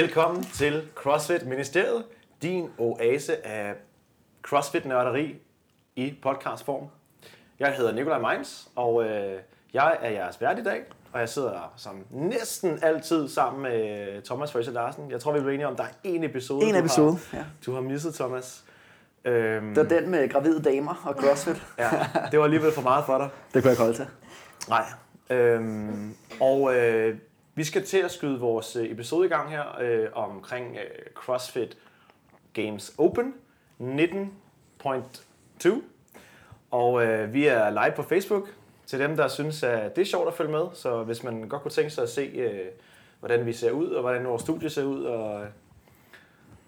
[0.00, 2.04] Velkommen til CrossFit Ministeriet,
[2.42, 3.74] din oase af
[4.42, 5.36] CrossFit-nørderi
[5.96, 6.86] i podcastform.
[7.58, 9.38] Jeg hedder Nikolaj Meins, og øh,
[9.74, 14.52] jeg er jeres vært i dag, og jeg sidder som næsten altid sammen med Thomas
[14.52, 15.10] Frøse Larsen.
[15.10, 17.38] Jeg tror, vi bliver enige om, at der er en episode, En du, episode, har,
[17.38, 17.44] ja.
[17.66, 18.64] du har misset, Thomas.
[19.24, 21.62] Øhm, Det var den med gravide damer og CrossFit.
[21.78, 21.90] ja,
[22.30, 23.28] det var alligevel for meget for dig.
[23.54, 24.06] Det kunne jeg ikke holde til.
[24.68, 24.84] Nej.
[25.30, 27.18] Øhm, og øh,
[27.60, 31.78] vi skal til at skyde vores øh, episode i gang her øh, omkring øh, CrossFit
[32.52, 33.34] Games Open
[33.80, 35.68] 19.2.
[36.70, 38.48] Og øh, vi er live på Facebook
[38.86, 40.66] til dem, der synes, at det er sjovt at følge med.
[40.74, 42.66] Så hvis man godt kunne tænke sig at se, øh,
[43.18, 45.48] hvordan vi ser ud, og hvordan vores studie ser ud, og øh,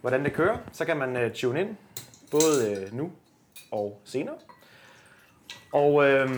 [0.01, 1.77] hvordan det kører, så kan man øh, tune ind,
[2.31, 3.13] både øh, nu
[3.71, 4.37] og senere.
[5.73, 6.31] Og øh,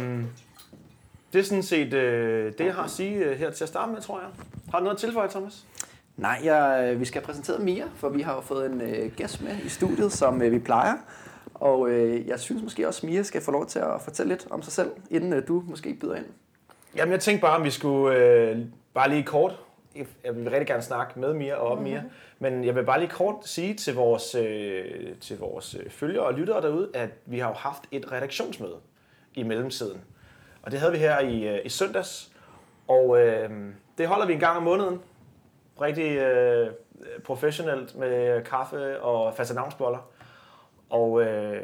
[1.34, 3.92] det er sådan set øh, det, jeg har at sige øh, her til at starte
[3.92, 4.28] med, tror jeg.
[4.70, 5.66] Har du noget at tilføje, Thomas?
[6.16, 9.56] Nej, jeg, vi skal præsentere Mia, for vi har jo fået en øh, gæst med
[9.64, 10.94] i studiet, som øh, vi plejer.
[11.54, 14.62] Og øh, jeg synes måske også, Mia skal få lov til at fortælle lidt om
[14.62, 16.26] sig selv, inden øh, du måske byder ind.
[16.96, 18.58] Jamen, jeg tænkte bare, om vi skulle øh,
[18.94, 19.58] bare lige kort.
[20.24, 22.02] Jeg vil rigtig gerne snakke med Mia og om Mia.
[22.38, 24.84] Men jeg vil bare lige kort sige til vores, øh,
[25.20, 28.76] til vores øh, følgere og lyttere derude, at vi har jo haft et redaktionsmøde
[29.34, 30.00] i mellemtiden.
[30.64, 32.32] Og det havde vi her i, øh, i søndags.
[32.88, 33.50] Og øh,
[33.98, 35.00] det holder vi en gang om måneden.
[35.80, 36.70] Rigtig øh,
[37.24, 40.10] professionelt med kaffe og fastelavnsboller.
[40.90, 41.62] Og, øh,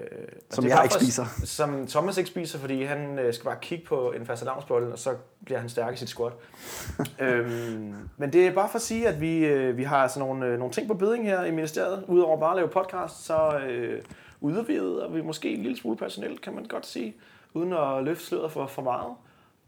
[0.50, 1.24] Som og jeg ikke spiser.
[1.44, 5.14] Som Thomas ikke spiser, fordi han øh, skal bare kigge på en fastelavnsbolle, og så
[5.44, 6.32] bliver han stærk i sit squat.
[7.20, 10.46] øhm, men det er bare for at sige, at vi, øh, vi har sådan nogle,
[10.46, 12.04] øh, nogle ting på beding her i ministeriet.
[12.08, 14.02] Udover bare at lave podcast, så øh,
[14.40, 17.14] udvider vi måske en lille smule personel, kan man godt sige,
[17.54, 19.14] uden at løfte sløret for, for meget.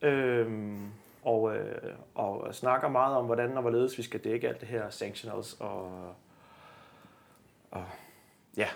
[0.03, 0.78] Øhm,
[1.25, 4.91] og, øh, og snakker meget om, hvordan og hvorledes vi skal dække alt det her
[4.91, 5.91] sanctionals og,
[7.70, 7.84] og
[8.56, 8.66] ja,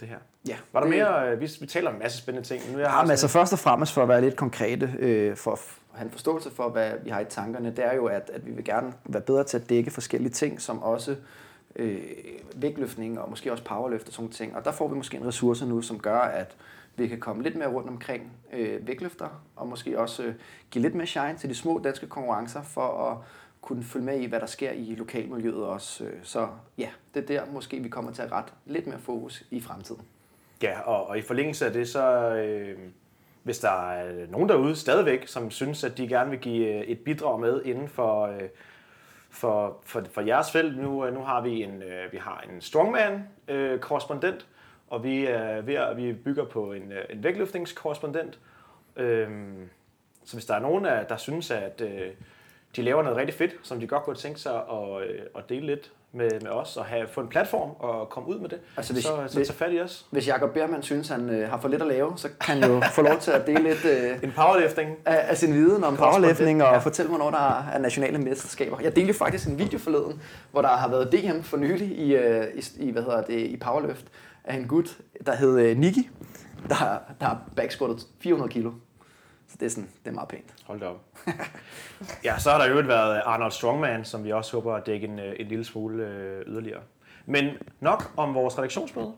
[0.00, 0.18] det her.
[0.48, 1.30] Ja, Var der det- mere?
[1.32, 2.62] øh, Vi, vi taler om en masse spændende ting.
[2.72, 5.36] Nu er jeg Ja, men altså først og fremmest for at være lidt konkrete, øh,
[5.36, 5.58] for at
[5.92, 8.50] have en forståelse for, hvad vi har i tankerne, det er jo, at, at vi
[8.50, 11.16] vil gerne være bedre til at dække forskellige ting, som også
[11.76, 12.00] øh,
[12.56, 14.56] vægtløftning og måske også powerløft og sådan ting.
[14.56, 16.56] Og der får vi måske en ressource nu, som gør, at
[16.96, 20.34] vi kan komme lidt mere rundt omkring øh, vægtløfter, og måske også øh,
[20.70, 23.18] give lidt mere shine til de små danske konkurrencer, for at
[23.60, 26.04] kunne følge med i, hvad der sker i lokalmiljøet også.
[26.04, 26.48] Øh, så
[26.78, 30.02] ja, det er der måske, vi kommer til at rette lidt mere fokus i fremtiden.
[30.62, 32.78] Ja, og, og i forlængelse af det, så øh,
[33.42, 36.98] hvis der er nogen derude stadigvæk, som synes, at de gerne vil give øh, et
[36.98, 38.42] bidrag med inden for, øh,
[39.30, 40.78] for, for, for jeres felt.
[40.78, 44.46] Nu, øh, nu har vi en, øh, vi har en strongman-korrespondent,
[44.90, 48.38] og vi er ved at, vi bygger på en, øh, en vægtløftningskorrespondent.
[48.96, 49.68] Øhm,
[50.24, 52.10] så hvis der er nogen, af- der synes, at øh,
[52.76, 55.66] de laver noget rigtig fedt, som de godt kunne tænke sig at, øh, at dele
[55.66, 58.92] lidt med, med os, og have, få en platform og komme ud med det, Altså,
[58.92, 60.06] hvis- så, så tag fat i os.
[60.10, 62.80] Hvis Jacob Bermann synes, han øh, har for lidt at lave, så kan han jo
[62.94, 64.96] få lov til at dele lidt øh, En powerlifting.
[65.04, 66.78] af, af sin viden om powerlifting og ja.
[66.78, 68.80] fortælle, hvornår der er nationale mesterskaber.
[68.80, 70.22] Jeg delte faktisk en video forleden,
[70.52, 73.56] hvor der har været DM for nylig i, øh, i, i, hvad hedder det, i
[73.56, 74.06] powerlift
[74.46, 76.10] af en gut, der hed øh, Niki,
[76.68, 78.72] der, der har backsquattet 400 kilo.
[79.48, 80.54] Så det er, sådan, det er meget pænt.
[80.64, 81.04] Hold da op.
[82.24, 85.18] ja, så har der jo været Arnold Strongman, som vi også håber at dække en,
[85.18, 86.80] øh, en lille smule øh, yderligere.
[87.26, 89.12] Men nok om vores redaktionsmøde.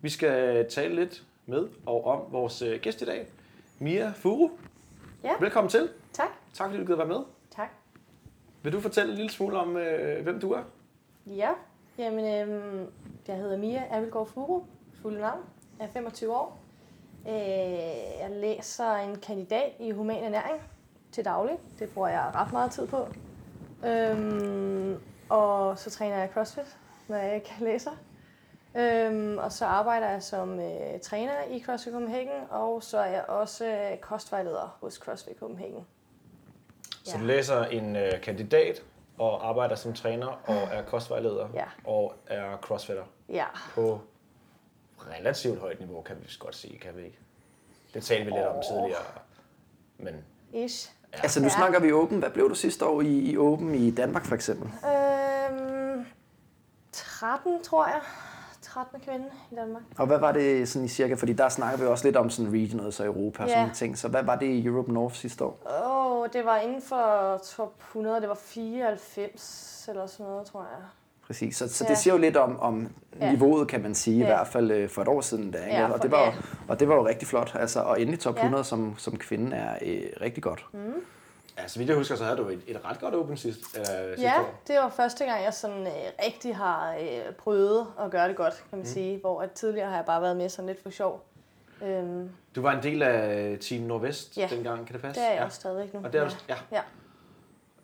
[0.00, 3.26] Vi skal tale lidt med og om vores øh, gæst i dag,
[3.78, 4.50] Mia Furu.
[5.24, 5.30] Ja.
[5.40, 5.88] Velkommen til.
[6.12, 6.28] Tak.
[6.54, 7.20] Tak fordi du gider være med.
[7.56, 7.68] Tak.
[8.62, 10.62] Vil du fortælle en lille smule om, øh, hvem du er?
[11.26, 11.50] Ja,
[11.98, 12.86] jamen, øhm,
[13.28, 14.62] jeg hedder Mia Abelgaard Furu,
[15.02, 15.40] fuld navn.
[15.78, 16.58] Jeg er 25 år.
[17.28, 17.32] Øh,
[18.20, 20.62] jeg læser en kandidat i human ernæring
[21.12, 21.56] til daglig.
[21.78, 23.08] Det bruger jeg ret meget tid på.
[23.86, 26.76] Øhm, og så træner jeg CrossFit,
[27.08, 27.90] når jeg ikke læser.
[28.76, 33.24] Øhm, og så arbejder jeg som øh, træner i CrossFit Copenhagen, og så er jeg
[33.28, 35.86] også øh, kostvejleder hos CrossFit Copenhagen.
[37.04, 37.20] Så Ja.
[37.20, 38.82] du læser en øh, kandidat
[39.18, 41.64] og arbejder som træner og er kostvejleder Ja.
[41.84, 44.00] og er crossfitter Ja, på
[45.10, 47.18] relativt højt niveau, kan vi godt sige, kan vi ikke?
[47.94, 49.02] Det talte vi lidt om tidligere,
[49.98, 50.14] men
[50.52, 50.92] ish.
[51.12, 51.18] Ja.
[51.22, 51.50] Altså nu Ja.
[51.54, 52.18] snakker vi Open.
[52.18, 54.66] Hvad blev du sidste år i, i Open i Danmark for eksempel?
[54.68, 56.06] Øhm,
[56.92, 58.00] 13, tror jeg.
[58.74, 59.82] 13 kvinde i Danmark.
[59.98, 61.14] Og hvad var det sådan i cirka?
[61.14, 63.54] Fordi der snakker vi også lidt om sådan regionals og Europa og Ja.
[63.54, 63.98] sådan ting.
[63.98, 65.58] Så hvad var det i Europe North sidste år?
[65.84, 68.20] Åh, oh, det var inden for top 100.
[68.20, 70.84] Det var 94 eller sådan noget, tror jeg.
[71.26, 71.56] Præcis.
[71.56, 71.90] Så, så Ja.
[71.90, 72.88] det siger jo lidt om, om
[73.20, 73.30] Ja.
[73.32, 74.26] niveauet, kan man sige, i Ja.
[74.26, 75.50] hvert fald øh, for et år siden.
[75.50, 75.76] Da, ikke?
[75.76, 76.32] Ja, og, det var, jo- ja.
[76.68, 77.50] og det var jo rigtig flot.
[77.54, 78.40] Altså, og endelig top Ja.
[78.40, 80.66] 100 som, som kvinde er øh, rigtig godt.
[80.72, 80.78] Mm.
[81.58, 83.60] Ja, så vidt jeg husker, så havde du et, et ret godt åbent sidst.
[83.78, 84.54] Øh, sidste Ja, år.
[84.66, 85.92] det var første gang, jeg sådan øh,
[86.26, 88.84] rigtig har øh, prøvet at gøre det godt, kan man mm.
[88.86, 89.18] sige.
[89.20, 91.24] Hvor at tidligere har jeg bare været med sådan lidt for sjov.
[91.82, 94.48] Øhm, Du var en del af Team Nordvest Ja.
[94.50, 95.20] dengang, kan det passe?
[95.20, 95.44] det er jeg ja.
[95.44, 96.00] også stadigvæk nu.
[96.04, 96.24] Og det er ja.
[96.24, 96.56] også, ja.
[96.72, 96.80] Ja.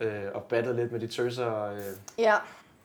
[0.07, 1.65] Øh, og battet lidt med de tøser.
[1.65, 1.79] Øh,
[2.19, 2.35] ja,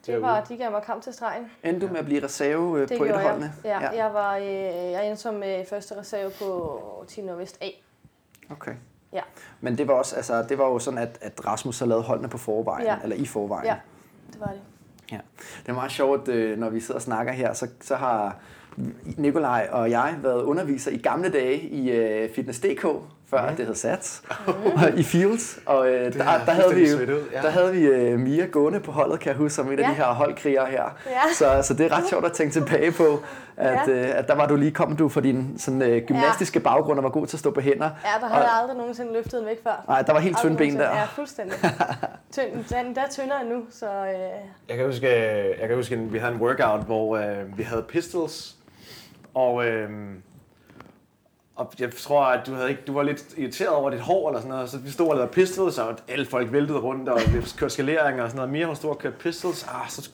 [0.00, 0.22] det Derude.
[0.22, 1.50] var, de gav mig kamp til stregen.
[1.64, 3.30] Endte du med at blive reserve øh, Det på et af gjorde jeg.
[3.30, 3.52] holdene?
[3.64, 4.04] Ja, ja.
[4.04, 4.44] Jeg, var, øh,
[4.92, 7.68] jeg endte som øh, første reserve på Team Nordvest A.
[8.50, 8.74] Okay.
[9.16, 9.22] Ja.
[9.60, 12.28] Men det var også, altså, det var jo sådan, at, at Rasmus har lavet holdene
[12.28, 12.96] på forvejen, Ja.
[13.02, 13.66] eller i forvejen.
[13.66, 13.74] Ja,
[14.32, 14.60] det var det.
[15.12, 15.18] Ja.
[15.62, 18.36] Det er meget sjovt, øh, når vi sidder og snakker her, så, så har
[19.16, 22.86] Nikolaj og jeg været underviser i gamle dage i øh, Fitness.dk,
[23.30, 25.58] før det hed SATS, og i Fields.
[25.66, 27.42] Og øh, der, er der, havde vi, ud, ja.
[27.42, 29.88] der havde vi øh, Mia gående på holdet, kan jeg huske, som en af Ja.
[29.88, 30.82] de her holdkrigere her.
[31.06, 31.20] Ja.
[31.34, 33.22] Så, så det er ret sjovt at tænke tilbage på,
[33.56, 33.92] at, Ja.
[33.92, 37.02] øh, at der var du lige kom du fra din sådan, øh, gymnastiske baggrund og
[37.04, 37.90] var god til at stå på hænder.
[38.04, 39.84] Ja, der havde jeg aldrig nogensinde løftet en vægt før.
[39.88, 40.96] Nej, der var helt tynde ben der.
[40.96, 41.56] Ja, fuldstændig.
[42.32, 44.12] Tynd, den, der er tyndere end nu, så øh,
[44.68, 45.08] Jeg kan huske,
[45.60, 48.56] jeg kan huske, at vi havde en workout, hvor øh, vi havde pistols,
[49.34, 49.90] og, øh,
[51.56, 54.40] og jeg tror, at du, havde ikke, du var lidt irriteret over dit hår eller
[54.40, 57.20] sådan noget, så vi stod og lavede pistols, og alle folk væltede rundt, og
[57.58, 58.50] kørte skaleringer og sådan noget.
[58.52, 60.10] Mia, hun stod og kørte pistols, ah, så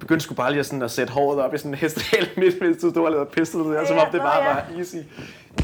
[0.00, 2.60] begyndte sgu bare lige at, sådan, at sætte håret op i sådan en hestehale midt,
[2.60, 4.54] mens du stod og lavede pistols, der, som Ja, om det bare ja.
[4.54, 4.96] var easy.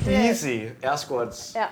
[0.09, 0.47] Easy
[0.83, 1.57] air squats.
[1.57, 1.65] ja.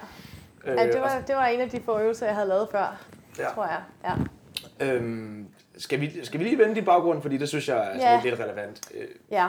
[0.64, 2.96] Øh, ja det, var, det var en af de få øvelser, jeg havde lavet før,
[3.38, 3.44] Ja.
[3.54, 3.80] tror jeg.
[4.04, 4.86] Ja.
[4.86, 5.46] Øhm,
[5.78, 8.12] skal, vi, skal vi lige vende din baggrund, fordi det synes jeg er Ja.
[8.14, 8.20] ja.
[8.24, 8.80] lidt relevant.
[8.94, 9.46] Øh, Ja.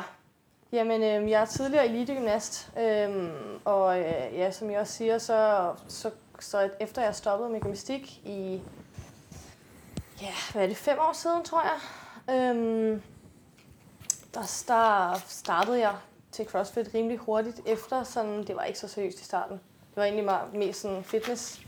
[0.71, 3.29] Jamen, øh, jeg er tidligere elitegymnast, øh,
[3.65, 8.21] og øh, ja, som jeg også siger, så, så, så efter jeg stoppede med gymnastik
[8.25, 8.61] i,
[10.21, 11.79] ja, hvad er det, fem år siden, tror jeg,
[12.35, 13.01] øh,
[14.33, 15.95] der, der startede jeg
[16.31, 19.57] til CrossFit rimelig hurtigt efter, sådan, det var ikke så seriøst i starten.
[19.89, 21.61] Det var egentlig meget, mest sådan fitness,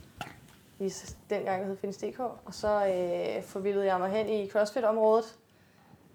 [0.80, 0.94] i
[1.30, 5.36] dengang det hed Fitness.dk, og så øh, forvildede jeg mig hen i CrossFit-området,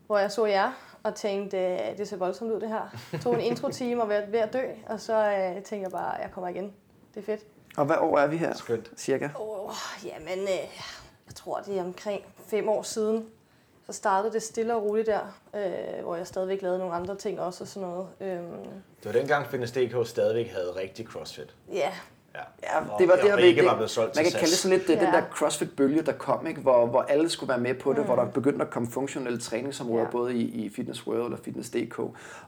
[0.06, 0.72] hvor jeg så jer
[1.04, 2.96] og tænkte, øh, det ser voldsomt ud det her.
[3.22, 6.30] Tog en intro-time og var ved at dø, og så øh, tænkte jeg bare, jeg
[6.32, 6.72] kommer igen.
[7.14, 7.40] Det er fedt.
[7.76, 8.54] Og hvad år er vi her?
[8.54, 8.90] Skønt.
[8.96, 9.28] Cirka?
[9.34, 9.72] Oh,
[10.04, 10.48] jamen, øh,
[11.26, 13.26] jeg tror, det er omkring fem år siden.
[13.86, 17.40] Så startede det stille og roligt der, øh, hvor jeg stadigvæk lavede nogle andre ting
[17.40, 18.08] også og sådan noget.
[18.20, 18.52] Øhm,
[19.02, 21.54] Det var dengang Fitness.dk stadigvæk havde rigtig CrossFit.
[21.72, 21.92] ja,
[22.34, 24.46] Ja, Ja, Og- det var og der, ikke det, var blevet solgt man kan kalde
[24.46, 24.94] det sådan lidt ja.
[24.94, 26.60] den der CrossFit-bølge, der kom, ikke?
[26.60, 28.04] Hvor, hvor alle skulle være med på det, mm.
[28.04, 30.10] hvor der begyndte at komme funktionelle træningsområder, ja.
[30.10, 31.98] Både i, i Fitness World og Fitness.dk,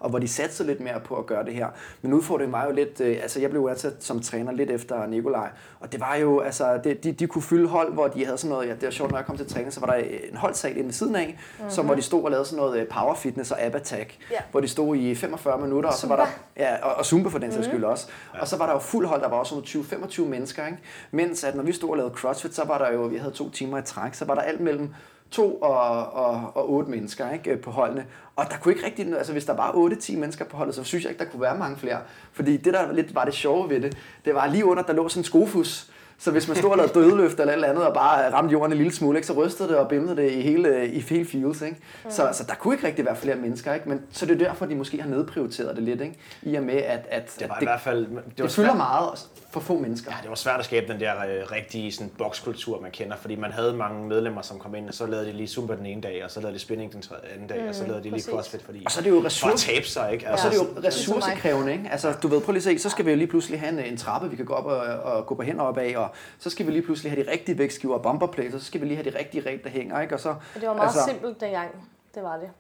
[0.01, 1.69] og hvor de satte lidt mere på at gøre det her.
[2.03, 5.49] Men udfordringen var jo lidt, øh, altså jeg blev ansat som træner lidt efter Nikolaj,
[5.81, 8.51] og det var jo, altså det, de, de kunne fylde hold, hvor de havde sådan
[8.51, 9.95] noget, ja det var sjovt, når jeg kom til træning, så var der
[10.31, 11.27] en holdsal inde ved siden af,
[11.59, 11.71] mm-hmm.
[11.71, 14.37] som hvor de stod og lavede sådan noget øh, power fitness og ab attack, Ja.
[14.51, 16.27] hvor de stod i 45 minutter, og så var der
[16.57, 18.07] Ja, og, og Zumba for den sags skyld også.
[18.35, 18.41] Ja.
[18.41, 20.79] Og så var der jo fuld hold, der var også 20-25 mennesker, ikke?
[21.11, 23.51] Mens at når vi stod og lavede CrossFit, så var der jo, vi havde to
[23.51, 24.95] timer i træk, så var der alt mellem
[25.31, 28.07] to og, og, og otte mennesker ikke, øh, på holdene.
[28.37, 31.05] Og der kunne ikke rigtig, altså hvis der var 8-10 mennesker på holdet, så synes
[31.05, 31.99] jeg ikke, der kunne være mange flere.
[32.33, 35.09] Fordi det, der lidt var det sjove ved det, det var lige under, der lå
[35.09, 37.95] sådan en skofus, så hvis man stod og lavede dødeløft eller et eller andet, og
[37.95, 40.89] bare ramte jorden en lille smule, ikke, så rystede det og bimlede det i hele,
[40.89, 41.63] i hele fields.
[41.63, 41.77] Ikke?
[42.05, 42.11] Mm.
[42.11, 43.75] Så, så der kunne ikke rigtig være flere mennesker.
[43.75, 43.89] Ikke?
[43.89, 46.01] Men, så det er derfor, de måske har nedprioriteret det lidt.
[46.01, 46.19] Ikke?
[46.43, 47.99] I og med, at, at Det var at i hvert fald...
[47.99, 50.11] Det, det, var det fylder svært- meget for få mennesker.
[50.11, 53.37] Ja, det var svært at skabe den der øh, rigtige sådan, bokskultur, man kender, fordi
[53.37, 56.01] man havde mange medlemmer, som kom ind, og så lavede de lige Zumba den ene
[56.01, 58.03] dag, og så lavede de spinning den tredje, anden dag, mm, og så lavede de
[58.03, 58.31] lige præcis.
[58.31, 60.31] CrossFit, fordi Og så er det jo ressource, tabe sig, ikke?
[60.31, 61.89] og så er det jo Ja, ressourcekrævende, ikke?
[61.91, 63.93] Altså, du ved, prøv lige at se, så skal vi jo lige pludselig have en,
[63.93, 66.09] en trappe, vi kan gå op og, og gå på hænder op af, og
[66.39, 68.87] så skal vi lige pludselig have de rigtige vægtskiver og bumperplates, og så skal vi
[68.87, 70.15] lige have de rigtige reb, der hænger, ikke?
[70.15, 71.71] Og så, og det var meget altså, altså, simpelt dengang.
[72.15, 72.51] Det var det.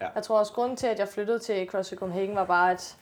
[0.00, 0.06] Ja.
[0.14, 2.96] Jeg tror også, grunden til, at jeg flyttede til CrossFit Copenhagen, var bare, at,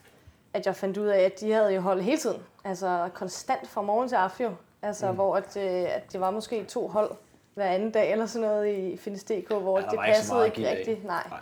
[0.53, 2.41] at jeg fandt ud af, at de havde jo hold hele tiden.
[2.65, 4.45] Altså konstant fra morgen til aften.
[4.45, 4.51] jo.
[4.81, 5.15] Altså, mm.
[5.15, 7.11] hvor at, øh, at det var måske to hold
[7.55, 10.77] hver anden dag eller sådan noget i Fitness.dk, hvor Ja, det ikke passede ikke, af.
[10.77, 11.05] rigtigt.
[11.05, 11.23] Nej.
[11.29, 11.39] Nej.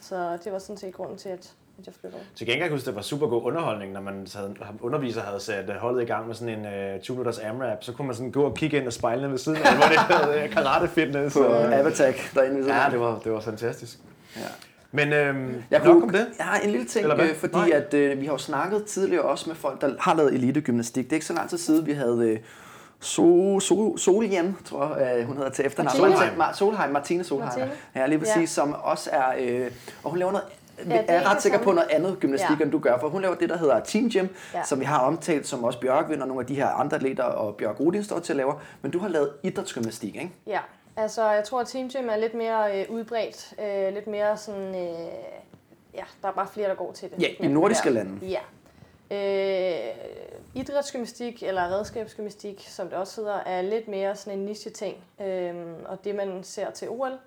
[0.00, 2.22] Så det var sådan set grunden til, at, at jeg flyttede.
[2.36, 5.76] Til gengæld huske, det var super god underholdning, når man havde, underviser havde sat øh,
[5.76, 8.44] holdet i gang med sådan en uh, 20 minutters AMRAP, så kunne man sådan gå
[8.44, 11.36] og kigge ind og spejle ved siden af, hvor det havde øh, karate fitness.
[11.36, 13.98] på og- Avatar derinde ved siden Ja, det var, det var fantastisk.
[14.36, 14.40] Ja.
[14.92, 16.26] Men øhm, Jeg nok kunne, om det.
[16.38, 17.70] Jeg har en lille ting, øh, fordi Nej.
[17.72, 21.04] at, øh, vi har jo snakket tidligere også med folk, der har lavet elitegymnastik.
[21.04, 22.38] Det er ikke så lang tid siden, vi havde øh,
[23.00, 26.00] so, so, Soljan, tror jeg, øh, hun hedder til efternavn.
[26.00, 26.16] Martine.
[26.18, 26.54] Solheim.
[26.54, 27.48] Solheim, Martine Solheim.
[27.48, 27.70] Martine.
[27.94, 28.46] Ja, lige præcis, Ja.
[28.46, 29.70] som også er, øh,
[30.04, 30.46] og hun laver noget,
[30.84, 32.64] det jeg er er ret sikker på noget andet gymnastik, Ja.
[32.64, 34.62] end du gør, for hun laver det, der hedder Team Gym, Ja.
[34.64, 37.54] som vi har omtalt, som også Bjørkvind og nogle af de her andre atleter og
[37.56, 40.30] Bjørk Rudin står til at lave, men du har lavet idrætsgymnastik, ikke?
[40.46, 40.58] Ja,
[40.96, 43.54] altså jeg tror, at Team Gym er lidt mere øh, udbredt.
[43.60, 44.74] Øh, lidt mere sådan...
[44.74, 45.08] Øh,
[45.94, 47.22] ja, der er bare flere, der går til det.
[47.22, 48.26] Ja, i nordiske lande.
[48.26, 48.40] Ja.
[49.10, 49.96] Øh,
[50.54, 54.96] idrætsgymnastik eller redskabsgymnastik, som det også hedder, er lidt mere sådan en niche ting.
[55.20, 57.18] Øh, og det man ser til OL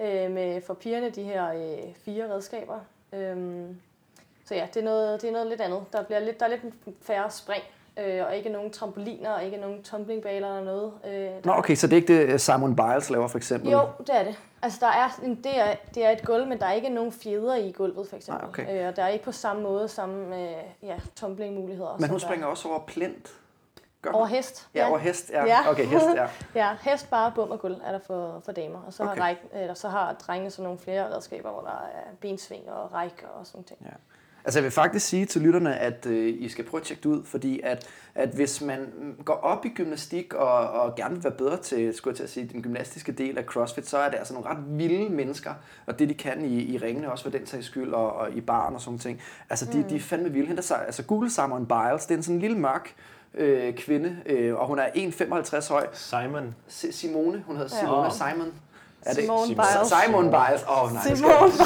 [0.00, 2.80] øh, med for pigerne, de her øh, fire redskaber.
[3.12, 3.66] Øh,
[4.44, 5.82] så ja, det er, noget, det er noget lidt andet.
[5.92, 6.62] Der, bliver lidt, der er lidt
[7.02, 7.62] færre spring,
[7.98, 10.92] øh, og ikke nogen trampoliner, og ikke nogen tumblingbaler eller noget.
[11.06, 13.70] Øh, Nå, okay, så det er ikke det, Simon Biles laver for eksempel?
[13.70, 14.38] Jo, det er det.
[14.62, 17.12] Altså, der er, en, det, er, det er et gulv, men der er ikke nogen
[17.12, 18.42] fjeder i gulvet, for eksempel.
[18.42, 18.82] Nej, okay.
[18.82, 21.96] øh, og der er ikke på samme måde samme øh, ja, tumbling-muligheder.
[22.00, 23.30] Men hun springer også over plint.
[24.02, 24.68] Gør der, over hest.
[24.74, 25.44] Ja, over hest, ja.
[25.44, 25.70] Ja.
[25.70, 26.26] Okay, hest, ja.
[26.62, 28.82] ja, hest, bare bum og gulv er der for, for damer.
[28.86, 29.20] Og så, Okay.
[29.20, 32.92] har, ræk, eller, så har drengene så nogle flere redskaber, hvor der er bensving og
[32.92, 33.78] ræk og sådan ting.
[33.84, 33.90] Ja.
[34.46, 37.08] Altså jeg vil faktisk sige til lytterne, at øh, I skal prøve at tjekke det
[37.08, 38.86] ud, fordi at, at hvis man
[39.24, 42.30] går op i gymnastik og, og gerne vil være bedre til, skulle jeg til at
[42.30, 45.50] sige, den gymnastiske del af CrossFit, så er det altså nogle ret vilde mennesker,
[45.86, 48.40] og det de kan i, i ringene også for den sags skyld, og, og i
[48.40, 49.20] baren og sådan ting.
[49.50, 49.84] Altså de, mm.
[49.84, 50.46] de er fandme vilde.
[50.46, 52.94] Hende, der, sig- altså Google Simon Biles, det er en sådan en lille mørk
[53.34, 55.86] øh, kvinde, øh, og hun er 1,55 høj.
[55.92, 56.54] Simon.
[56.68, 57.80] Si- Simone, hun hedder Ja.
[57.80, 58.12] Simone Åh.
[58.12, 58.52] Simon.
[59.06, 59.56] Er Simone Simone?
[59.56, 59.92] Biles.
[60.04, 60.64] Simon Biles.
[60.68, 61.52] Åh oh, nej, det Simone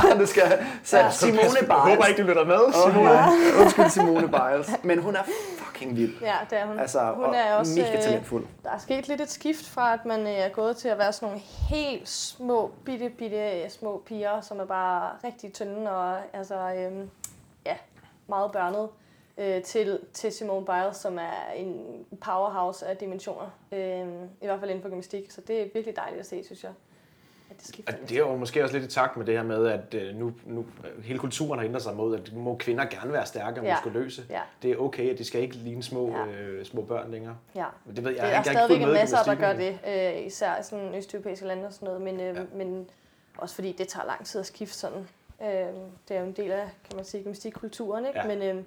[0.00, 1.10] skal, det skal, så Ja.
[1.10, 2.08] Simone Jeg håber Biles.
[2.08, 3.10] ikke, du lytter med, Åh, Simone.
[3.10, 3.28] ja.
[3.60, 4.70] Undskyld Simone Biles.
[4.82, 5.22] Men hun er
[5.58, 6.20] fucking vild.
[6.20, 6.78] Ja, det er hun.
[6.78, 8.44] Altså, hun og er også, mega øh, talentfuld.
[8.64, 11.12] Der er sket lidt et skift fra, at man øh, er gået til at være
[11.12, 16.16] sådan nogle helt små, bitte, bitte øh, små piger, som er bare rigtig tynde og
[16.32, 17.10] altså, øhm,
[17.66, 17.74] ja,
[18.28, 18.88] meget børnet,
[19.38, 21.80] øh, til, til Simone Biles, som er en
[22.20, 23.50] powerhouse af dimensioner.
[23.72, 24.06] Øh,
[24.42, 26.72] I hvert fald inden for gymnastik, så det er virkelig dejligt at se, synes jeg.
[27.50, 29.42] At det skifter Og det er jo måske også lidt i takt med det her
[29.42, 30.66] med, at øh, nu, nu
[31.04, 33.74] hele kulturen har ændret sig mod, at må kvinder gerne være stærke og Ja.
[33.74, 34.22] muskuløse.
[34.30, 34.40] Ja.
[34.62, 36.26] Det er okay, at de skal ikke ligne små, Ja.
[36.26, 37.36] øh, små børn længere.
[37.54, 37.64] Ja.
[37.84, 39.78] Men Det ved jeg, Det jeg er har ikke stadigvæk en masse, der gør det,
[40.20, 42.42] øh, især i sådan østeuropæiske lande og sådan noget, men, øh, Ja.
[42.54, 42.88] men
[43.38, 45.08] også fordi det tager lang tid at skifte sådan.
[45.42, 45.48] Øh,
[46.08, 48.18] det er jo en del af, kan man sige, gymnastikkulturen, ikke?
[48.20, 48.26] Ja.
[48.26, 48.62] Men, øh,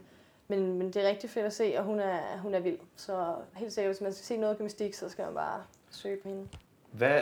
[0.47, 2.77] men, men det er rigtig fedt at se, og hun er, hun er vild.
[2.95, 6.27] Så helt sikkert, hvis man skal se noget gymnastik, så skal man bare søge på
[6.27, 6.47] hende.
[6.91, 7.21] Hvad,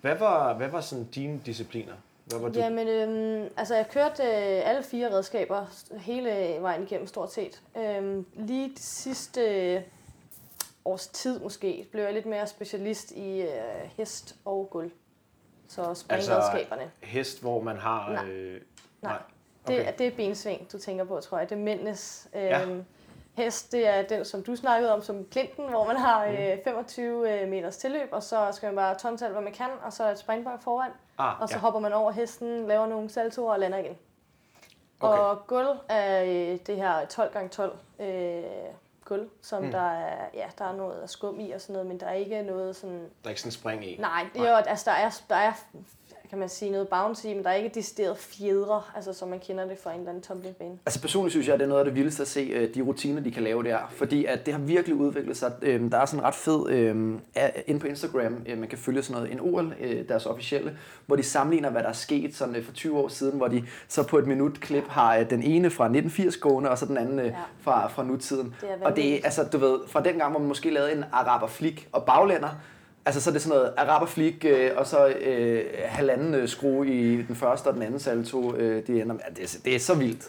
[0.00, 1.94] hvad, var, hvad var sådan dine discipliner?
[2.24, 2.58] Hvad var du?
[2.58, 5.66] Jamen, øhm, altså jeg kørte øh, alle fire redskaber
[5.98, 7.62] hele vejen igennem stort set.
[7.76, 9.40] Øhm, lige det sidste
[9.74, 9.82] øh,
[10.84, 13.48] års tid måske, blev jeg lidt mere specialist i øh,
[13.96, 14.90] hest og gulv.
[15.68, 16.82] Så springredskaberne.
[16.82, 18.12] Altså, hest, hvor man har...
[18.12, 18.28] Nej.
[18.30, 18.60] Øh,
[19.02, 19.12] Nej.
[19.14, 19.24] Okay.
[19.68, 21.50] Det, det er bensving, du tænker på, tror jeg.
[21.50, 22.28] Det er mændenes.
[22.34, 22.66] Øhm, Ja.
[23.44, 26.32] Hest, det er den, som du snakkede om, som Clinton, hvor man har Mm.
[26.32, 29.66] øh, 25 øh, meters tilløb, og så skal man bare tonse alt, hvad man kan,
[29.84, 31.60] og så et springbank foran, ah, og så ja.
[31.60, 33.96] hopper man over hesten, laver nogle saltoer og lander igen.
[35.00, 35.18] Okay.
[35.18, 38.42] Og gulv er øh, det her 12x12 øh,
[39.04, 39.70] gulv, som Mm.
[39.70, 42.42] der er, ja, der er noget skum i og sådan noget, men der er ikke
[42.42, 42.98] noget sådan...
[43.00, 43.96] Der er ikke sådan spring i.
[44.00, 45.52] Nej, det er jo, altså der er, der er,
[46.30, 49.64] kan man sige, noget bouncy, men der er ikke decideret fjedre, altså som man kender
[49.68, 50.78] det fra en eller anden tumblingbane.
[50.86, 52.82] Altså personligt synes jeg, at det er noget af det vildeste at se øh, de
[52.82, 53.78] rutiner, de kan lave der.
[53.90, 55.52] Fordi at det har virkelig udviklet sig.
[55.62, 56.66] Øhm, Der er sådan ret fed
[57.34, 60.78] af- inde på Instagram, øh, man kan følge sådan noget, en OL, øh, deres officielle,
[61.06, 63.64] hvor de sammenligner, hvad der er sket sådan, øh, for 20 år siden, hvor de
[63.88, 67.18] så på et minutklip har øh, den ene fra 1980 gående, og så den anden
[67.18, 67.32] øh, Ja.
[67.60, 68.54] fra, fra nutiden.
[68.60, 71.04] Det og det er, altså du ved, fra den gang, hvor man måske lavede en
[71.12, 72.48] araber flik og baglænder,
[73.06, 77.22] Altså så er det sådan noget araberflik, øh, og så øh, halvanden øh, skrue i
[77.22, 78.54] den første og den anden salto.
[78.56, 80.24] Øh, det, ender, med- ja, det, er, det er så vildt,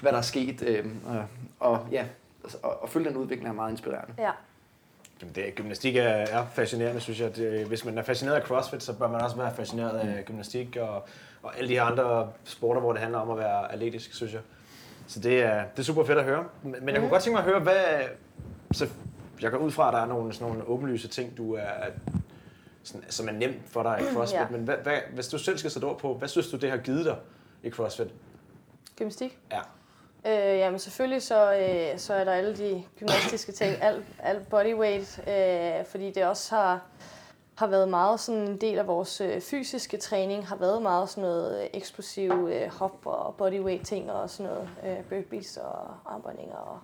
[0.00, 0.62] hvad der er sket.
[0.66, 1.24] Øh, og,
[1.60, 2.04] og ja,
[2.44, 4.14] altså, og, og følge den udvikling er meget inspirerende.
[4.18, 4.30] Ja,
[5.20, 7.36] Jamen, det, gymnastik er, er fascinerende, synes jeg.
[7.36, 10.76] Det, hvis man er fascineret af CrossFit, så bør man også være fascineret af gymnastik
[10.80, 11.06] og,
[11.42, 14.40] og alle de her andre sporter, hvor det handler om at være atletisk, synes jeg.
[15.06, 16.44] Så det er, det er super fedt at høre.
[16.62, 17.84] Men men jeg kunne godt tænke mig at høre, hvad...
[18.72, 18.88] Så
[19.42, 21.70] jeg går ud fra, at der er nogle, sådan nogle åbenlyse ting, du er,
[22.82, 24.40] sådan, som er nemt for dig i CrossFit.
[24.40, 24.48] Ja.
[24.50, 26.78] Men hvad, hvad, hvis du selv skal sætte ord på, hvad synes du, det har
[26.78, 27.16] givet dig
[27.62, 28.08] i CrossFit?
[29.00, 29.38] gymnastik.
[29.50, 29.60] Ja.
[30.26, 35.28] Øh, jamen selvfølgelig så, øh, så er der alle de gymnastiske ting, alt, alt bodyweight,
[35.28, 36.80] øh, fordi det også har,
[37.54, 41.22] har været meget sådan en del af vores øh, fysiske træning, har været meget sådan
[41.22, 46.56] noget øh, eksplosiv øh, hop og bodyweight ting og sådan noget, øh, burpees og armbøjninger
[46.56, 46.78] og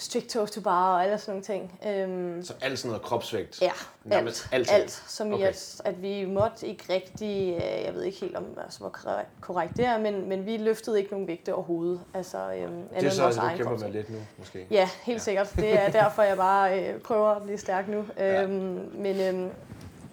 [0.00, 1.80] strict toes to bar og alle sådan nogle ting.
[1.86, 3.62] Øhm, Så alt sådan noget kropsvægt?
[3.62, 3.70] Ja,
[4.04, 4.60] Nærmest alt.
[4.72, 4.80] alting.
[4.82, 5.46] Alt, som i, Okay.
[5.46, 8.96] at, at vi måtte ikke rigtig, øh, jeg ved ikke helt om, altså, hvor
[9.40, 12.00] korrekt, det er, men, men vi løftede ikke nogen vægte overhovedet.
[12.14, 14.66] Altså, øhm, Det er så, det, du kæmper med lidt nu, måske?
[14.70, 15.22] Ja, helt Ja.
[15.22, 15.52] sikkert.
[15.56, 18.04] Det er derfor, jeg bare øh, prøver at blive stærk nu.
[18.18, 18.42] Ja.
[18.42, 19.50] Øhm, men, øhm,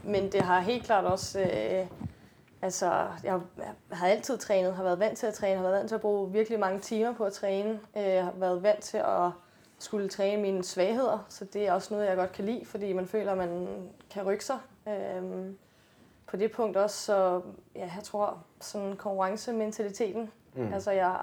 [0.04, 1.39] men det har helt klart også...
[1.39, 1.86] Øh,
[2.62, 2.86] altså,
[3.24, 5.96] jeg, jeg har altid trænet, har været vant til at træne, har været vant til
[5.96, 7.80] at bruge virkelig mange timer på at træne.
[7.98, 9.32] Øh, har været vant til at
[9.86, 13.08] skulle træne mine svagheder, så det er også noget, jeg godt kan lide, fordi man
[13.08, 13.68] føler, at man
[14.10, 14.60] kan rykke sig.
[14.88, 15.58] Øhm,
[16.27, 17.42] på det punkt også, så
[17.75, 20.74] ja, jeg tror, sådan konkurrencementaliteten Mm.
[20.74, 21.18] Altså jeg,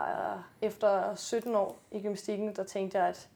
[0.62, 3.28] efter 17 år i gymnastikken, der tænkte jeg, at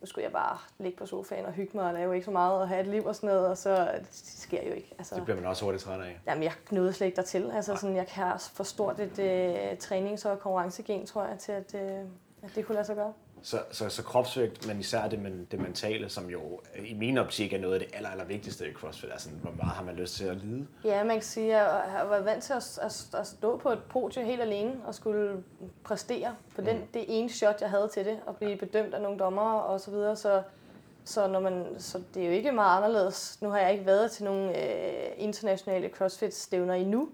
[0.00, 2.60] nu skulle jeg bare ligge på sofaen og hygge mig og lave ikke så meget
[2.60, 4.94] og have et liv og sådan noget, og så det sker jo ikke.
[4.98, 6.20] Altså, det bliver man også hurtigt træt af.
[6.26, 7.50] Jamen, jeg nåede slet ikke dertil.
[7.54, 11.74] Altså, sådan, jeg har for stort et uh, trænings- og konkurrencegen, tror jeg, til at,
[11.74, 11.80] uh,
[12.42, 13.12] at det kunne lade sig gøre.
[13.44, 17.52] Så, så, så kropsvægt, men især det, men, det mentale, som jo i min optik
[17.52, 19.10] er noget af det aller, aller vigtigste i CrossFit.
[19.12, 20.66] Altså, hvor meget har man lyst til at lide?
[20.84, 23.70] Ja, man kan sige, at jeg har været vant til at, at, at stå på
[23.70, 25.42] et podie helt alene og skulle
[25.84, 26.86] præstere på den, mm.
[26.94, 29.90] det ene shot, jeg havde til det, og blive bedømt af nogle dommere og så
[29.90, 30.16] videre.
[30.16, 30.42] Så,
[31.04, 33.38] så, når man, så det er jo ikke meget anderledes.
[33.42, 37.08] Nu har jeg ikke været til nogle øh, internationale CrossFit-stævner endnu,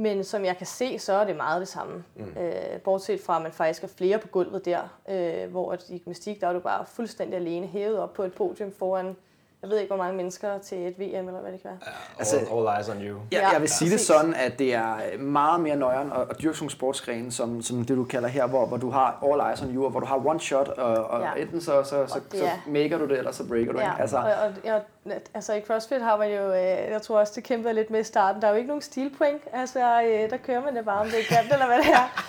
[0.00, 2.04] men som jeg kan se, så er det meget det samme.
[2.16, 2.42] Mm.
[2.42, 6.40] Øh, bortset fra, at man faktisk er flere på gulvet der, øh, hvor i gymnastik,
[6.40, 9.16] der er du bare fuldstændig alene hævet op på et podium foran
[9.62, 11.78] jeg ved ikke, hvor mange mennesker til et VM, eller hvad det kan være.
[11.80, 13.18] Uh, altså, all, eyes on you.
[13.32, 13.92] Ja, jeg vil sige ja.
[13.92, 17.84] det sådan, at det er meget mere nøjeren at, at dyrke sådan sportsgrene, som, som
[17.84, 20.06] det du kalder her, hvor, hvor du har all eyes on you, og hvor du
[20.06, 21.42] har one shot, og, og ja.
[21.42, 23.90] enten så, så, så, så, så maker du det, eller så breaker du ja.
[23.90, 24.02] ikke.
[24.02, 24.16] Altså.
[24.16, 27.72] Og, og, og, altså i CrossFit har man jo, øh, jeg tror også, det kæmper
[27.72, 29.42] lidt med i starten, der er jo ikke nogen stilpoint.
[29.52, 32.24] Altså, øh, der kører man det bare, om det er grimt, eller hvad det er.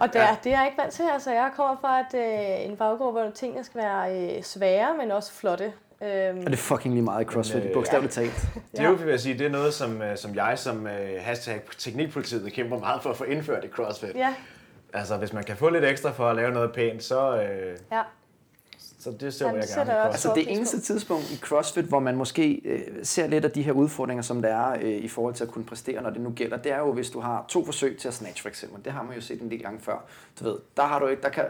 [0.00, 0.36] Og det er, ja.
[0.44, 1.04] det er jeg ikke vant til.
[1.12, 5.10] Altså, jeg kommer fra et, øh, en baggrund, hvor tingene skal være øh, svære, men
[5.10, 5.72] også flotte.
[6.02, 8.22] Øhm, og det er fucking lige meget i CrossFit, men, øh, bogstaveligt ja.
[8.22, 8.46] talt.
[8.72, 10.90] Det er jo, vil jeg sige, det er noget, som, øh, som jeg som uh,
[11.20, 14.14] hashtag teknikpolitiet kæmper meget for at få indført i CrossFit.
[14.14, 14.34] Ja.
[14.92, 18.02] Altså, hvis man kan få lidt ekstra for at lave noget pænt, så, øh, ja.
[19.04, 19.92] Så det ser Jamen, jeg gerne.
[19.92, 23.72] Altså det eneste tidspunkt i CrossFit, hvor man måske øh, ser lidt af de her
[23.72, 26.56] udfordringer, som der er øh, i forhold til at kunne præstere, når det nu gælder,
[26.56, 28.84] det er jo, hvis du har to forsøg til at snatch for eksempel.
[28.84, 30.04] Det har man jo set en del gange før.
[30.40, 31.44] Du ved, der har du ikke, der kan,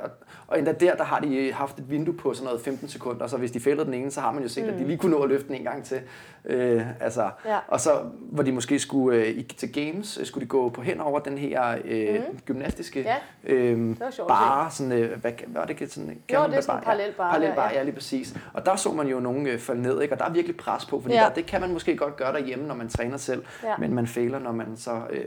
[0.46, 3.36] og endda der, der har de haft et vindue på sådan noget 15 sekunder, så
[3.36, 4.68] hvis de fældede den ene, så har man jo set, mm.
[4.70, 4.86] at de mm.
[4.86, 6.00] lige kunne nå at løfte den en gang til.
[6.44, 7.58] Øh, altså, ja.
[7.68, 11.00] Og så, hvor de måske skulle øh, til games, øh, skulle de gå på hen
[11.00, 12.38] over den her øh, mm.
[12.46, 13.16] gymnastiske ja.
[13.54, 13.96] øh,
[14.28, 15.92] bare, sådan, øh, hvad, hvad var det?
[15.92, 17.32] Sådan, kan jo, det er sådan en parallel bare.
[17.44, 17.78] Parallel bare, ja.
[17.78, 18.36] ja, lige præcis.
[18.52, 20.14] Og der så man jo nogen øh, falde ned, ikke?
[20.14, 21.20] og der er virkelig pres på, fordi ja.
[21.20, 23.76] der, det kan man måske godt gøre derhjemme, når man træner selv, ja.
[23.78, 25.24] men man fejler, når man så øh,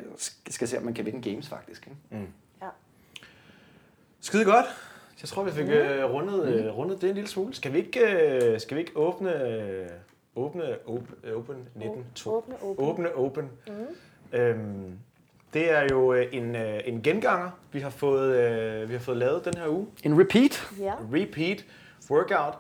[0.50, 1.88] skal se, om man kan vinde games faktisk.
[1.88, 1.98] Ikke?
[2.24, 2.32] Mm.
[2.62, 2.68] Ja.
[4.22, 4.66] Skide godt.
[5.22, 5.72] Jeg tror, vi fik mm.
[5.72, 7.54] øh, rundet, øh, rundet det en lille smule.
[7.54, 9.88] Skal vi ikke, øh, skal vi ikke åbne, øh,
[10.36, 12.06] åbne open, open 19?
[12.26, 12.86] Åbne Open.
[12.86, 13.50] Åbne Open.
[13.68, 14.38] Mm.
[14.38, 15.00] Øhm,
[15.54, 19.18] det er jo øh, en, øh, en genganger, vi har, fået, øh, vi har fået
[19.18, 19.88] lavet den her uge.
[20.04, 20.72] En repeat.
[20.80, 20.94] Ja.
[21.14, 21.66] Repeat
[22.12, 22.58] workout,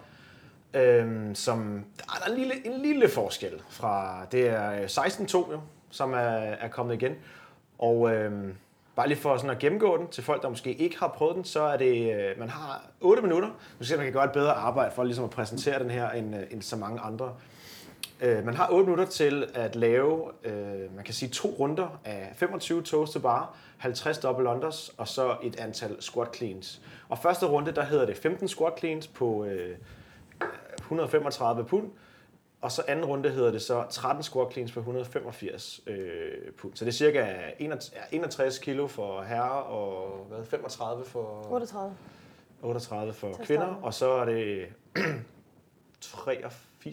[0.73, 5.61] øhm, som der er en lille, en lille forskel fra, det er øh, 16-2 jo,
[5.89, 7.15] som er, er kommet igen.
[7.79, 8.55] Og øhm,
[8.95, 11.43] bare lige for sådan at gennemgå den til folk, der måske ikke har prøvet den,
[11.43, 13.49] så er det, øh, man har 8 minutter.
[13.79, 16.35] Nu skal man kan gøre et bedre arbejde for ligesom at præsentere den her end,
[16.35, 17.33] øh, end så mange andre.
[18.21, 22.33] Øh, man har 8 minutter til at lave, øh, man kan sige to runder af
[22.35, 26.81] 25 toes to bar, 50 double unders og så et antal squat cleans.
[27.09, 29.77] Og første runde, der hedder det 15 squat cleans på øh,
[30.77, 31.91] 135 pund,
[32.61, 36.75] og så anden runde hedder det så 13 squat cleans på 185 øh, pund.
[36.75, 37.35] Så det er cirka
[38.11, 41.47] 61 kilo for herrer og hvad, 35 for...
[41.51, 41.95] 38.
[42.61, 44.65] 38 for kvinder, og så er det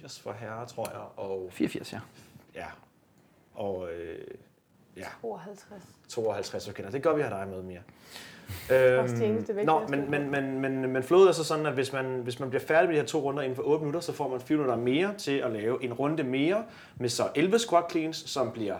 [0.00, 1.00] 83 for herrer, tror jeg.
[1.16, 2.00] Og 84, ja.
[2.54, 2.66] Ja.
[3.54, 4.18] Og øh,
[4.96, 5.06] ja.
[5.22, 5.82] 52.
[6.08, 6.90] 52 for kvinder.
[6.90, 7.80] Det gør vi have dig med, Mia.
[8.72, 12.40] Øhm, nå, men, men, men, men, men flowet er så sådan, at hvis man, hvis
[12.40, 14.40] man bliver færdig med de her to runder inden for 8 minutter, så får man
[14.40, 16.64] 4 minutter mere til at lave en runde mere
[16.96, 18.76] med så 11 squat cleans, som bliver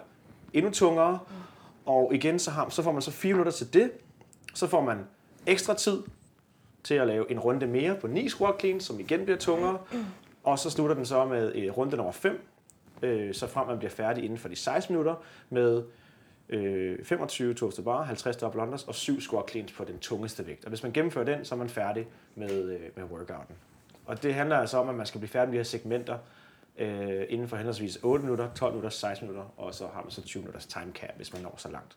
[0.53, 1.19] endnu tungere.
[1.29, 1.35] Mm.
[1.87, 3.91] Og igen, så, har, så får man så 4 minutter til det.
[4.55, 4.99] Så får man
[5.47, 6.03] ekstra tid
[6.85, 9.79] til at lave en runde mere på 9 squat cleans, som igen bliver tungere.
[9.93, 10.05] Mm.
[10.45, 12.47] Og så slutter den så med øh, runde nummer 5,
[13.03, 15.15] øh, så frem man bliver færdig inden for de 16 minutter
[15.51, 15.83] med
[16.49, 20.65] øh, 25 toasted bar, 50 double unders og 7 squat cleans på den tungeste vægt.
[20.65, 23.55] Og hvis man gennemfører den, så er man færdig med, øh, med workouten.
[24.07, 26.19] Og det handler altså om, at man skal blive færdig med de her segmenter
[26.79, 30.23] øh, inden for henholdsvis 8 minutter, 12 minutter, 16 minutter, og så har man så
[30.23, 31.97] 20 minutters time cap, hvis man når så langt.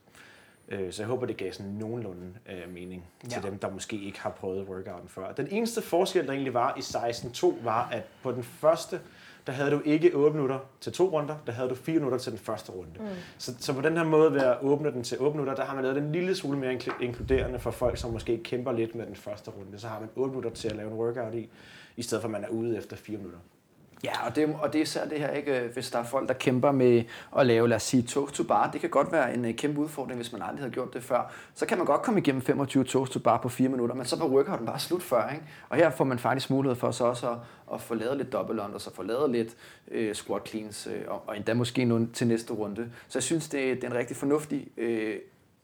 [0.67, 3.29] Øh, så jeg håber, det gav sådan nogenlunde øh, mening ja.
[3.29, 5.31] til dem, der måske ikke har prøvet workouten før.
[5.31, 8.99] Den eneste forskel, der egentlig var i 16.2, var, at på den første
[9.47, 12.31] der havde du ikke 8 minutter til to runder, der havde du 4 minutter til
[12.31, 12.91] den første runde.
[12.99, 13.05] Mm.
[13.37, 15.75] Så, så på den her måde ved at åbne den til 8 minutter, der har
[15.75, 19.15] man lavet den lille smule mere inkluderende for folk, som måske kæmper lidt med den
[19.15, 19.79] første runde.
[19.79, 21.49] Så har man 8 minutter til at lave en workout i,
[21.97, 23.39] i stedet for at man er ude efter 4 minutter.
[24.03, 25.69] Ja, og det, og det er især det her, ikke?
[25.73, 27.03] hvis der er folk, der kæmper med
[27.37, 28.71] at lave, lad os sige, toast to bar.
[28.71, 31.31] Det kan godt være en øh, kæmpe udfordring, hvis man aldrig har gjort det før.
[31.55, 34.15] Så kan man godt komme igennem 25 toast to bar på 4 minutter, men så
[34.15, 35.29] var workouten bare slut før.
[35.29, 35.45] Ikke?
[35.69, 37.37] Og her får man faktisk mulighed for så også at,
[37.73, 39.55] at få lavet lidt double unders og få lavet lidt
[39.91, 42.91] øh, squat cleans, øh, og, og endda måske noget til næste runde.
[43.07, 45.15] Så jeg synes, det, det er en rigtig fornuftig øh,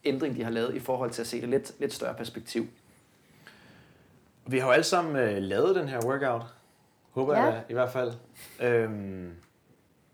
[0.06, 2.68] ændring, de har lavet i forhold til at se det lidt, lidt større perspektiv.
[4.46, 6.42] Vi har jo alle sammen øh, lavet den her workout.
[7.14, 7.44] Håber Ja.
[7.44, 8.12] jeg da, i hvert fald.
[8.62, 9.32] Øhm,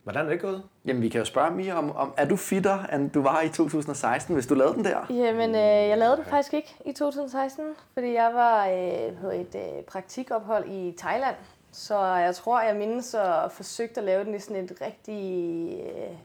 [0.03, 0.63] hvordan er det gået?
[0.85, 3.49] Jamen, vi kan jo spørge Mia om, om er du fitter, end du var i
[3.49, 5.05] 2016, hvis du lavede den der?
[5.09, 5.55] Jamen, øh,
[5.89, 10.65] jeg lavede det faktisk ikke i 2016, fordi jeg var øh, på et øh, praktikophold
[10.69, 11.35] i Thailand.
[11.71, 16.15] Så jeg tror, jeg mindes at forsøgte at lave den i sådan et rigtig øh,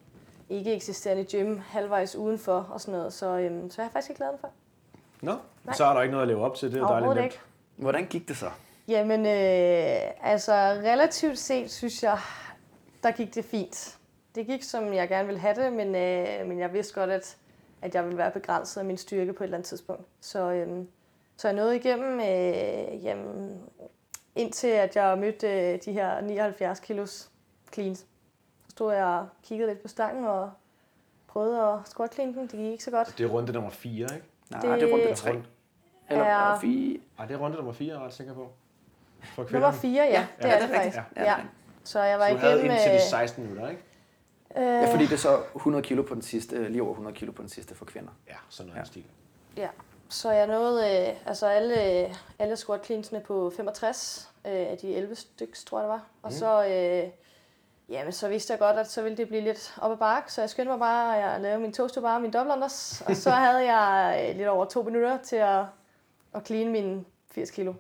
[0.48, 3.12] ikke eksisterende gym, halvvejs udenfor og sådan noget.
[3.12, 4.48] Så, øh, så jeg har faktisk ikke lavet den før.
[5.20, 5.32] Nå,
[5.64, 5.74] Nej.
[5.74, 6.72] så er der ikke noget at leve op til.
[6.72, 7.24] Det er dejligt nemt.
[7.24, 7.38] ikke.
[7.76, 8.46] Hvordan gik det så?
[8.88, 10.52] Jamen, øh, altså
[10.84, 12.18] relativt set synes jeg,
[13.02, 13.98] der gik det fint.
[14.34, 17.36] Det gik, som jeg gerne ville have det, men, øh, men jeg vidste godt, at,
[17.82, 20.02] at jeg ville være begrænset af min styrke på et eller andet tidspunkt.
[20.20, 20.84] Så, øh,
[21.36, 23.60] så jeg nåede igennem, øh, jamen,
[24.36, 27.30] indtil at jeg mødte øh, de her 79 kilos
[27.72, 27.98] cleans.
[27.98, 28.06] Så
[28.70, 30.50] stod jeg og kiggede lidt på stangen og
[31.28, 32.42] prøvede at squat clean den.
[32.42, 33.14] Det gik ikke så godt.
[33.18, 34.26] Det er runde nummer 4, ikke?
[34.50, 35.30] Nej, Det- det, er rundt Eller tre.
[35.30, 35.44] rundt.
[36.10, 36.56] Eller er- ja.
[36.58, 37.00] fire.
[37.18, 38.52] Ej, det er runde nummer 4, jeg er ret sikker på.
[39.24, 39.76] For Nummer kvinderne.
[39.78, 40.98] 4, ja, Ja, det ja, er det det faktisk.
[41.16, 41.22] Ja.
[41.22, 41.34] Ja,
[41.84, 42.70] Så jeg var Så du havde igennem...
[42.76, 43.82] indtil de øh, 16 minutter, ikke?
[44.56, 47.42] Ja, fordi det er så 100 kilo på den sidste, lige over 100 kilo på
[47.42, 48.10] den sidste for kvinder.
[48.28, 48.84] Ja, sådan noget Ja.
[48.84, 49.04] stil.
[49.56, 49.68] Ja,
[50.08, 51.74] så jeg nåede øh, altså alle,
[52.38, 56.04] alle squat cleansene på 65 øh, af de 11 stykker, tror jeg det var.
[56.22, 56.36] Og Mm.
[56.38, 57.10] så, øh,
[57.88, 60.40] jamen, så vidste jeg godt, at så ville det blive lidt op ad bakke, så
[60.42, 63.30] jeg skyndte mig bare at lave min toast to bar, min double unders, og så
[63.46, 65.64] havde jeg øh, lidt over to minutter til at,
[66.34, 67.72] at clean mine 80 kilo.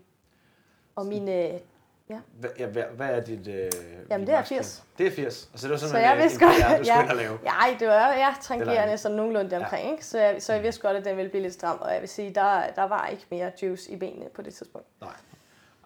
[0.96, 1.50] Og min, øh,
[2.40, 3.48] Hvad, ja, hvad, hvad er dit...
[3.48, 3.70] Øh,
[4.10, 4.84] Jamen, det er max 80.
[4.86, 4.98] point?
[4.98, 5.48] Det er 80.
[5.52, 7.12] Altså, det var Så sådan jeg en, vidste en godt, PR, du skulle ja.
[7.12, 7.38] lave.
[7.44, 10.06] Ja, det var jeg er tangerende sådan nogenlunde omkring, ikke?
[10.06, 12.08] Så, jeg, så jeg vidste godt, at den ville blive lidt stram, og jeg vil
[12.08, 14.86] sige, der, der var ikke mere juice i benene på det tidspunkt.
[15.00, 15.10] Nej.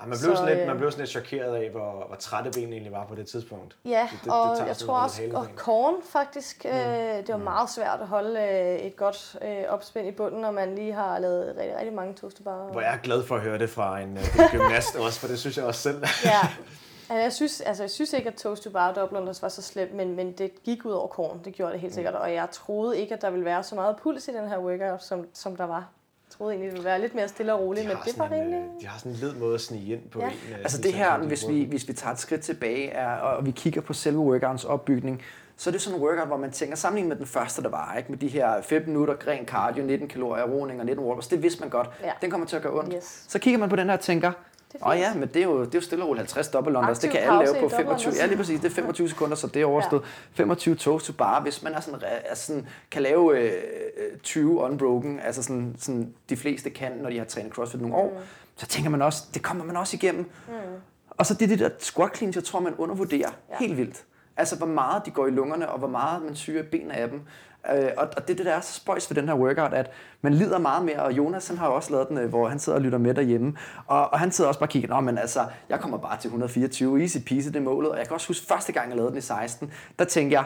[0.00, 2.16] Ej, man, blev Så, sådan lidt, øh, man blev sådan lidt chokeret af, hvor, hvor
[2.18, 3.76] trætte benene egentlig var på det tidspunkt.
[3.84, 7.36] Ja, Det- det- det og tager jeg tror også, og korn faktisk, øh, det var
[7.36, 11.18] meget svært at holde øh, et godt øh, opspænd i bunden, når man lige har
[11.18, 12.72] lavet rigtig, rigtig mange toastbarer.
[12.72, 15.38] Hvor jeg er glad for at høre det fra en, øh, gymnast også, for det
[15.38, 16.02] synes jeg også selv.
[16.24, 16.40] Ja,
[17.10, 19.94] altså, jeg synes, altså, jeg synes ikke, at toast to bar double var så slemt,
[19.94, 22.98] men, men det gik ud over korn, det gjorde det helt sikkert, og jeg troede
[22.98, 25.64] ikke, at der ville være så meget puls i den her workout, som, som der
[25.64, 25.84] var.
[26.38, 28.24] Jeg troede egentlig, det ville være lidt mere stille og roligt, De men det var
[28.26, 28.58] sådan en, rimelig...
[28.76, 30.26] øh, de har sådan en led måde at snige ind på Ja.
[30.26, 30.32] en.
[30.52, 33.46] øh, Altså det her, sådan, hvis vi, hvis vi tager et skridt tilbage, er, og
[33.46, 35.22] vi kigger på selve workoutens opbygning,
[35.56, 37.94] så er det sådan en workout, hvor man tænker, sammenlignet med den første, der var,
[37.98, 38.10] ikke?
[38.12, 41.60] med de her 5 minutter ren cardio, 19 kalorier, roning og 19 walkers, det vidste
[41.60, 42.10] man godt, Ja.
[42.22, 42.94] den kommer til at gøre ondt.
[42.96, 43.24] Yes.
[43.28, 44.32] Så kigger man på den her og tænker,
[44.72, 45.02] Det åh fint.
[45.02, 47.10] ja, men det er jo, det er jo stille og roligt 50 double unders, det
[47.10, 48.18] kan alle lave på i double 25, unders.
[48.20, 50.02] ja lige præcis, det er 25 sekunder, så det er overstået.
[50.34, 53.52] 25 toes to bar, hvis man er sådan, er sådan, kan lave øh,
[54.12, 57.96] øh, 20 unbroken, altså sådan, sådan de fleste kan, når de har trænet CrossFit nogle
[57.96, 58.22] år,
[58.56, 60.30] så tænker man også, det kommer man også igennem.
[60.48, 60.54] Mm.
[61.10, 63.54] Og så det, det der squat cleans, jeg tror, man undervurderer Ja.
[63.60, 64.04] helt vildt.
[64.36, 67.20] Altså, hvor meget de går i lungerne, og hvor meget man syrer benene af dem.
[67.74, 69.90] Øh, og, og det, det der er så spøjs ved den her workout, at
[70.22, 72.58] man lider meget mere, og Jonas han har jo også lavet den, øh, hvor han
[72.58, 75.18] sidder og lytter med derhjemme, og, og han sidder også bare og kigger, Nå, men
[75.18, 78.28] altså, jeg kommer bare til 124, easy peasy, det er målet, og jeg kan også
[78.28, 80.44] huske, første gang jeg lavede den i 16, der tænkte jeg,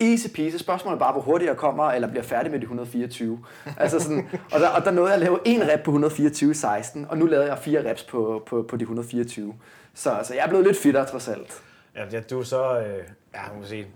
[0.00, 3.38] easy peasy, spørgsmålet er bare, hvor hurtigt jeg kommer, eller bliver færdig med de 124.
[3.78, 6.54] altså sådan, og, der, og der nåede jeg at lave en rep på 124 i
[6.54, 9.54] 16, og nu lavede jeg fire reps på, på, på de 124.
[9.94, 11.62] Så altså, jeg er blevet lidt fitter trods alt.
[11.96, 12.80] Ja, ja, du er så...
[12.80, 13.86] Øh, ja, man kan sige,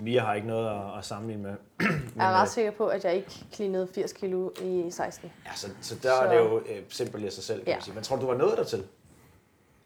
[0.00, 1.56] Mia har ikke noget at, at sammenligne med.
[2.16, 5.32] Jeg er øh, ret sikker på, at jeg ikke cleanede 80 kilo i 16.
[5.46, 6.82] Ja, så, så der Så- er det jo øh,
[7.28, 7.74] i sig selv, kan Ja.
[7.76, 7.94] man sige.
[7.94, 8.84] Men tror du, du var nået dertil?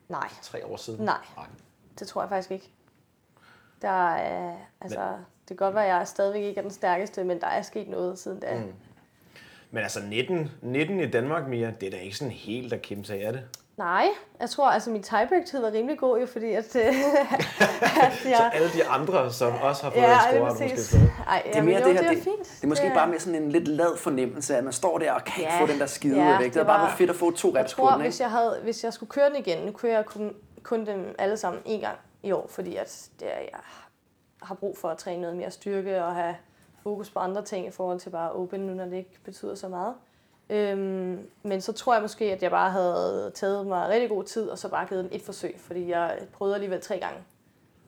[0.09, 1.05] Nej, Tre år siden?
[1.05, 1.19] Nej.
[1.37, 1.47] Nej.
[1.99, 2.71] det tror jeg faktisk ikke.
[3.83, 5.01] Der er, altså,
[5.49, 7.89] det kan godt være, at jeg stadigvæk ikke er den stærkeste, men der er sket
[7.89, 8.55] noget siden da.
[8.59, 8.73] Mm.
[9.71, 13.05] Men altså 19, 19 i Danmark, Mia, det er da ikke sådan helt at kæmpe
[13.07, 13.43] sig af det.
[13.77, 14.09] Nej,
[14.41, 16.83] jeg tror, altså min tiebreak-tid var rimelig god, jo, fordi at, øh,
[18.07, 18.51] at Så jeg...
[18.55, 20.99] alle de andre, som også har fået Ja, en det score, er måske.
[21.29, 22.43] Ej, Det er mere jo, det her, det er det, fint.
[22.57, 25.25] det er måske bare mere sådan en lidt lad fornemmelse, at man står der og
[25.25, 25.63] kan ikke Ja.
[25.63, 26.45] få den der skide Ja, væk.
[26.47, 28.15] Det det bare var- været fedt at få to Jeg reps på tror, den, hvis
[28.21, 28.23] ikke?
[28.25, 31.37] jeg, havde, hvis jeg skulle køre den igen, nu kører jeg kun, kun dem alle
[31.37, 33.61] sammen en gang i år, fordi at det er, jeg
[34.43, 36.37] har brug for at træne noget mere styrke og have
[36.83, 39.69] fokus på andre ting i forhold til bare open, nu når det ikke betyder så
[39.69, 39.95] meget.
[40.51, 44.49] Øhm, men så tror jeg måske, at jeg bare havde taget mig rigtig god tid,
[44.49, 47.19] og så bare givet den et forsøg, fordi jeg prøvede alligevel tre gange.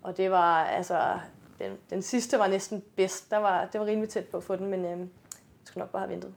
[0.02, 1.18] Og det var, altså,
[1.58, 3.30] den, den sidste var næsten bedst.
[3.30, 5.08] Der var, det var rimelig tæt på at få den, men øhm, jeg
[5.64, 6.34] skulle nok bare have ventet.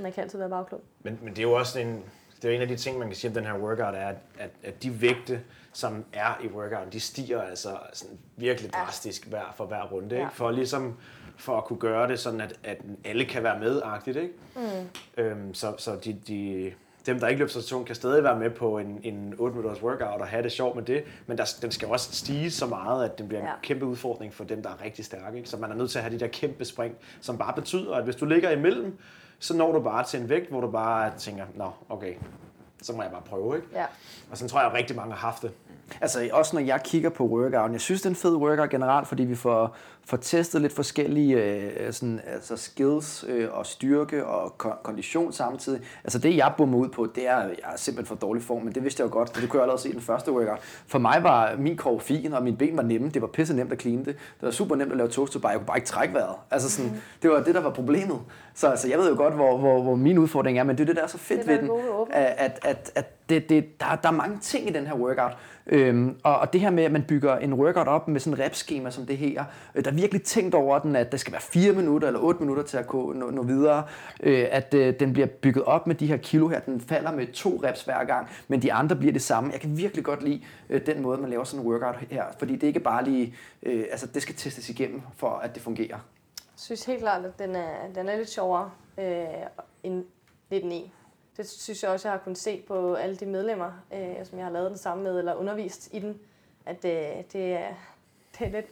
[0.00, 0.80] Man kan altid være bagklog.
[1.02, 2.04] Men, men det er jo også en,
[2.42, 4.16] det er en af de ting, man kan sige om den her workout, er, at,
[4.38, 5.40] at, at de vægte,
[5.72, 10.16] som er i workouten, de stiger altså sådan virkelig drastisk hver, for hver runde.
[10.16, 10.20] Ja.
[10.20, 10.34] Ikke?
[10.34, 10.96] For ligesom
[11.38, 14.16] for at kunne gøre det sådan, at, at alle kan være med-agtigt.
[14.16, 14.34] Ikke?
[14.56, 15.22] Mm.
[15.22, 16.72] Øhm, så så de, de,
[17.06, 19.82] dem, der ikke løber så tungt, kan stadig være med på en, en 8 minutters
[19.82, 21.04] workout og have det sjovt med det.
[21.26, 23.52] Men der, den skal jo også stige så meget, at den bliver en Ja.
[23.62, 25.36] kæmpe udfordring for dem, der er rigtig stærke.
[25.36, 25.48] Ikke?
[25.48, 28.04] Så man er nødt til at have de der kæmpe spring, som bare betyder, at
[28.04, 28.98] hvis du ligger imellem
[29.40, 32.14] så når du bare til en vægt, hvor du bare tænker, nå, okay,
[32.82, 33.68] så må jeg bare prøve, ikke?
[33.74, 33.84] Ja.
[34.30, 35.50] Og sådan tror jeg, at rigtig mange har haft det.
[36.00, 39.08] Altså også når jeg kigger på workouten, jeg synes det er en fed workout generelt,
[39.08, 39.76] fordi vi får,
[40.08, 45.80] får testet lidt forskellige øh, sådan, altså skills øh, og styrke og ko- kondition samtidig.
[46.04, 48.74] Altså det jeg bommer ud på, det er, jeg er simpelthen for dårlig form, men
[48.74, 50.58] det vidste jeg jo godt, for det kunne jeg allerede se den første workout.
[50.86, 53.72] For mig var min krog fin, og mine ben var nemme, det var pisse nemt
[53.72, 54.06] at clean det.
[54.06, 56.36] Det var super nemt at lave toast to bar, jeg kunne bare ikke trække vejret.
[56.50, 56.92] Altså sådan,
[57.22, 58.18] det var det, der var problemet.
[58.54, 60.86] Så altså, jeg ved jo godt, hvor, hvor, hvor min udfordring er, men det er
[60.86, 61.70] det, der er så fedt Det er ved den,
[62.10, 65.32] at, at, at, at det, det, der, der er mange ting i den her workout.
[65.66, 68.46] Øhm, og, og det her med, at man bygger en workout op med sådan et
[68.46, 69.44] rep-schema som det her,
[69.74, 72.40] øh, der er virkelig tænkt over den, at det skal være 4 minutter eller 8
[72.40, 73.84] minutter til at gå, nå, nå videre.
[74.20, 76.60] Øh, at øh, den bliver bygget op med de her kilo her.
[76.60, 79.52] Den falder med to reps hver gang, men de andre bliver det samme.
[79.52, 82.52] Jeg kan virkelig godt lide øh, den måde, man laver sådan en workout her, fordi
[82.52, 85.98] det er ikke bare lige, øh, altså det skal testes igennem, for at det fungerer.
[86.38, 89.24] Jeg synes helt klart, at den er, den er lidt sjovere øh,
[89.82, 90.04] end
[90.50, 90.72] 19
[91.36, 94.46] Det synes jeg også, jeg har kunnet se på alle de medlemmer, øh, som jeg
[94.46, 96.18] har lavet den samme med, eller undervist i den,
[96.66, 97.74] at øh, det, er,
[98.38, 98.66] det er lidt,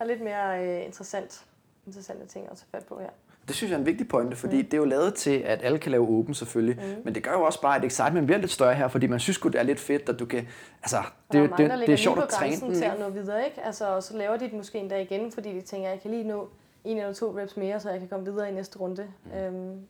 [0.00, 1.44] er lidt mere øh, interessant,
[1.86, 3.10] interessante ting at tage fat på her.
[3.48, 4.64] Det synes jeg er en vigtig pointe, fordi mm.
[4.64, 6.76] det er jo lavet til, at alle kan lave åben selvfølgelig.
[6.76, 7.02] Mm.
[7.04, 9.36] Men det gør jo også bare, at excitement bliver lidt større her, fordi man synes
[9.36, 10.48] sgu, det er lidt fedt, at du kan...
[10.82, 12.68] Altså, det, det, er mange, det, der det er sjovt lige at på træne grænsen
[12.68, 12.76] den.
[12.76, 13.62] til at nå videre, ikke?
[13.64, 16.10] Altså, og så laver de det måske endda igen, fordi de tænker, at jeg kan
[16.10, 16.48] lige nå
[16.84, 19.08] en eller to reps mere, så jeg kan komme videre i næste runde.
[19.24, 19.38] Mm.
[19.38, 19.80] Øhm,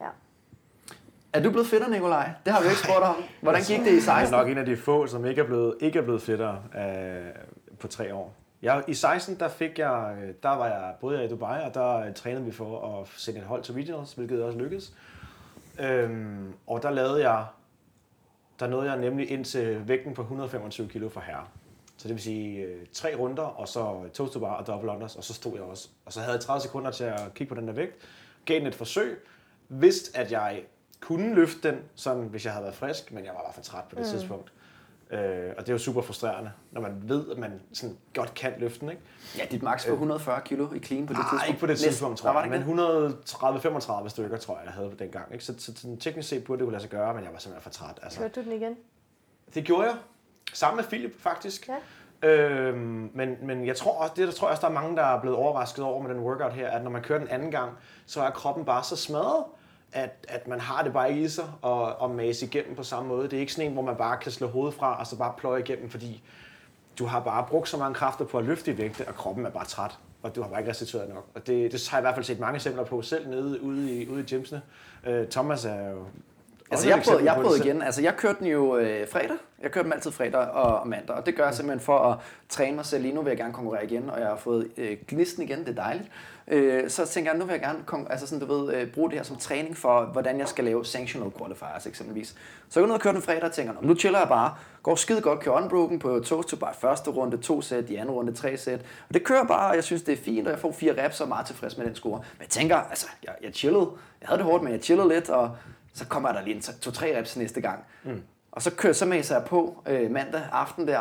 [0.00, 0.08] ja.
[1.32, 2.30] Er du blevet fedtere, Nikolaj?
[2.44, 3.16] Det har vi jo ikke spurgt om.
[3.40, 4.38] Hvordan gik det i Jeg er 16?
[4.38, 7.26] nok en af de få, som ikke er blevet, ikke er blevet fedtere øh,
[7.78, 8.39] på tre år.
[8.62, 11.96] Jeg, I 16, der fik jeg, øh, der var jeg, jeg i Dubai, og der
[11.96, 14.92] øh, trænede vi for at sende et hold til regionals, hvilket også lykkedes.
[15.80, 17.46] Øhm, og der lavede jeg,
[18.60, 21.46] der nåede jeg nemlig ind til vægten på 125 kilo for herre.
[21.96, 25.16] Så det vil sige øh, tre runder, og så toast to bar og double unders,
[25.16, 25.88] og så stod jeg også.
[26.04, 27.94] Og så havde jeg 30 sekunder til at kigge på den der vægt.
[28.44, 29.26] Gav den et forsøg.
[29.68, 30.62] Vidste, at jeg
[31.00, 33.84] kunne løfte den, sådan, hvis jeg havde været frisk, men jeg var bare for træt
[33.84, 34.10] på det mm.
[34.10, 34.52] tidspunkt.
[35.12, 35.18] Øh,
[35.58, 38.80] og det er jo super frustrerende, når man ved, at man sådan godt kan løfte
[38.80, 38.90] den.
[38.90, 39.02] Ikke?
[39.38, 41.48] Ja, dit max var 140 kilo i clean på det Nej, tidspunkt.
[41.48, 41.88] ikke på det Næsten.
[41.88, 42.50] tidspunkt, Der tror var jeg.
[42.50, 45.32] det Men ikke 130-35 stykker, tror jeg, jeg havde dengang.
[45.32, 45.44] Ikke?
[45.44, 47.72] Så, så, så teknisk set burde det kunne lade sig gøre, men jeg var simpelthen
[47.72, 47.98] for træt.
[48.02, 48.18] Altså.
[48.20, 48.76] Kørte du den igen?
[49.54, 49.94] Det gjorde jeg.
[50.52, 51.68] Sammen med Philip, faktisk.
[51.68, 51.76] Ja.
[52.28, 55.02] Øhm, men, men jeg tror også, det der tror jeg også, der er mange, der
[55.02, 57.72] er blevet overrasket over med den workout her, at når man kører den anden gang,
[58.06, 59.44] så er kroppen bare så smadret,
[59.92, 63.08] at, at man har det bare ikke i sig og, og mase igennem på samme
[63.08, 63.22] måde.
[63.22, 65.34] Det er ikke sådan en, hvor man bare kan slå hovedet fra og så bare
[65.38, 66.22] pløje igennem, fordi
[66.98, 69.50] du har bare brugt så mange kræfter på at løfte i vægte, og kroppen er
[69.50, 71.26] bare træt, og du har bare ikke restitueret nok.
[71.34, 74.02] Og det, det har jeg i hvert fald set mange eksempler på selv nede ude
[74.02, 74.62] i, ude i gymsene.
[75.06, 76.04] Øh, Thomas er jo
[76.70, 77.82] Altså, jeg prøvede, jeg prøvede igen.
[77.82, 79.36] Altså, jeg kørte den jo øh, fredag.
[79.62, 81.16] Jeg kørte dem altid fredag og, mandag.
[81.16, 83.02] Og det gør jeg simpelthen for at træne mig selv.
[83.02, 85.58] Lige nu vil jeg gerne konkurrere igen, og jeg har fået øh, gnisten igen.
[85.58, 86.08] Det er dejligt.
[86.48, 89.18] Øh, så tænker jeg, nu vil jeg gerne altså sådan, du ved, øh, bruge det
[89.18, 92.28] her som træning for, hvordan jeg skal lave sanctional qualifiers eksempelvis.
[92.68, 94.54] Så jeg går ned og kører den fredag og tænker, "Nå, nu chiller jeg bare.
[94.82, 98.14] Går skide godt, kører unbroken på toast to bar første runde, to sæt, i anden
[98.14, 98.80] runde, tre sæt.
[99.08, 101.20] Og det kører bare, og jeg synes, det er fint, og jeg får fire reps
[101.20, 102.18] og er meget tilfreds med den score.
[102.18, 103.88] Men jeg tænker, altså, jeg, jeg chillede.
[104.20, 105.50] Jeg havde det hårdt, men jeg chillede lidt, og
[105.94, 107.84] så kommer der lige en to-tre reps næste gang.
[108.04, 108.22] Mm.
[108.52, 111.00] Og så kører så mæser jeg på øh, mandag aften der,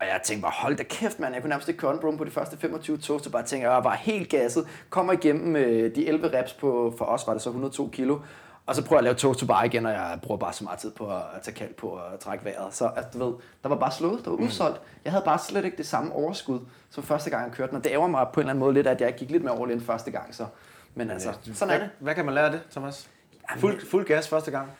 [0.00, 1.34] og jeg tænkte bare, hold da kæft, mand.
[1.34, 3.84] Jeg kunne nærmest ikke køre en på de første 25 toast, så bare tænker, jeg
[3.84, 4.66] var helt gasset.
[4.90, 8.18] Kommer igennem øh, de 11 reps på, for os var det så 102 kilo.
[8.66, 10.64] Og så prøver jeg at lave toast to bar igen, og jeg bruger bare så
[10.64, 12.74] meget tid på at, at tage kald på at trække vejret.
[12.74, 14.80] Så altså, du ved, der var bare slået, der var udsolgt.
[15.04, 17.76] Jeg havde bare slet ikke det samme overskud, som første gang jeg kørte den.
[17.76, 19.62] Og det ærger mig på en eller anden måde lidt, at jeg gik lidt mere
[19.62, 20.34] all in første gang.
[20.34, 20.46] Så.
[20.94, 21.96] Men altså, sådan er hvad, det.
[21.98, 23.10] Hvad kan man lære af det, Thomas?
[23.56, 24.70] Fuld, fuld gas første gang.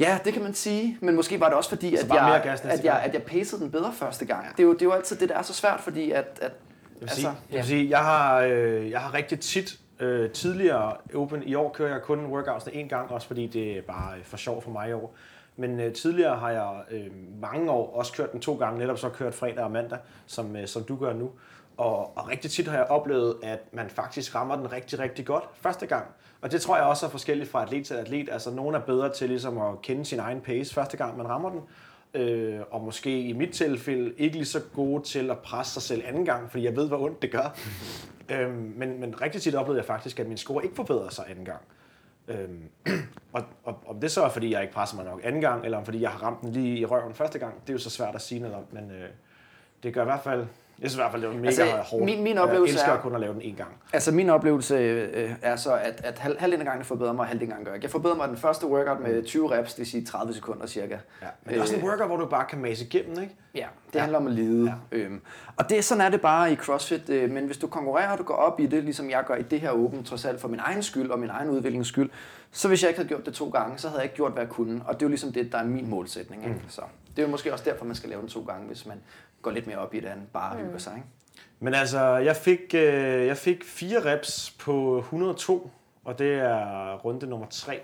[0.00, 2.84] Ja, det kan man sige, men måske var det også fordi, at jeg, gas at,
[2.84, 4.56] jeg, at jeg pacede den bedre første gang.
[4.56, 6.38] Det er jo, det er jo altid det, der er så svært, fordi at...
[6.42, 6.52] at
[7.00, 10.30] Jeg vil sige, altså, jeg, vil sige, jeg, har, øh, jeg har rigtig tit øh,
[10.30, 14.18] tidligere Open, i år kører jeg kun workoutsene en gang, også fordi det er bare
[14.18, 15.14] øh, for sjov for mig i år.
[15.56, 17.06] Men øh, tidligere har jeg øh,
[17.40, 20.66] mange år også kørt den to gange, netop så kørt fredag og mandag, som, øh,
[20.66, 21.30] som du gør nu.
[21.76, 25.44] Og, og rigtig tit har jeg oplevet, at man faktisk rammer den rigtig, rigtig godt
[25.60, 26.06] første gang.
[26.40, 28.28] Og det tror jeg også er forskelligt fra atlet til atlet.
[28.32, 31.50] Altså, nogen er bedre til ligesom at kende sin egen pace første gang, man rammer
[31.50, 31.60] den.
[32.14, 36.02] Øh, og måske i mit tilfælde ikke lige så gode til at presse sig selv
[36.06, 37.58] anden gang, fordi jeg ved, hvor ondt det gør.
[38.32, 41.44] øhm, men, men rigtig tit oplevede jeg faktisk, at min score ikke forbedrede sig anden
[41.44, 41.60] gang.
[42.28, 42.62] Øhm,
[43.32, 45.78] og, og om det så er, fordi jeg ikke presser mig nok anden gang, eller
[45.78, 47.90] om fordi jeg har ramt den lige i røven første gang, det er jo så
[47.90, 49.08] svært at sige noget om, men øh,
[49.82, 50.46] det gør i hvert fald
[50.80, 52.04] Jeg synes i hvert fald, det var mega Altså, hårdt.
[52.04, 53.68] min- min oplevelse jeg elsker er- kun at lave den en gang.
[53.92, 57.26] Altså min oplevelse øh, er så, at, at halv, halvdelen af gangen forbedrer mig, og
[57.26, 57.82] halvdelen af gangen gør jeg.
[57.82, 60.94] Jeg forbedrer mig den første workout med 20 reps, det vil sige 30 sekunder cirka.
[61.22, 61.26] Ja.
[61.44, 63.34] Men det er også en workout, hvor du bare kan mase igennem, ikke?
[63.54, 64.76] Ja, det handler om at lide.
[64.92, 64.96] Ja.
[64.98, 65.20] Øhm,
[65.56, 67.10] og det, sådan er det bare i CrossFit.
[67.10, 69.42] Øh, men hvis du konkurrerer, og du går op i det, ligesom jeg gør i
[69.42, 72.10] det her åben, trods alt for min egen skyld og min egen udviklings skyld,
[72.52, 74.42] så hvis jeg ikke havde gjort det to gange, så havde jeg ikke gjort, hvad
[74.42, 74.80] jeg kunne.
[74.86, 76.44] Og det er jo ligesom det, der er min målsætning.
[76.44, 76.60] Ikke?
[76.68, 76.80] Så
[77.16, 78.96] det er jo måske også derfor, man skal lave den to gange, hvis man
[79.46, 80.92] går lidt mere op i det, end bare hygger sig.
[80.96, 81.08] Ikke?
[81.60, 85.70] Men altså, jeg fik, øh, jeg fik fire reps på 102,
[86.04, 87.80] og det er runde nummer 3.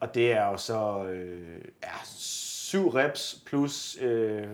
[0.00, 4.46] Og det er jo så øh, ja, syv reps plus øh,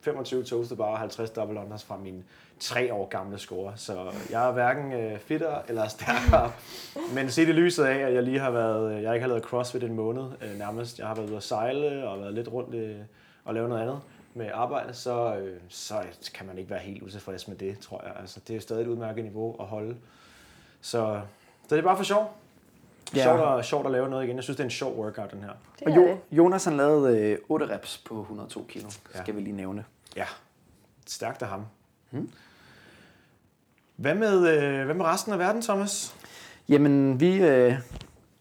[0.00, 2.24] 25 toasted bar og 50 double unders fra min
[2.60, 3.72] tre år gamle score.
[3.76, 6.52] Så jeg er hverken øh, fitter eller stærkere.
[7.14, 9.44] Men set i lyset af, at jeg lige har været, øh, jeg ikke har lavet
[9.44, 10.98] crossfit en måned øh, nærmest.
[10.98, 12.96] Jeg har været ude at sejle og været lidt rundt øh,
[13.44, 14.00] og lave noget andet
[14.34, 18.12] med arbejde, så, øh, så kan man ikke være helt utilfreds med det, tror jeg.
[18.20, 19.96] Altså, det er stadig et udmærket niveau at holde.
[20.80, 21.20] Så,
[21.68, 22.36] så det er bare for sjov.
[23.14, 23.22] Ja.
[23.22, 24.36] Sjovt, at, sjovt at lave noget igen.
[24.36, 25.50] Jeg synes, det er en sjov workout, den her.
[25.78, 26.18] Det Og jo.
[26.32, 29.22] Jonas han lavede øh, 8 reps på 102 kilo, Ja.
[29.22, 29.84] skal vi lige nævne.
[30.16, 30.24] Ja,
[31.06, 31.66] stærkt af ham.
[32.10, 32.30] Hmm.
[33.96, 36.14] Hvad, med, øh, hvad med resten af verden, Thomas?
[36.68, 37.74] Jamen, vi øh,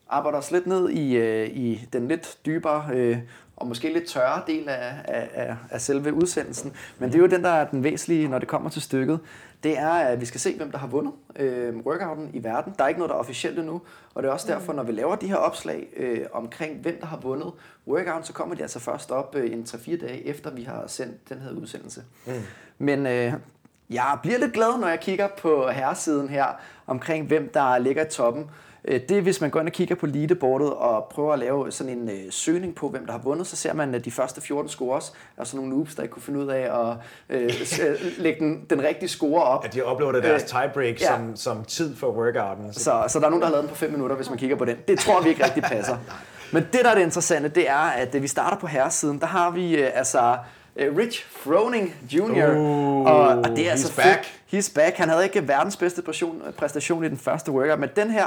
[0.09, 3.17] arbejder os lidt ned i, øh, i den lidt dybere øh,
[3.57, 6.73] og måske lidt tørre del af, af, af, af selve udsendelsen.
[6.99, 9.19] Men det er jo den, der er den væsentlige, når det kommer til stykket.
[9.63, 12.73] Det er, at vi skal se, hvem der har vundet øh, workouten i verden.
[12.77, 13.81] Der er ikke noget, der er officielt endnu.
[14.13, 17.07] Og det er også derfor, når vi laver de her opslag øh, omkring, hvem der
[17.07, 17.51] har vundet
[17.87, 21.29] workouten, så kommer de altså først op øh, en 3-4 dage efter, vi har sendt
[21.29, 22.03] den her udsendelse.
[22.25, 22.33] Mm.
[22.77, 23.33] Men øh,
[23.89, 26.45] jeg bliver lidt glad, når jeg kigger på herresiden her,
[26.87, 28.49] omkring hvem der ligger i toppen.
[28.87, 31.71] Øh, Det er, hvis man går ind og kigger på leaderboardet og prøver at lave
[31.71, 34.41] sådan en øh, søgning på, hvem der har vundet, så ser man, at de første
[34.41, 36.95] 14 scores er sådan nogle noobs, der ikke kunne finde ud af at
[37.29, 37.43] øh,
[37.87, 39.65] øh, lægge den, den rigtige score op.
[39.65, 41.07] At de uploader deres Øh, tiebreak ja.
[41.07, 42.73] som, som tid for workouten.
[42.73, 44.37] Så, Så, så der er nogen, der har lavet den på 5 minutter, hvis man
[44.39, 44.77] kigger på den.
[44.87, 45.97] Det tror vi ikke rigtig passer.
[46.53, 49.19] Men det, der er det interessante, det er, at vi starter på herresiden.
[49.19, 50.37] Der har vi øh, altså
[50.97, 52.55] Rich Froning Jr.
[52.57, 54.05] Uh, og, og det er altså he's fedt.
[54.15, 54.25] back.
[54.53, 54.95] He's back.
[54.97, 58.25] Han havde ikke verdens bedste præstation, præstation i den første workout, men den her,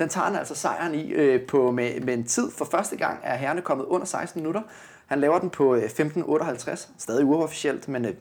[0.00, 2.50] den tager han altså sejren i øh, på, med, med en tid.
[2.50, 4.62] For første gang er herrene kommet under 16 minutter.
[5.06, 8.14] Han laver den på øh, 15.58, stadig uofficielt, men øh,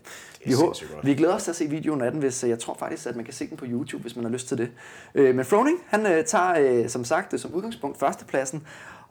[0.45, 1.05] vi, hå- sindssygt godt.
[1.05, 3.15] vi glæder os til at se videoen af den, hvis øh, jeg tror faktisk, at
[3.15, 4.71] man kan se den på YouTube, hvis man har lyst til det.
[5.15, 8.63] Øh, men Froning, han øh, tager øh, som sagt øh, som udgangspunkt førstepladsen,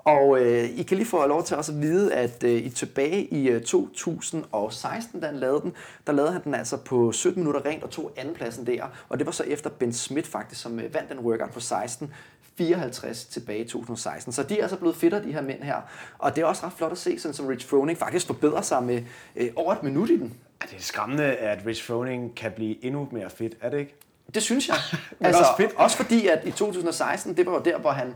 [0.09, 3.25] og øh, I kan lige få lov til også at vide, at øh, i tilbage
[3.25, 5.73] i øh, 2016, da han lavede den,
[6.07, 8.85] der lavede han den altså på 17 minutter rent og tog andenpladsen der.
[9.09, 12.13] Og det var så efter Ben Smith faktisk, som øh, vandt den workout på 16.
[12.59, 14.33] 54 tilbage i 2016.
[14.33, 15.77] Så de er altså blevet fedtere, de her mænd her.
[16.19, 18.83] Og det er også ret flot at se, sådan som Rich Froning faktisk forbedrer sig
[18.83, 19.03] med
[19.37, 20.35] øh, over et minut i den.
[20.63, 23.95] Ja, det er skræmmende, at Rich Froning kan blive endnu mere fedt, er det ikke?
[24.35, 24.77] Det synes jeg.
[25.19, 25.73] Men også fedt.
[25.77, 28.15] også fordi, at i 2016, det var jo der, hvor han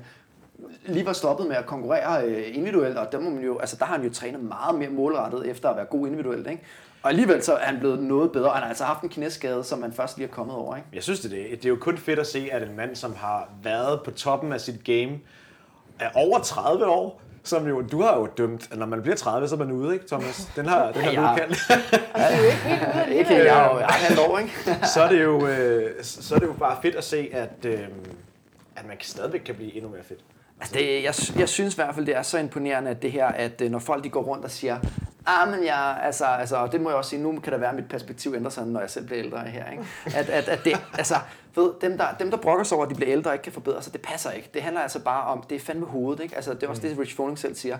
[0.87, 3.85] lige var stoppet med at konkurrere øh, individuelt, og der, må man jo, altså, der
[3.85, 6.51] har han jo trænet meget mere målrettet efter at være god individuelt.
[6.51, 6.63] Ikke?
[7.03, 8.51] Og alligevel så er han blevet noget bedre.
[8.51, 10.77] Han har altså haft en knæskade, som han først lige er kommet over.
[10.77, 10.88] Ikke?
[10.93, 13.15] Jeg synes, det er, det er jo kun fedt at se, at en mand, som
[13.17, 15.19] har været på toppen af sit game,
[16.01, 19.49] er over 30 år, som jo, du har jo dømt, at når man bliver 30,
[19.49, 20.51] så er man ude, ikke Thomas?
[20.57, 21.21] Den har, den har Ja.
[21.33, 21.59] du kendt.
[23.19, 24.53] Ikke helt, jeg er jo jeg er halvt år, ikke?
[24.95, 27.81] så, er det jo, øh, så er det jo bare fedt at se, at, øh,
[28.77, 30.21] at man kan stadigvæk kan blive endnu mere fedt.
[30.61, 33.27] Altså det, jeg, jeg synes i hvert fald, det er så imponerende, at det her,
[33.27, 34.79] at øh, når folk de går rundt og siger,
[35.27, 37.71] ah, men jeg, altså, altså, og det må jeg også sige, nu kan det være,
[37.71, 39.85] at mit perspektiv ændrer sig, når jeg selv bliver ældre her, ikke?
[40.07, 41.15] At, at, at det, altså,
[41.55, 43.53] ved, dem der, dem der brokker sig over, at de bliver ældre og ikke kan
[43.53, 44.51] forbedre sig, det passer ikke.
[44.55, 46.37] Det handler altså bare om, det er fandme hovedet, ikke?
[46.37, 47.79] Altså, det er også det, Rich Froning selv siger.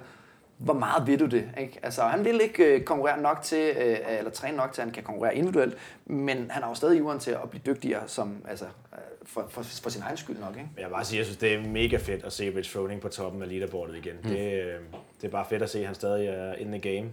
[0.59, 1.45] Hvor meget vil du det?
[1.61, 1.79] Ikke?
[1.83, 4.95] Altså, han vil ikke øh, konkurrere nok til, øh, eller træne nok til, at han
[4.95, 5.77] kan konkurrere individuelt,
[6.07, 9.63] men han har jo stadig iveren til at blive dygtigere som, altså, øh, for, for,
[9.63, 10.57] for sin egen skyld nok.
[10.57, 10.69] Ikke?
[10.77, 13.09] Jeg vil bare sige, jeg synes, det er mega fedt at se Rich Froning på
[13.09, 14.15] toppen af leaderboardet igen.
[14.23, 14.29] Mm.
[14.31, 14.77] Det,
[15.21, 17.13] det er bare fedt at se, at han stadig er in the game.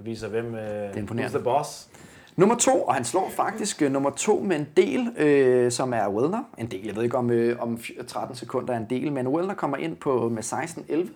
[0.00, 1.88] Og viser, hvem øh, who's the boss.
[2.36, 6.08] Nummer to, og han slår faktisk øh, nummer to med en del, øh, som er
[6.08, 6.42] Wellner.
[6.58, 9.28] En del, jeg ved ikke om, øh, om fj- 13 sekunder er en del, men
[9.28, 11.08] Wellner kommer ind på med 16-11.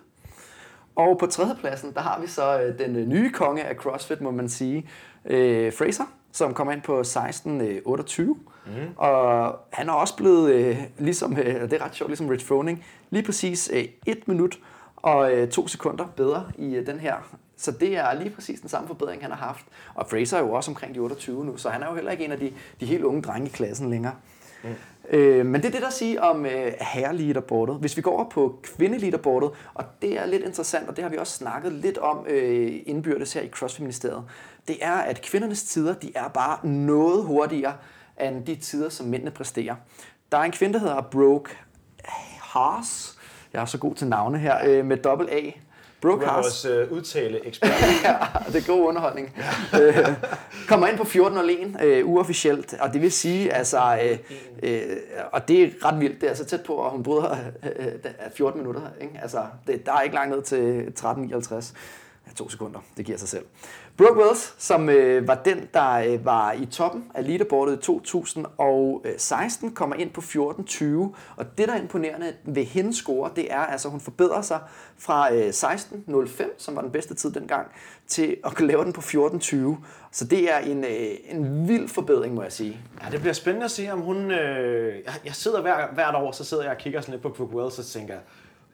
[0.95, 4.31] Og på tredjepladsen, der har vi så øh, den øh, nye konge af CrossFit, må
[4.31, 4.89] man sige,
[5.25, 8.21] øh, Fraser, som kommer ind på 16-28.
[8.21, 8.37] Mm.
[8.97, 12.85] Og han er også blevet, øh, ligesom, øh, det er ret sjovt, ligesom Rich Froning,
[13.09, 14.59] lige præcis øh, et minut
[14.95, 17.15] og øh, to sekunder bedre i øh, den her.
[17.57, 19.65] Så det er lige præcis den samme forbedring, han har haft.
[19.95, 22.25] Og Fraser er jo også omkring de 28 nu, så han er jo heller ikke
[22.25, 24.15] en af de, de helt unge drenge i klassen længere.
[24.63, 24.69] Mm.
[25.09, 27.75] Øh, men det er det, der siger om øh, herre-leaderboardet.
[27.75, 31.17] Hvis vi går over på kvinde-leaderboardet, og det er lidt interessant, og det har vi
[31.17, 34.23] også snakket lidt om øh, indbyrdes her i CrossFit-ministeriet,
[34.67, 37.73] det er, at kvindernes tider, de er bare noget hurtigere
[38.21, 39.75] end de tider, som mændene præsterer.
[40.31, 41.51] Der er en kvinde, der hedder Brooke
[42.39, 43.17] Haas.
[43.53, 45.51] Jeg er så god til navne her, øh, med dobbelt A.
[46.05, 46.43] Brooke Haas.
[46.43, 47.71] vores øh, udtale ekspert.
[48.03, 48.15] ja,
[48.47, 49.35] det er god underholdning.
[49.81, 49.97] øh,
[50.67, 54.17] kommer ind på 14.01 øh, uofficielt, og det vil sige, altså, øh,
[54.63, 54.97] øh,
[55.31, 57.87] og det er ret vildt, det er så tæt på, at hun bryder øh,
[58.35, 58.81] 14 minutter.
[59.01, 59.19] Ikke?
[59.21, 61.75] Altså, det, der er ikke langt ned til 13.59.
[62.27, 63.45] Ja, to sekunder, det giver sig selv.
[63.97, 69.71] Brooke Wells, som øh, var den, der øh, var i toppen af leaderboardet i 2016,
[69.71, 70.85] kommer ind på 14.20.
[71.35, 74.59] Og det, der er imponerende ved hendes score, det er, at altså, hun forbedrer sig
[74.97, 77.67] fra øh, 16.05, som var den bedste tid dengang,
[78.07, 79.55] til at lave den på 14.20.
[80.11, 80.91] Så det er en, øh,
[81.29, 82.79] en vild forbedring, må jeg sige.
[83.03, 84.31] Ja, det bliver spændende at se, om hun...
[84.31, 84.95] Øh,
[85.25, 87.79] jeg sidder hver, hvert år, så sidder jeg og kigger sådan lidt på Brooke Wells
[87.79, 88.15] og tænker,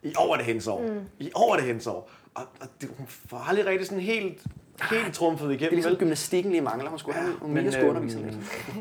[0.02, 0.82] i år er det hendes år.
[0.82, 1.00] Mm.
[1.18, 2.10] I år er det hendes år.
[2.34, 4.42] Og, og det, hun får aldrig rigtig sådan helt
[4.90, 5.58] helt trumfet igennem.
[5.58, 5.98] Det er ligesom vel?
[5.98, 6.90] gymnastikken lige mangler.
[6.90, 8.36] Hun skulle ja, have nogle mere skulle undervise lidt.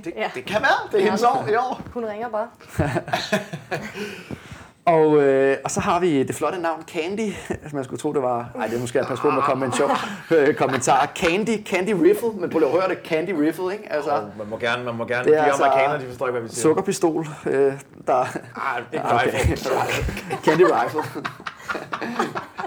[0.06, 0.32] Det, ja.
[0.36, 0.90] det kan være.
[0.92, 1.82] Det er hendes år i år.
[1.94, 2.50] Hun ringer bare.
[4.86, 7.34] Og, øh, og så har vi det flotte navn Candy.
[7.74, 8.52] Man skulle tro, det var...
[8.56, 9.90] Nej, det er måske at passe på med at komme en sjov
[10.32, 11.12] øh, kommentar.
[11.16, 12.30] Candy, Candy Riffle.
[12.40, 12.98] Men prøv at høre det.
[13.06, 13.94] Candy Riffle, ikke?
[13.94, 15.26] Altså, oh, man må gerne, man må gerne.
[15.26, 16.62] Det er de altså, amerikanere, de forstår ikke, hvad vi siger.
[16.62, 17.28] Sukkerpistol.
[17.46, 17.74] Øh,
[18.08, 18.14] der...
[18.14, 19.52] Ah, ikke ah, okay.
[19.52, 19.72] rifle.
[20.46, 21.22] Candy Rifle.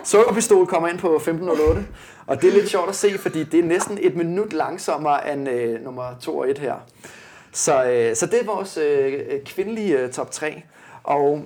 [0.04, 1.78] Sukkerpistol kommer ind på 15.08.
[2.26, 5.48] Og det er lidt sjovt at se, fordi det er næsten et minut langsommere end
[5.48, 6.74] øh, nummer 2 og 1 her.
[7.52, 10.62] Så, øh, så det er vores øh, kvindelige øh, top 3.
[11.04, 11.44] Og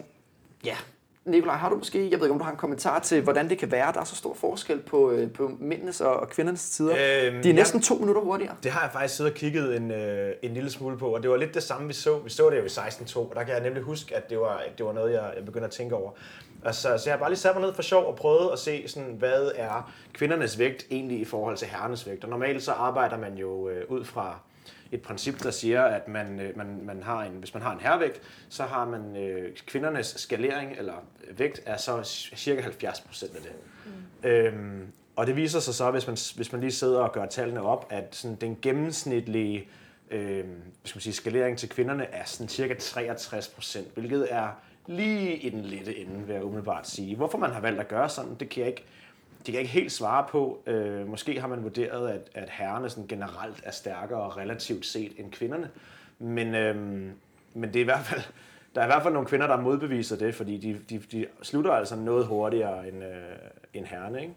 [0.68, 0.76] ja,
[1.24, 3.58] Nikolaj, har du måske, jeg ved ikke om du har en kommentar til, hvordan det
[3.58, 6.70] kan være, at der er så stor forskel på, øh, på mændenes og, og kvindernes
[6.70, 6.90] tider.
[6.92, 8.54] Øhm, De er næsten ja, to minutter hurtigere.
[8.62, 11.30] Det har jeg faktisk siddet og kigget en, øh, en lille smule på, og det
[11.30, 12.18] var lidt det samme, vi så.
[12.18, 14.62] Vi så det jo i 16.2, og der kan jeg nemlig huske, at det var,
[14.78, 16.10] det var noget, jeg, jeg begyndte at tænke over.
[16.64, 18.88] Altså, så jeg har bare lige sat mig ned for sjov og prøvet at se,
[18.88, 22.24] sådan, hvad er kvindernes vægt egentlig i forhold til herrenes vægt.
[22.24, 24.38] Og normalt så arbejder man jo øh, ud fra
[24.92, 27.80] et princip, der siger, at man, øh, man, man har en, hvis man har en
[27.80, 32.00] herrevægt, så har man øh, kvindernes skalering eller vægt er så
[32.36, 33.52] cirka 70 procent af det.
[33.86, 34.28] Mm.
[34.28, 34.86] Øhm,
[35.16, 37.86] og det viser sig så, hvis man, hvis man lige sidder og gør tallene op,
[37.90, 39.68] at sådan den gennemsnitlige
[40.10, 40.44] øh,
[40.84, 44.48] skal man sige, skalering til kvinderne er sådan cirka 63 procent, hvilket er
[44.86, 47.16] lige i den lette ende, vil jeg umiddelbart sige.
[47.16, 48.84] Hvorfor man har valgt at gøre sådan, det kan jeg ikke,
[49.48, 50.58] det kan jeg ikke helt svare på.
[50.66, 55.32] Øh, måske har man vurderet, at, at herrerne sådan generelt er stærkere relativt set end
[55.32, 55.70] kvinderne.
[56.18, 56.76] Men, øh,
[57.54, 58.20] men det er i hvert fald,
[58.74, 61.70] der er i hvert fald nogle kvinder, der modbeviser det, fordi de, de, de slutter
[61.70, 63.10] altså noget hurtigere end, øh,
[63.74, 64.20] end herrerne.
[64.20, 64.34] Ikke?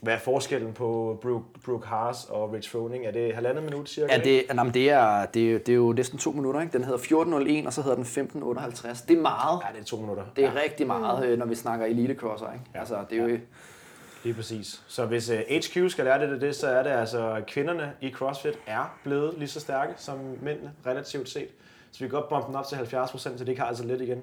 [0.00, 3.06] Hvad er forskellen på Brooke, Brooke Haas og Rich Froning?
[3.06, 4.14] Er det halvandet minut cirka?
[4.14, 6.60] Ja, det, nej, det, er, det, det er jo næsten to minutter.
[6.60, 6.72] Ikke?
[6.72, 9.04] Den hedder 14.01, og så hedder den 15.58.
[9.08, 9.60] Det er meget.
[9.64, 10.24] Ja, det er to minutter.
[10.36, 10.60] Det er ja.
[10.62, 11.38] rigtig meget, mm.
[11.38, 12.52] når vi snakker elite crosser.
[12.52, 12.64] Ikke?
[12.74, 12.78] Ja.
[12.78, 13.38] Altså, det er jo, ja.
[14.24, 14.82] Lige præcis.
[14.88, 17.92] Så hvis uh, øh, HQ skal lære det, det, så er det altså, at kvinderne
[18.00, 21.48] i CrossFit er blevet lige så stærke som mændene, relativt set.
[21.92, 23.84] Så vi kan godt bombe den op til 70 procent, så det ikke har altså
[23.84, 24.22] lidt igen.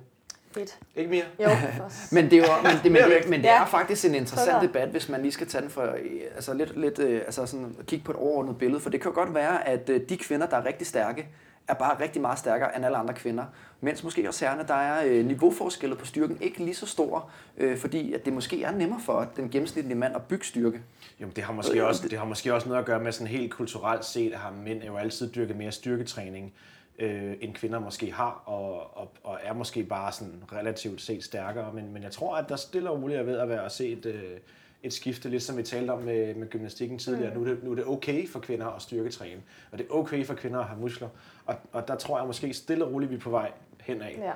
[0.51, 0.77] Fedt.
[0.95, 1.23] Ikke mere?
[1.39, 1.49] Jo,
[2.15, 4.89] men det er jo, men det, men det, men det er faktisk en interessant debat,
[4.89, 5.95] hvis man lige skal tage den for,
[6.35, 9.15] altså lidt, lidt øh, altså sådan, kigge på et overordnet billede, for det kan jo
[9.15, 11.27] godt være, at øh, de kvinder, der er rigtig stærke,
[11.67, 13.45] er bare rigtig meget stærkere end alle andre kvinder.
[13.81, 17.77] Mens måske også herrerne, der er øh, niveauforskelle på styrken ikke lige så stor, øh,
[17.77, 20.81] fordi at det måske er nemmere for den gennemsnitlige mand at bygge styrke.
[21.19, 23.53] Jo, det har, måske også, det har måske også noget at gøre med sådan helt
[23.53, 26.53] kulturelt set, at mænd jo altid dyrket mere styrketræning
[26.99, 31.73] øh, end kvinder måske har, og, og, og er måske bare sådan relativt set stærkere.
[31.73, 33.87] Men, men jeg tror, at der stille og roligt er ved at være at se
[33.87, 34.37] et, øh,
[34.83, 37.33] et skifte, lidt som vi talte om med, med gymnastikken tidligere.
[37.33, 37.39] Mm.
[37.39, 39.41] Nu, er det, nu er det okay for kvinder at styrketræne,
[39.71, 41.09] og det er okay for kvinder at have muskler.
[41.45, 44.07] Og, og der tror jeg måske stille og roligt, vi er på vej henad.
[44.17, 44.31] Ja.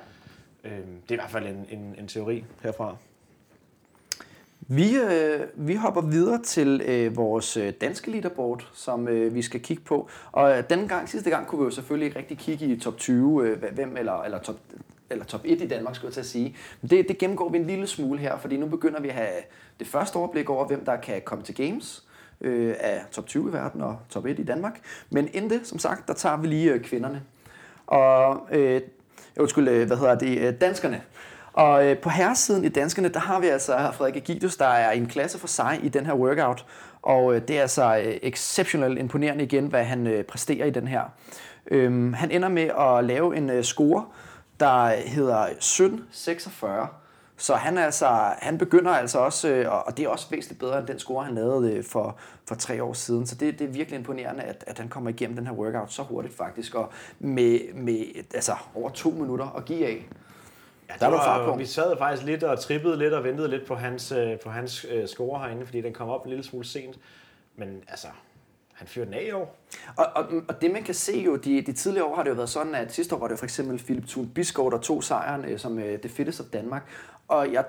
[0.64, 2.96] Øhm, det er i hvert fald en, en, en teori herfra.
[4.72, 9.60] Vi, øh, vi hopper videre til øh, vores øh, danske leaderboard, som øh, vi skal
[9.60, 10.08] kigge på.
[10.32, 12.96] Og øh, denne gang, sidste gang, kunne vi jo selvfølgelig ikke rigtig kigge i top
[12.96, 14.56] 20, øh, hvem eller, eller top
[15.10, 16.56] eller top 1 i Danmark, skulle jeg til at sige.
[16.80, 19.42] Men det, det gennemgår vi en lille smule her, fordi nu begynder vi at have
[19.78, 22.06] det første overblik over, hvem der kan komme til games
[22.40, 24.80] øh, af top 20 i verden og top 1 i Danmark.
[25.10, 27.22] Men inden det, som sagt, der tager vi lige øh, kvinderne.
[27.86, 28.80] Og, øh,
[29.38, 31.02] undskyld, øh, hvad hedder det, øh, danskerne.
[31.52, 35.06] Og øh, på herresiden i danskerne, der har vi altså Frederik Agidus, der er en
[35.06, 36.66] klasse for sig i den her workout.
[37.02, 40.88] Og øh, det er altså øh, exceptionelt imponerende igen, hvad han øh, præsterer i den
[40.88, 41.02] her.
[41.66, 44.04] Øhm, han ender med at lave en øh, score,
[44.60, 46.88] der hedder 1746,
[47.40, 48.06] så han, altså,
[48.38, 51.34] han begynder altså også, øh, og det er også væsentligt bedre end den score, han
[51.34, 52.18] lavede øh, for,
[52.48, 53.26] for tre år siden.
[53.26, 56.02] Så det, det er virkelig imponerende, at, at han kommer igennem den her workout så
[56.02, 60.08] hurtigt faktisk, og med, med altså, over to minutter at give af.
[60.88, 61.50] Ja, Der det fart på.
[61.50, 64.50] var, vi sad faktisk lidt og trippede lidt og ventede lidt på hans, øh, på
[64.50, 66.98] hans score herinde, fordi den kom op en lille smule sent.
[67.56, 68.08] Men altså,
[68.72, 69.56] han fyrer den af i år.
[69.96, 72.34] Og, og, og det man kan se jo, de, de tidligere år har det jo
[72.34, 75.44] været sådan, at sidste år var det for eksempel Philip Thun Biskov, der tog sejren
[75.44, 76.82] øh, som øh, det fittest of Danmark.
[77.30, 77.64] Og jeg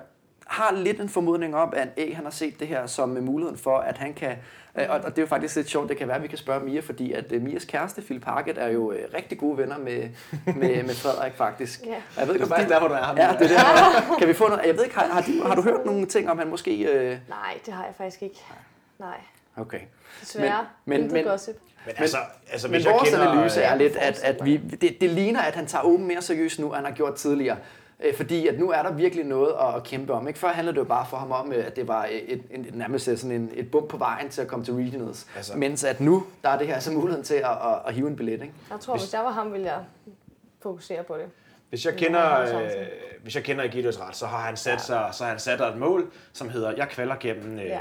[0.47, 3.57] har lidt en formodning om, at A, han har set det her som øh, muligheden
[3.57, 4.35] for, at han kan...
[4.79, 6.37] Øh, og, og det er jo faktisk lidt sjovt, det kan være, at vi kan
[6.37, 9.77] spørge Mia, fordi at øh, Mias kæreste, Philip Harket, er jo øh, rigtig gode venner
[9.77, 10.09] med,
[10.45, 11.81] med, med Frederik faktisk.
[11.85, 11.95] Ja.
[11.95, 14.17] Og Jeg ved ikke, Det er derfor, du er her, Ja, det er det.
[14.19, 14.65] Kan vi få noget?
[14.65, 16.77] Jeg ved ikke, har, har, du, har du hørt nogle ting om, han måske...
[16.83, 18.39] Øh, Nej, det har jeg faktisk ikke.
[18.99, 19.17] Nej,
[19.57, 19.79] okay.
[20.21, 20.65] desværre.
[20.85, 21.55] Men- men- men- gossip.
[21.85, 22.17] Men, altså,
[22.51, 25.65] altså, Men vores kender, analyse er lidt, at, at vi, det, det ligner, at han
[25.65, 27.57] tager Open mere seriøst nu, end han har gjort tidligere.
[28.01, 30.27] Øh, Fordi at nu er der virkelig noget at, kæmpe om.
[30.27, 30.39] Ikke?
[30.39, 32.75] Før handlede det jo bare for ham om, øh, at det var et, et, et,
[32.75, 35.27] nærmest sådan en, et bump på vejen til at komme til regionals.
[35.35, 35.57] Altså.
[35.57, 38.15] Mens at nu, der er det her altså muligheden til at, at, at hive en
[38.15, 38.33] billet.
[38.33, 38.53] Ikke?
[38.71, 39.79] Jeg tror, hvis jeg var ham, ville jeg
[40.61, 41.25] fokusere på det.
[41.69, 42.71] Hvis jeg kender, øh,
[43.23, 44.77] hvis jeg kender Egidius ret, så har han sat, ja.
[44.77, 47.79] sig, så har han sat et mål, som hedder, jeg kvalder gennem, øh, Ja.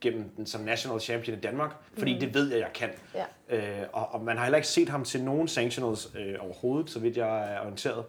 [0.00, 2.20] gennem den som national champion i Danmark, fordi mm.
[2.20, 2.88] det ved jeg, jeg kan.
[3.14, 3.56] Ja.
[3.56, 6.98] Øh, og, og man har heller ikke set ham til nogen sanctionals øh, overhovedet, så
[6.98, 8.04] vidt jeg er orienteret.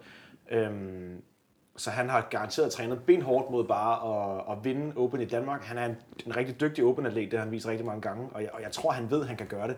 [0.50, 1.22] Øhm,
[1.76, 5.64] så han har garanteret trænet benhårdt mod bare at, at vinde Open i Danmark.
[5.64, 5.96] Han er en,
[6.26, 8.72] en rigtig dygtig Open-atlet, det har han vist rigtig mange gange, og jeg, og jeg
[8.72, 9.76] tror, han ved, at han kan gøre det.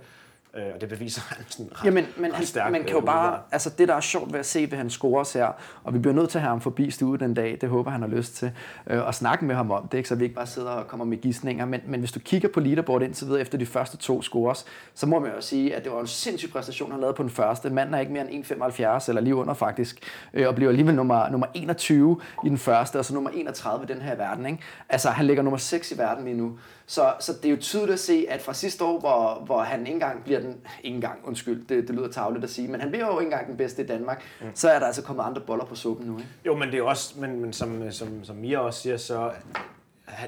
[0.57, 2.99] Øh, og det beviser han sådan ret, Jamen, men ret han, stærkt, man kan jo
[2.99, 5.49] øh, bare, altså det der er sjovt ved at se ved hans scores her,
[5.85, 8.01] og vi bliver nødt til at have ham forbi studiet den dag, det håber han
[8.01, 8.53] har lyst til,
[8.87, 10.09] øh, og snakke med ham om det, ikke?
[10.09, 12.61] så vi ikke bare sidder og kommer med gissninger, men, men hvis du kigger på
[12.61, 15.93] leaderboard indtil videre efter de første to scores, så må man jo sige, at det
[15.93, 17.71] var en sindssyg præstation, han lavede på den første.
[17.71, 19.99] Manden er ikke mere end 1,75 eller lige under faktisk,
[20.35, 23.93] øh, og bliver alligevel nummer, nummer 21 i den første, og så nummer 31 i
[23.93, 24.47] den her verden.
[24.47, 24.59] Ikke?
[24.89, 27.93] Altså han ligger nummer 6 i verden lige nu, så, så det er jo tydeligt
[27.93, 31.21] at se, at fra sidste år, hvor, hvor han ikke engang bliver den, ikke engang,
[31.25, 33.83] undskyld, det, det lyder tavligt at sige, men han bliver jo ikke engang den bedste
[33.83, 34.47] i Danmark, mm.
[34.55, 36.19] så er der altså kommet andre boller på suppen nu.
[36.19, 36.31] Ikke?
[36.47, 39.31] Jo, men det er også, men, men som, som, som Mia også siger, så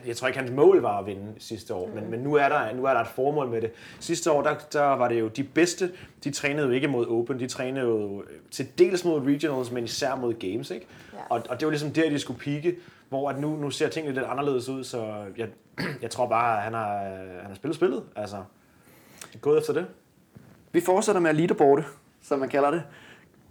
[0.06, 2.74] jeg tror ikke, hans mål var at vinde sidste år, men, men nu, er der,
[2.74, 3.70] nu er der et formål med det.
[4.00, 5.92] Sidste år, der, der var det jo de bedste,
[6.24, 9.84] de trænede jo ikke mod Open, de trænede jo øh, til dels mod Regionals, men
[9.84, 10.86] især mod Games, ikke?
[11.12, 11.18] Ja.
[11.30, 12.76] Og, og det var ligesom der, de skulle pike,
[13.08, 15.48] hvor at nu, nu ser tingene lidt anderledes ud, så jeg,
[16.02, 16.98] jeg tror bare, at han har,
[17.40, 18.36] han har spillet spillet, altså
[19.40, 19.86] gået efter det.
[20.76, 21.84] Vi fortsætter med leaderboardet,
[22.22, 22.82] som man kalder det.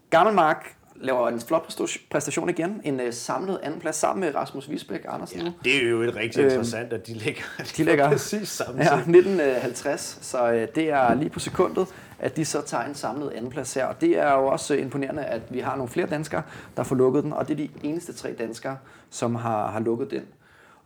[0.09, 1.73] Gammelmark laver en flot
[2.15, 5.51] præstation- igen, en uh, samlet andenplads sammen med Rasmus Visbæk Andersen nu.
[5.63, 7.41] Det er jo et rigtig Øhm, interessant, at de ligger,
[7.77, 8.93] de ligger- præcis samme Ja, tid.
[8.97, 11.87] 1950, så øh, det er lige på sekundet,
[12.19, 13.85] at de så tager en samlet andenplads her.
[13.85, 16.41] Og det er jo også øh, imponerende, at vi har nogle flere danskere,
[16.77, 18.77] der får lukket den, og det er de eneste tre danskere,
[19.09, 20.23] som har, har lukket den.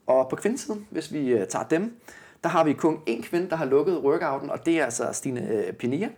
[0.07, 1.99] Og på kvindesiden, hvis vi øh, tager dem,
[2.43, 5.47] der har vi kun én kvinde, der har lukket workouten, og det er altså Stine
[5.51, 6.09] øh, Pinia,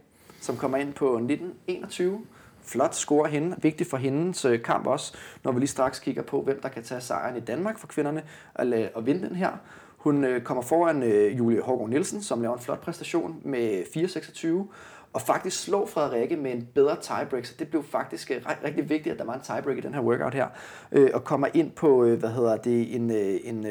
[0.41, 2.21] som kommer ind på 1921.
[2.63, 3.55] Flot score hende.
[3.61, 5.13] Vigtigt for hendes øh, kamp også,
[5.43, 8.23] når vi lige straks kigger på, hvem der kan tage sejren i Danmark for kvinderne
[8.53, 9.51] og, og vinde den her.
[9.97, 14.47] Hun øh, kommer foran øh, Julie Hågaard Nielsen, som laver en flot præstation med 4.26,
[15.13, 18.31] og faktisk slår Frederikke med en bedre tiebreak, så det blev faktisk
[18.63, 20.47] rigtig vigtigt, at der var en tiebreak i den her workout her,
[20.91, 23.65] øh, og kommer ind på, hvad hedder det, en, en,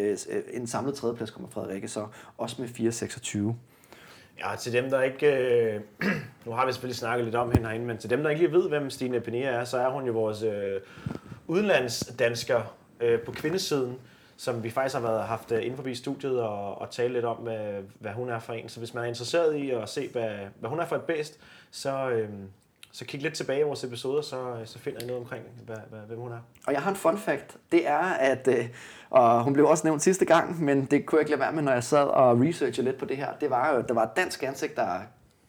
[0.52, 2.06] en samlet tredjeplads kommer Frederikke så,
[2.38, 3.54] også med 4.26.
[4.40, 5.26] Ja, til dem, der ikke...
[5.26, 5.80] Øh,
[6.46, 8.52] nu har vi selvfølgelig snakket lidt om hende herinde, men til dem, der ikke lige
[8.52, 10.80] ved, hvem Stine Penia er, så er hun jo vores øh,
[11.46, 13.98] udenlandsdansker øh, på kvindesiden,
[14.36, 17.36] som vi faktisk har været haft øh, inde forbi studiet og, og tale lidt om,
[17.36, 18.68] hvad, hvad hun er for en.
[18.68, 20.30] Så hvis man er interesseret i at se, hvad,
[20.60, 22.28] hvad hun er for et bedst, så, øh,
[22.92, 26.00] så kig lidt tilbage i vores episoder, så, så finder I noget omkring, hvad, hvad,
[26.08, 26.38] hvem hun er.
[26.66, 27.56] Og jeg har en fun fact.
[27.72, 28.68] Det er, at, øh,
[29.10, 31.62] og hun blev også nævnt sidste gang, men det kunne jeg ikke lade være med,
[31.62, 33.28] når jeg sad og researchede lidt på det her.
[33.40, 35.00] Det var jo, der var et dansk ansigt, der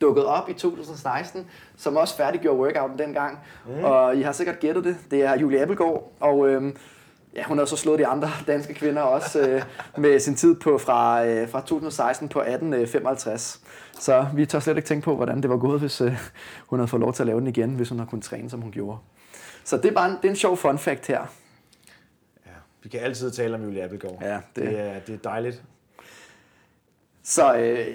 [0.02, 3.40] dukkede op i 2016, som også færdiggjorde workouten dengang.
[3.66, 3.84] Mm.
[3.84, 4.98] Og I har sikkert gættet det.
[5.12, 6.74] Det er Julie Appelgaard, og øh,
[7.36, 9.62] ja, hun har så slået de andre danske kvinder også øh,
[9.98, 13.60] med sin tid på fra, øh, fra 2016 på 18.55.
[14.00, 16.18] Så vi tør slet ikke tænke på, hvordan det var gået, hvis øh,
[16.68, 18.62] hun havde fået lov til at lave den igen, hvis hun havde kunnet træne, som
[18.62, 18.98] hun gjorde.
[19.64, 21.20] Så det er bare en, det er en sjov fun fact her.
[22.46, 22.52] Ja,
[22.84, 24.18] vi kan altid tale om Julie Appelgaard.
[24.22, 25.62] Ja, det- det, er, det er dejligt.
[27.24, 27.88] Så øh,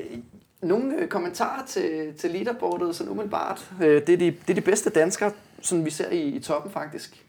[0.63, 3.71] nogle øh, kommentarer til, til leaderboardet, sådan umiddelbart.
[3.83, 5.33] Øh, det, er de, det er de bedste danskere,
[5.63, 7.26] som vi ser i, i toppen faktisk.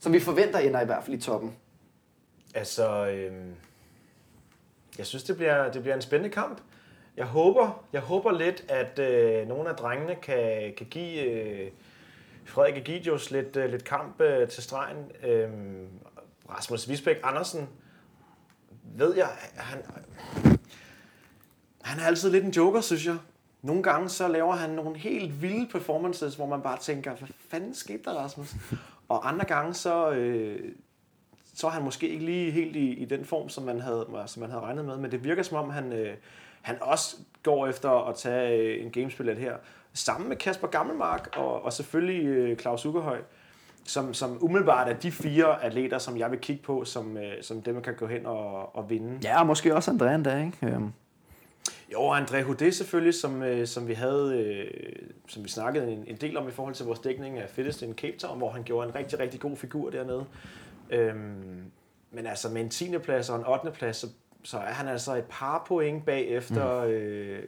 [0.00, 1.56] Som vi forventer ender i hvert fald i toppen.
[2.54, 3.32] Altså, øh,
[4.98, 6.60] jeg synes, det bliver, det bliver en spændende kamp.
[7.16, 11.70] Jeg håber, jeg håber lidt, at øh, nogle af drengene kan, kan give øh,
[12.44, 14.96] Frederik Egidius lidt, øh, lidt kamp øh, til stregen.
[15.26, 15.48] Øh,
[16.50, 17.68] Rasmus Visbæk Andersen,
[18.96, 19.78] ved jeg, han,
[21.82, 23.18] han er altid lidt en joker, synes jeg.
[23.62, 27.74] Nogle gange så laver han nogle helt vilde performances, hvor man bare tænker, hvad fanden
[27.74, 28.54] skete der, Rasmus?
[29.10, 30.72] Og andre gange så, øh,
[31.54, 34.40] så er han måske ikke lige helt i, i den form, som man, havde, som
[34.40, 36.14] man havde regnet med, men det virker som om, han, øh,
[36.62, 39.56] han også går efter at tage øh, en gamespillet her,
[39.92, 43.18] sammen med Kasper Gammelmark og, og selvfølgelig øh, Claus Ukkerhøj,
[43.84, 47.62] som, som umiddelbart er de fire atleter, som jeg vil kigge på, som, øh, som
[47.62, 49.18] dem, man kan gå hen og, og vinde.
[49.22, 50.74] Ja, og måske også André endda, ikke?
[50.76, 50.92] Øhm.
[51.92, 54.92] Jo, André Houdet selvfølgelig, som, øh, som vi havde, øh,
[55.28, 57.94] som vi snakkede en, en del om i forhold til vores dækning af Fittest in
[57.94, 60.24] Cape Town, hvor han gjorde en rigtig, rigtig god figur dernede.
[60.90, 61.70] Øhm,
[62.10, 62.98] men altså med en 10.
[62.98, 63.70] plads og en 8.
[63.70, 64.06] plads, så,
[64.42, 66.90] så er han altså et par point bagefter, mm.
[66.90, 67.42] øh,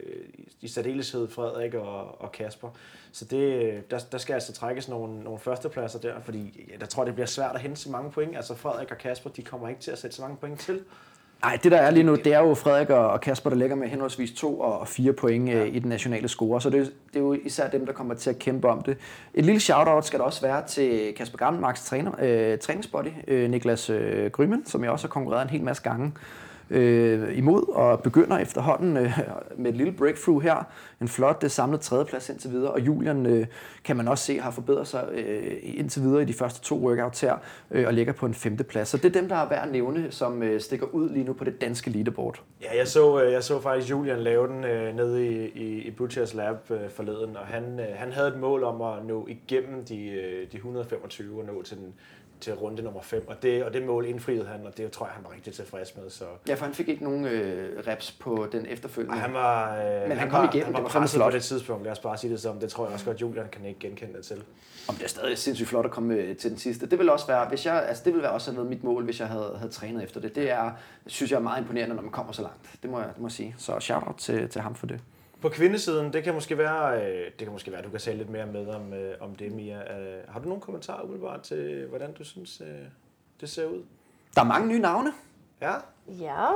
[0.61, 2.69] i særdeleshed Frederik og, og Kasper.
[3.13, 7.15] Så det, der, der skal altså trækkes nogle, nogle førstepladser der, fordi jeg tror, det
[7.15, 8.37] bliver svært at hente så mange point.
[8.37, 10.85] Altså Frederik og Kasper, de kommer ikke til at sætte så mange point til.
[11.43, 13.89] Nej, det der er lige nu, det er jo Frederik og Kasper, der ligger med
[13.89, 15.65] henholdsvis to og fire point ja.
[15.65, 18.39] i den nationale score, så det, det er jo især dem, der kommer til at
[18.39, 18.97] kæmpe om det.
[19.35, 23.91] Et lille shout-out skal der også være til Kasper Gammelmarks træner, øh, træningsbody, øh, Niklas
[23.91, 26.13] øh, Grymen, som jeg også har konkurreret en hel masse gange
[26.73, 29.19] øh, imod, og begynder efterhånden øh,
[29.57, 30.65] med et lille breakthrough her.
[31.01, 33.47] En flot øh, samlet tredjeplads indtil videre, og Julian øh,
[33.85, 37.21] kan man også se har forbedret sig øh, indtil videre i de første to workouts
[37.21, 37.37] her,
[37.71, 38.89] øh, og ligger på en femteplads.
[38.89, 41.33] Så det er dem, der er værd at nævne, som øh, stikker ud lige nu
[41.33, 42.43] på det danske leaderboard.
[42.63, 45.91] Ja, jeg så, øh, jeg så faktisk Julian lave den øh, nede i, i, i
[45.91, 49.85] Butchers Lab øh, forleden, og han, øh, han havde et mål om at nå igennem
[49.85, 51.95] de, øh, de 125 og nå til den
[52.43, 55.15] til runde nummer 5, og det, og det mål indfriede han, og det tror jeg,
[55.15, 56.11] han var rigtig tilfreds med.
[56.11, 56.25] Så.
[56.49, 59.17] Ja, for han fik ikke nogen øh, reps på den efterfølgende.
[59.17, 61.19] Ej, han var, øh, Men han, han kom var, igennem, han var det var presset
[61.19, 61.33] flot.
[61.33, 62.61] på det tidspunkt, lad os bare sige det som.
[62.61, 64.45] Det tror jeg også godt, Julian kan ikke genkende det til.
[64.89, 66.87] Om det er stadig sindssygt flot at komme øh, til den sidste.
[66.87, 69.05] Det vil også være, hvis jeg, altså det vil være også have været mit mål,
[69.05, 70.35] hvis jeg havde, havde trænet efter det.
[70.35, 70.71] Det er,
[71.07, 72.71] synes jeg er meget imponerende, når man kommer så langt.
[72.83, 73.55] Det må jeg, det må jeg sige.
[73.59, 75.01] Så shout out til, til ham for det.
[75.43, 78.31] På kvindesiden, det kan måske være, øh, det kan måske være, du kan sige lidt
[78.31, 79.83] mere med om, øh, om det, Mia.
[80.29, 82.63] Har du nogle kommentarer umiddelbart til, hvordan du synes,
[83.41, 83.83] det ser ud?
[84.35, 85.13] Der er mange nye navne.
[85.61, 85.75] Ja.
[86.09, 86.47] Ja.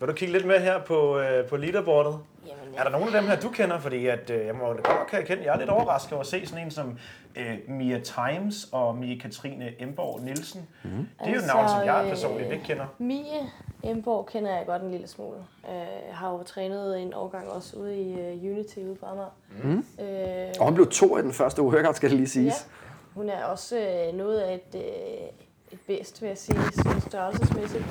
[0.00, 2.18] Vil du kigge lidt med her på, øh, på leaderboardet?
[2.46, 2.80] Jamen, ja.
[2.80, 3.78] Er der nogen af dem her, du kender?
[3.78, 6.46] Fordi at, øh, jeg må godt kan kende, jeg er lidt overrasket over at se
[6.46, 6.98] sådan en som
[7.36, 10.68] øh, Mia Times og Mia Katrine Emborg Nielsen.
[10.82, 10.98] Mm-hmm.
[10.98, 12.86] Det er altså, jo navn, som jeg personligt ikke kender.
[12.98, 13.40] Mia
[13.82, 15.38] Emborg kender jeg godt en lille smule.
[15.68, 15.74] Øh,
[16.08, 19.36] jeg har jo trænet en årgang også ude i uh, Unity ude på Amager.
[19.62, 19.84] Mm.
[20.04, 22.54] Øh, og hun blev to i den første workout, skal det lige siges.
[22.54, 22.90] Ja.
[23.14, 25.28] Hun er også øh, noget af et, øh,
[25.72, 26.58] et bedst, vil jeg sige,
[27.00, 27.84] størrelsesmæssigt.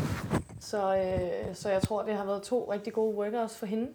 [0.59, 3.91] Så, øh, så jeg tror, det har været to rigtig gode workouts for hende.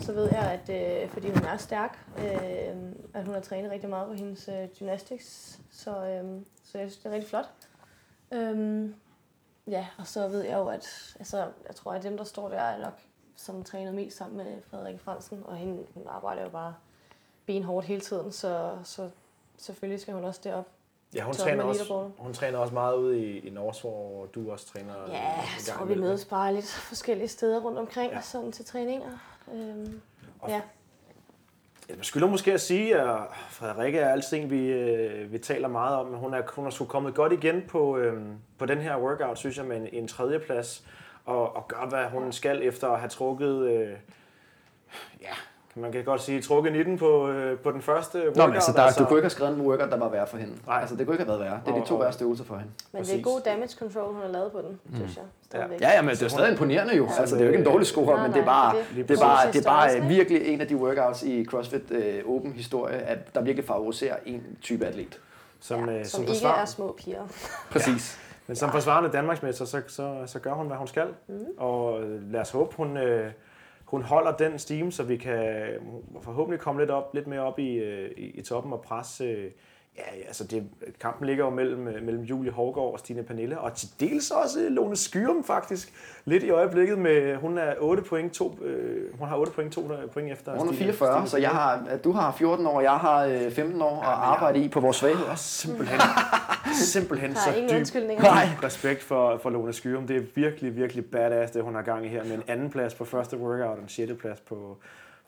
[0.00, 2.76] Så ved jeg, at øh, fordi hun er stærk, øh,
[3.14, 5.60] at hun har trænet rigtig meget på hendes øh, gymnastics.
[5.70, 7.50] Så, øh, så jeg synes, det er rigtig flot.
[8.32, 8.90] Øh,
[9.66, 12.58] ja, og så ved jeg jo, at altså, jeg tror, at dem, der står der,
[12.58, 13.00] er nok
[13.38, 16.74] som træner mest sammen med Frederik Fransen, og hende, hun arbejder jo bare
[17.46, 19.10] benhårdt hele tiden, så, så
[19.56, 20.68] selvfølgelig skal hun også derop.
[21.14, 24.66] Ja, hun træner, også, hun træner også meget ude i, i Norge, hvor du også
[24.66, 24.94] træner.
[25.08, 28.20] Ja, jeg tror, vi mødes bare lidt forskellige steder rundt omkring, ja.
[28.20, 29.10] sådan til træninger.
[29.54, 30.00] Øhm,
[30.48, 30.60] ja.
[31.88, 35.96] Jeg skylder måske at sige, at Frederikke er altid en, vi, øh, vi taler meget
[35.96, 36.06] om.
[36.06, 39.56] Hun er, hun er sgu kommet godt igen på, øhm, på den her workout, synes
[39.56, 40.84] jeg, med en, en tredje plads.
[41.24, 43.96] Og, og gør, hvad hun skal efter at have trukket øh,
[45.20, 45.34] ja,
[45.80, 48.36] man kan godt sige, trukket 19 på, øh, på den første workout.
[48.36, 50.26] Nå, men altså, der, altså, du kunne ikke have skrevet en workout, der var værre
[50.26, 50.52] for hende.
[50.66, 50.80] Nej.
[50.80, 51.60] Altså, det kunne ikke have været værre.
[51.66, 52.70] Det er de to værste øvelser for hende.
[52.92, 53.12] Men Præcis.
[53.12, 54.96] det er god damage control, hun har lavet på den, mm.
[54.96, 55.24] synes jeg.
[55.44, 55.80] Stadigvæk.
[55.80, 57.04] Ja, ja, men det er stadig imponerende jo.
[57.04, 59.08] Ja, altså, det er jo ikke en dårlig score, nej, men det er bare, det,
[59.08, 62.52] det er bare, det er bare virkelig en af de workouts i CrossFit uh, Open
[62.52, 65.20] historie, at der virkelig favoriserer en type atlet.
[65.60, 66.60] Som, ja, uh, som, som ikke forsvar...
[66.60, 67.22] er små piger.
[67.72, 68.18] Præcis.
[68.22, 68.24] Ja.
[68.48, 71.06] Men som forsvarende Danmarksmester, så, så, så gør hun, hvad hun skal.
[71.28, 71.44] Mm.
[71.58, 72.00] Og
[72.30, 73.30] lad os håbe, hun, øh,
[73.88, 75.72] hun holder den steam, så vi kan
[76.22, 79.50] forhåbentlig komme lidt, op, lidt mere op i, øh, i, i toppen og presse øh,
[79.98, 80.64] Ja, altså det,
[81.00, 84.58] kampen ligger jo mellem, øh, mellem Julie Hårgaard og Stine Pernille, og til dels også
[84.70, 85.92] Lone Skyrum faktisk,
[86.24, 89.90] lidt i øjeblikket med, hun er 8 point, to, øh, hun har 8 point, 2
[90.12, 93.48] point efter Hun er 44, Stine, så jeg har, du har 14 år, jeg har
[93.50, 95.34] 15 år ja, at arbejde i på vores svagheder.
[95.34, 96.00] Simpelthen,
[96.74, 98.48] simpelthen så dyb Nej.
[98.62, 100.06] respekt for, for Lone Skyrum.
[100.06, 102.94] Det er virkelig, virkelig badass, det hun har gang i her med en anden plads
[102.94, 104.76] på første workout og en sjette plads på,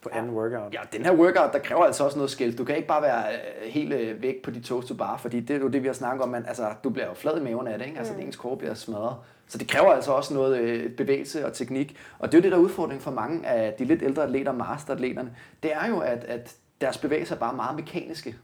[0.02, 0.74] på anden workout.
[0.74, 2.58] Ja, den her workout, der kræver altså også noget skill.
[2.58, 5.40] Du kan ikke bare være øh, helt øh, væk på de toes to bar, fordi
[5.40, 7.42] det er jo det, vi har snakket om, men altså, du bliver jo flad i
[7.42, 7.98] maven af det, ikke?
[7.98, 8.20] Altså, mm.
[8.20, 9.16] ens kår bliver smadret.
[9.48, 11.96] Så det kræver altså også noget øh, bevægelse og teknik.
[12.18, 14.52] Og det er jo det, der er udfordringen for mange af de lidt ældre atleter,
[14.52, 15.36] masteratleterne.
[15.62, 18.36] Det er jo, at, at deres bevægelser er bare meget mekaniske.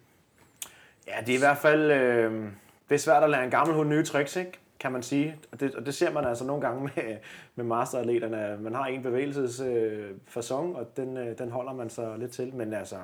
[1.09, 1.91] Ja, det er i hvert fald...
[1.91, 2.45] Øh,
[2.89, 4.53] det er svært at lære en gammel hund nye tricks, ikke?
[4.81, 5.37] Kan man sige.
[5.53, 7.16] Og det, og det ser man altså nogle gange med,
[7.55, 8.59] med masteratleterne.
[8.61, 12.55] Man har en bevægelsesfasong, øh, og den, øh, den holder man så lidt til.
[12.55, 12.97] Men altså,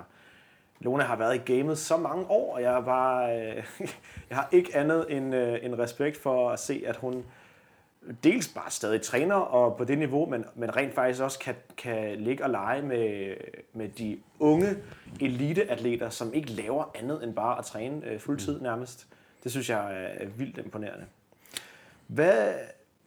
[0.80, 3.64] Lone har været i gamet så mange år, og jeg, er bare, øh,
[4.30, 7.24] jeg har ikke andet end, øh, end respekt for at se, at hun
[8.24, 12.20] dels bare stadig træner og på det niveau, men, men rent faktisk også kan, kan
[12.20, 13.34] ligge og lege med,
[13.72, 14.76] med de unge
[15.20, 19.06] eliteatleter, som ikke laver andet end bare at træne øh, fuldtid nærmest.
[19.44, 21.04] Det synes jeg er vildt imponerende.
[22.14, 22.54] Hvad,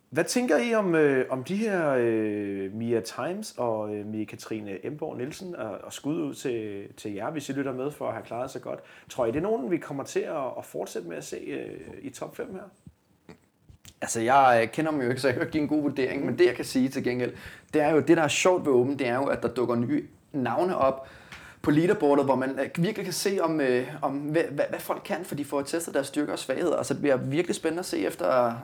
[0.10, 4.86] hvad tænker I om, øh, om de her øh, Mia Times og øh, Mia Katrine
[4.86, 8.14] Emborg Nielsen og, og skud ud til, til jer, hvis I lytter med for at
[8.14, 8.80] have klaret sig godt?
[9.10, 11.80] Tror I, det er nogen, vi kommer til at, at fortsætte med at se øh,
[12.02, 12.62] i top 5 her?
[14.02, 16.26] Altså, jeg øh, kender dem jo ikke, så jeg kan ikke give en god vurdering,
[16.26, 17.34] men det, jeg kan sige til gengæld,
[17.74, 19.76] det er jo, det der er sjovt ved Åben, det er jo, at der dukker
[19.76, 21.08] nye navne op
[21.66, 25.02] på leaderboardet, hvor man øh, virkelig kan se, om, øh, om hvad, hvad, hvad folk
[25.06, 26.78] kan, for de får testet deres styrker og svagheder.
[26.78, 28.56] Altså, det bliver virkelig spændende at se efter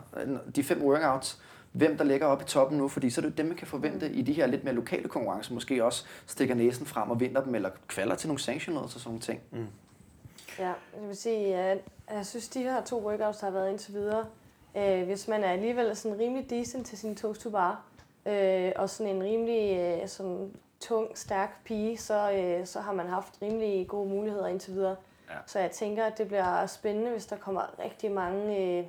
[0.56, 1.42] de fem workouts,
[1.72, 4.12] hvem der ligger oppe i toppen nu, fordi så er det dem, man kan forvente
[4.12, 7.56] i de her lidt mere lokale konkurrencer, måske også stikker næsen frem og vinder dem,
[7.56, 9.40] eller kvalder til nogle sanctioners og sådan nogle ting.
[9.52, 9.68] Mm.
[10.60, 11.80] Ja, jeg vil sige, at
[12.12, 14.26] jeg synes, de her to workouts, der har været indtil videre,
[14.78, 17.84] øh, hvis man er alligevel sådan rimelig decent til sin toast to bar,
[18.26, 20.52] øh, og sådan en rimelig øh, sådan
[20.82, 24.96] tung, stærk pige, så, øh, så har man haft rimelig gode muligheder indtil videre.
[25.30, 25.36] Ja.
[25.46, 28.86] Så jeg tænker, at det bliver spændende, hvis der kommer rigtig mange øh,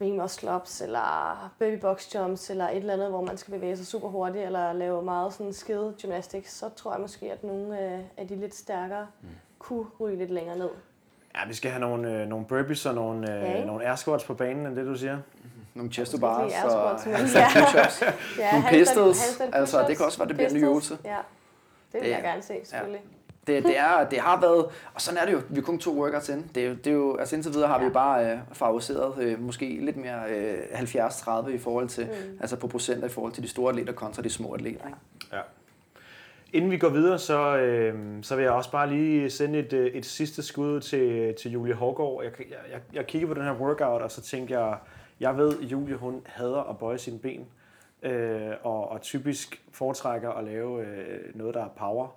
[0.00, 3.76] ring muscle ups, eller baby box jumps, eller et eller andet, hvor man skal bevæge
[3.76, 7.84] sig super hurtigt, eller lave meget sådan skill gymnastics, så tror jeg måske, at nogle
[7.84, 9.28] øh, af de lidt stærkere mm.
[9.58, 10.70] kunne ryge lidt længere ned.
[11.34, 14.24] Ja, vi skal have nogle, øh, nogle burpees og nogle, øh, ja, nogle air squats
[14.24, 15.18] på banen, end det du siger.
[15.78, 18.04] Nogle chest to bars og handstand push-ups.
[18.38, 19.40] ja, nogle pistols.
[19.52, 20.98] Altså, det kan også være, det bliver en ny øvelse.
[21.04, 21.16] Ja,
[21.92, 23.00] det vil jeg gerne se, selvfølgelig.
[23.04, 23.18] Ja
[23.48, 26.02] det, det, er, det har været, og sådan er det jo, vi er kun to
[26.02, 26.44] workouts ind.
[26.54, 27.84] Det er, det er jo, altså indtil videre har ja.
[27.84, 32.38] vi bare øh, favoriseret øh, måske lidt mere øh, 70-30 i forhold til, mm.
[32.40, 34.86] altså på procenter i forhold til de store atleter kontra de små atleter.
[34.86, 34.98] Ikke?
[35.32, 35.40] Ja.
[36.52, 39.86] Inden vi går videre, så, øh, så vil jeg også bare lige sende et, øh,
[39.86, 42.20] et sidste skud til, til Julie Hårgaard.
[42.24, 44.76] Jeg, jeg, jeg, jeg kigger på den her workout, og så tænker jeg,
[45.20, 47.46] jeg ved, at Julie hun hader at bøje sine ben,
[48.02, 52.08] øh, og, og typisk foretrækker at lave øh, noget, der er power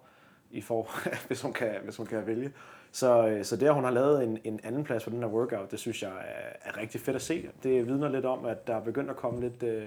[0.51, 0.87] i for,
[1.27, 2.51] hvis, hun kan, hvis hun kan vælge.
[2.91, 5.27] Så, øh, så det, at hun har lavet en, en anden plads for den her
[5.27, 7.49] workout, det synes jeg er, er rigtig fedt at se.
[7.63, 9.83] Det vidner lidt om, at der er begyndt at komme lidt, øh,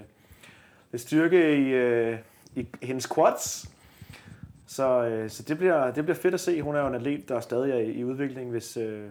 [0.91, 2.17] lidt styrke i, øh,
[2.55, 3.69] i hendes quads.
[4.67, 6.61] Så, øh, så det, bliver, det bliver fedt at se.
[6.61, 9.09] Hun er jo en atlet, der stadig er i, i udvikling, hvis, øh,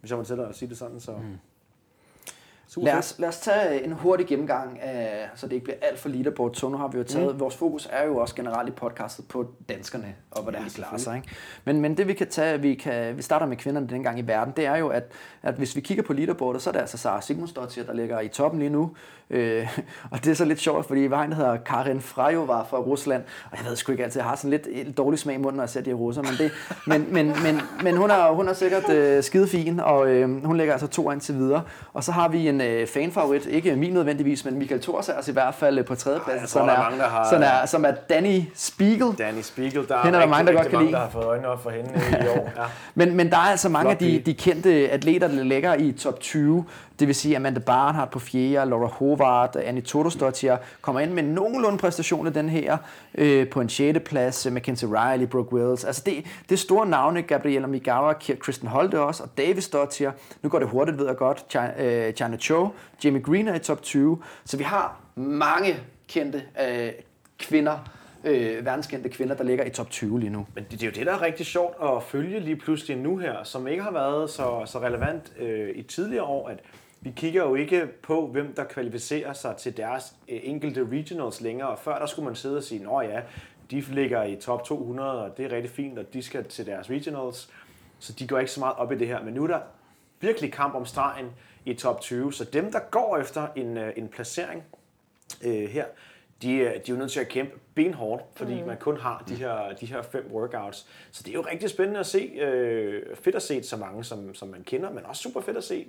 [0.00, 1.00] hvis jeg må til at sige det sådan.
[1.00, 1.12] Så.
[1.12, 1.38] Mm.
[2.70, 5.98] Super lad, os, lad os tage en hurtig gennemgang, af, så det ikke bliver alt
[5.98, 6.54] for leaderboard.
[6.54, 7.40] Så nu har vi jo taget, mm.
[7.40, 10.96] vores fokus er jo også generelt i podcastet på danskerne og hvordan ja, de klarer
[10.96, 11.16] sig.
[11.16, 11.28] Ikke?
[11.64, 14.54] Men, men det vi kan tage, vi, kan, vi starter med kvinderne dengang i verden,
[14.56, 15.04] det er jo, at,
[15.42, 18.28] at hvis vi kigger på leaderboardet, så er det altså Sara Sigmundsdottir, der ligger i
[18.28, 18.90] toppen lige nu.
[19.30, 19.78] Øh,
[20.12, 22.78] og det er så lidt sjovt, fordi vi har en, der hedder Karin Frajova fra
[22.78, 25.38] Rusland, og jeg ved sgu ikke altid, jeg har sådan lidt, lidt dårlig smag i
[25.38, 26.50] munden, når jeg ser de russer, men, det,
[26.86, 30.56] men, men, men, men hun, er, hun er sikkert øh, skide fin, og øh, hun
[30.56, 31.62] ligger altså to ind til videre.
[31.92, 35.30] Og så har vi en øh, fanfavorit, ikke min nødvendigvis, men Michael Thors er altså
[35.30, 39.18] i hvert fald på tredjepladsen, som, er, mange, har, som, er, som er Danny Spiegel.
[39.18, 40.92] Danny Spiegel, der er, hende er der mange, der godt kan lide.
[40.92, 41.90] der har fået øjnene op for hende
[42.24, 42.50] i år.
[42.58, 42.62] Ja.
[42.94, 45.92] men, men der er altså mange Flot af de, de kendte atleter, der ligger i
[45.92, 46.64] top 20.
[46.98, 51.22] Det vil sige, at Amanda Barnhart på fjerde, Laura Hovart, Annie Todostottir kommer ind med
[51.22, 52.76] nogenlunde præstation af den her
[53.14, 53.98] øh, på en 6.
[54.04, 54.46] plads.
[54.46, 55.84] Øh, Mackenzie Riley, Brooke Wills.
[55.84, 57.22] Altså det, det er store navne.
[57.22, 60.10] Gabriella Migawa, Kristen Holte også, og Davis Dottir.
[60.42, 61.44] Nu går det hurtigt, ved jeg godt.
[61.48, 62.68] China, øh, China Cho,
[63.04, 64.18] Jamie Green er i top 20.
[64.44, 65.76] Så vi har mange
[66.08, 66.90] kendte øh,
[67.38, 67.78] kvinder,
[68.24, 70.46] øh, verdenskendte kvinder, der ligger i top 20 lige nu.
[70.54, 73.16] Men det, det er jo det, der er rigtig sjovt at følge lige pludselig nu
[73.16, 76.58] her, som ikke har været så, så relevant øh, i tidligere år, at
[77.00, 81.76] vi kigger jo ikke på, hvem der kvalificerer sig til deres øh, enkelte regionals længere.
[81.76, 83.20] Før der skulle man sidde og sige, at ja,
[83.70, 86.90] de ligger i top 200, og det er rigtig fint, og de skal til deres
[86.90, 87.50] regionals.
[87.98, 89.22] Så de går ikke så meget op i det her.
[89.22, 89.60] Men nu er der
[90.20, 91.26] virkelig kamp om stregen
[91.64, 92.32] i top 20.
[92.32, 94.62] Så dem, der går efter en, øh, en placering
[95.44, 95.84] øh, her,
[96.42, 98.66] de, de er jo nødt til at kæmpe benhårdt, fordi mm.
[98.66, 100.86] man kun har de her, de her fem workouts.
[101.10, 102.18] Så det er jo rigtig spændende at se.
[102.18, 105.64] Øh, fedt at se så mange, som, som man kender, men også super fedt at
[105.64, 105.86] se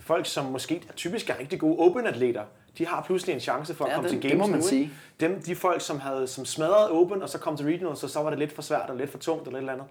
[0.00, 2.44] folk, som måske typisk er rigtig gode open-atleter.
[2.78, 4.60] De har pludselig en chance for at ja, komme det, til games det må man
[4.60, 4.66] nu.
[4.66, 4.90] Sige.
[5.20, 8.22] Dem, de folk, som havde som smadret open, og så kom til regionals, så, så
[8.22, 9.86] var det lidt for svært og lidt for tungt eller lidt andet.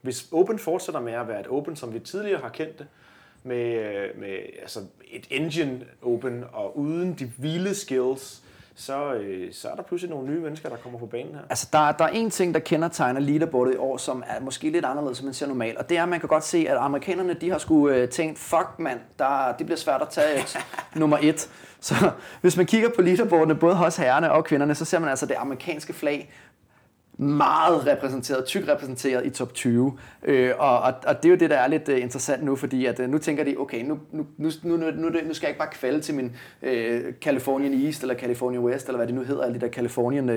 [0.00, 2.86] Hvis open fortsætter med at være et open, som vi tidligere har kendt det,
[3.42, 3.84] med,
[4.14, 4.80] med altså
[5.10, 8.42] et engine open og uden de vilde skills,
[8.80, 11.40] så, øh, så er der pludselig nogle nye mennesker, der kommer på banen her.
[11.50, 14.84] Altså, der, der er en ting, der kendetegner leaderboardet i år, som er måske lidt
[14.84, 15.78] anderledes, som man ser normalt.
[15.78, 18.38] Og det er, at man kan godt se, at amerikanerne, de har sgu øh, tænkt,
[18.38, 20.58] fuck mand, der, det bliver svært at tage et,
[21.00, 21.50] nummer et.
[21.80, 22.10] Så
[22.40, 25.34] hvis man kigger på leaderboardene, både hos herrerne og kvinderne, så ser man altså det
[25.38, 26.32] amerikanske flag
[27.20, 29.98] meget repræsenteret, tyk repræsenteret i top 20.
[30.22, 32.86] Øh, og, og, og det er jo det, der er lidt uh, interessant nu, fordi
[32.86, 35.58] at, uh, nu tænker de, okay, nu, nu, nu, nu, nu, nu skal jeg ikke
[35.58, 36.68] bare kvalde til min uh,
[37.20, 40.36] Californian East eller California West, eller hvad det nu hedder, alle de der Californian uh,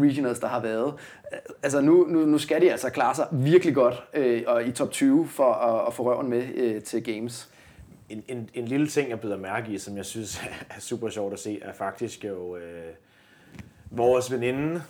[0.00, 0.86] regionals, der har været.
[0.86, 4.72] Uh, altså nu, nu, nu skal de altså klare sig virkelig godt uh, og i
[4.72, 7.50] top 20 for at, at få røven med uh, til games.
[8.08, 10.42] En, en, en lille ting, jeg byder mærke i, som jeg synes
[10.76, 12.62] er super sjovt at se, er faktisk jo øh,
[13.90, 14.82] vores veninde,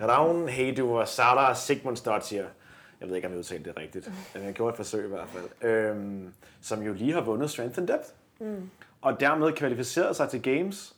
[0.00, 2.44] Ravn Heidu og Sara Sigmundsdottir.
[3.00, 5.28] Jeg ved ikke, om jeg udtalte det rigtigt, men jeg gjorde et forsøg i hvert
[5.28, 5.70] fald.
[5.70, 8.08] Øhm, som jo lige har vundet Strength and Depth.
[8.40, 8.70] Mm.
[9.02, 10.96] Og dermed kvalificeret sig til Games.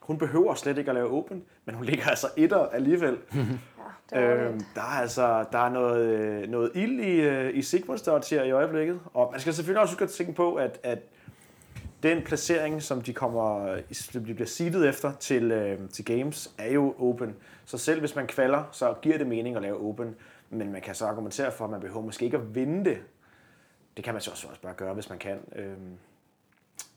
[0.00, 3.18] Hun behøver slet ikke at lave Open, men hun ligger altså etter alligevel.
[4.12, 7.62] Ja, det Øhm, der er altså der er noget, øh, noget ild i, øh, i
[7.62, 9.00] Sigmundsdottir i øjeblikket.
[9.14, 10.98] Og man skal selvfølgelig også huske at tænke på, at, at
[12.04, 13.82] den placering, som de kommer, øh,
[14.12, 17.36] de bliver seedet efter til, øh, til Games, er jo open.
[17.64, 20.14] Så selv hvis man kvalder, så giver det mening at lave open.
[20.50, 22.98] Men man kan så argumentere for, at man behøver måske ikke at vinde det.
[23.96, 25.38] Det kan man så også bare gøre, hvis man kan.
[25.56, 25.76] Øh,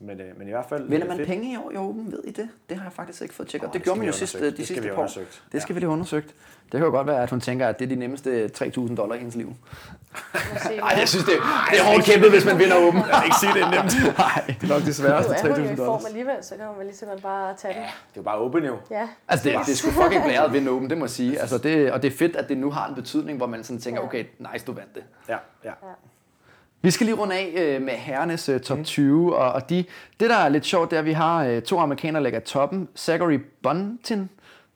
[0.00, 0.88] men, øh, men i hvert fald...
[0.88, 1.28] Vinder øh, man fedt.
[1.28, 2.48] penge i år i Open, ved I det?
[2.68, 3.66] Det har jeg faktisk ikke fået tjekket.
[3.68, 4.56] Oh, det det gjorde man jo have sidst, undersøgt.
[4.56, 5.52] de Det skal sidste par år.
[5.52, 6.26] Det skal vi lige undersøgt.
[6.72, 9.14] Det kan jo godt være, at hun tænker, at det er de nemmeste 3.000 dollar
[9.14, 9.54] i hendes liv.
[10.80, 11.34] Nej, jeg synes, det,
[11.70, 13.00] det er hårdt kæmpet, hvis man vinder Open.
[13.00, 13.92] Jeg kan ikke sige, det er nemt.
[14.18, 15.86] Nej, det er nok det Nu sværeste er hun jo 3.000 i dollars.
[15.86, 17.82] form alligevel, så kan man lige så godt bare tage den.
[17.82, 18.76] Det er jo bare open jo.
[18.90, 21.40] Ja, Altså, det, det er sgu fucking blæret at vinde Open, det må jeg sige.
[21.40, 23.80] Altså, det, og det er fedt, at det nu har en betydning, hvor man sådan
[23.80, 25.02] tænker, okay, nice, du vandt det.
[25.28, 25.70] Ja, ja.
[26.82, 29.84] Vi skal lige runde af øh, med herrenes øh, top 20, og, og de,
[30.20, 32.40] det der er lidt sjovt, det er, at vi har øh, to amerikanere, der ligger
[32.40, 32.88] toppen.
[32.96, 34.28] Zachary Buntin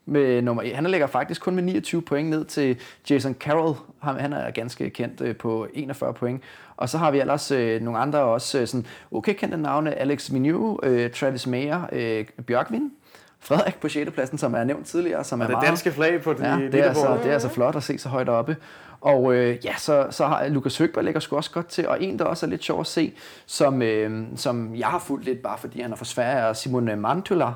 [0.06, 0.74] med nummer 1.
[0.74, 2.80] Han ligger faktisk kun med 29 point ned til
[3.10, 3.74] Jason Carroll.
[4.02, 6.42] Han, han er ganske kendt øh, på 41 point.
[6.76, 9.94] Og så har vi ellers øh, nogle andre også øh, sådan okay kendte navne.
[9.94, 12.92] Alex Mignot, øh, Travis Mayer, øh, Bjørkvin,
[13.40, 14.10] Frederik på 6.
[14.10, 15.24] pladsen, som er nævnt tidligere.
[15.24, 17.32] Som Og er det meget, danske flag på den Ja, det er, altså, det er
[17.32, 18.56] altså flot at se så højt oppe.
[19.02, 22.18] Og øh, ja, så, så har Lukas Høgberg lægger sgu også godt til, og en,
[22.18, 23.12] der også er lidt sjov at se,
[23.46, 27.00] som, øh, som jeg har fulgt lidt, bare fordi han er fra Sverige, er Simon
[27.00, 27.52] Mantula,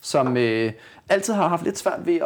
[0.00, 0.72] som øh,
[1.08, 2.20] altid har haft lidt svært ved at,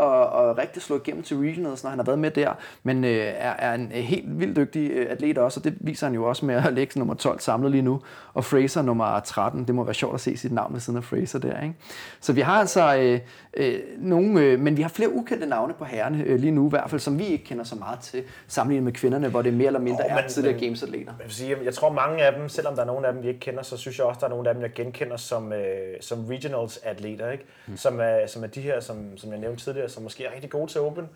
[0.48, 2.52] at rigtig slå igennem til regionals, når han har været med der,
[2.82, 6.14] men øh, er, er en helt vildt dygtig øh, atlet også, og det viser han
[6.14, 8.00] jo også med at lægge nummer 12 samlet lige nu,
[8.34, 11.04] og Fraser nummer 13, det må være sjovt at se sit navn ved siden af
[11.04, 11.74] Fraser der, ikke?
[12.20, 13.20] Så vi har altså øh,
[13.56, 16.70] øh, nogle, øh, men vi har flere ukendte navne på herrerne øh, lige nu i
[16.70, 19.66] hvert fald, som vi ikke kender så meget til, sammenlignet med kvinderne, hvor det mere
[19.66, 21.12] eller mindre oh, er men- tidligere men- gamesatleter.
[21.18, 23.28] Jeg, vil sige, jeg tror mange af dem, selvom der er nogle af dem, vi
[23.28, 25.60] ikke kender, så synes jeg også, der er nogle af dem, jeg genkender som, øh,
[26.00, 27.44] som regionals atleter, ikke?
[27.66, 27.76] Mm.
[27.76, 30.50] Som, er, som er de her, som, som jeg nævnte tidligere, som måske er rigtig
[30.50, 31.08] gode til Open,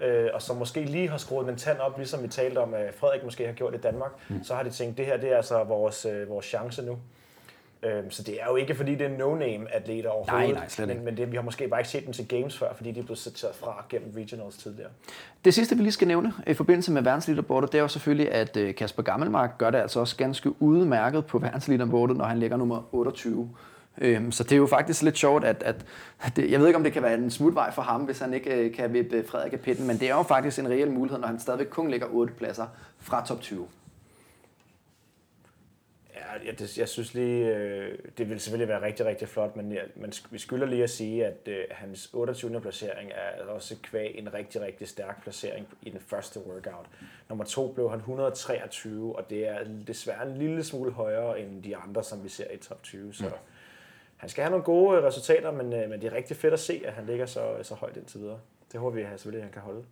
[0.00, 2.94] øh, og som måske lige har skruet en tand op, ligesom vi talte om, at
[2.94, 4.44] Frederik måske har gjort i Danmark, mm.
[4.44, 6.98] så har de tænkt, det her det er altså vores, øh, vores chance nu.
[7.82, 10.94] Øhm, så det er jo ikke, fordi det er no-name atleter overhovedet, nej, slet ikke.
[10.94, 13.00] men, men det, vi har måske bare ikke set dem til games før, fordi de
[13.00, 14.90] er blevet sorteret fra gennem regionals tidligere.
[15.44, 18.56] Det sidste, vi lige skal nævne i forbindelse med verdensleaderboardet, det er jo selvfølgelig, at
[18.56, 22.82] øh, Kasper Gammelmark gør det altså også ganske udmærket på verdensleaderboardet, når han ligger nummer
[22.92, 23.50] 28.
[23.98, 25.84] Øhm, Så det er jo faktisk lidt sjovt, at, at
[26.36, 28.54] det, jeg ved ikke, om det kan være en smutvej for ham, hvis han ikke
[28.54, 31.28] øh, kan vippe Frederik af pitten, men det er jo faktisk en reel mulighed, når
[31.28, 32.66] han stadigvæk kun ligger 8 pladser
[32.98, 33.66] fra top 20.
[36.14, 39.76] Ja, jeg, det, jeg synes lige, øh, det vil selvfølgelig være rigtig, rigtig flot, men,
[39.96, 42.60] men sk- vi skylder lige at sige, at øh, hans 28.
[42.60, 46.86] placering er også kvæg en rigtig, rigtig stærk placering i den første workout.
[47.28, 51.76] Nummer to blev han 123, og det er desværre en lille smule højere end de
[51.76, 53.14] andre, som vi ser i top 20.
[53.14, 53.24] Så
[54.16, 56.60] han skal have nogle gode øh, resultater, men, øh, men det er rigtig fedt at
[56.60, 58.38] se, at han ligger så, så højt indtil videre.
[58.72, 59.82] Det håber vi at selvfølgelig, at han kan holde.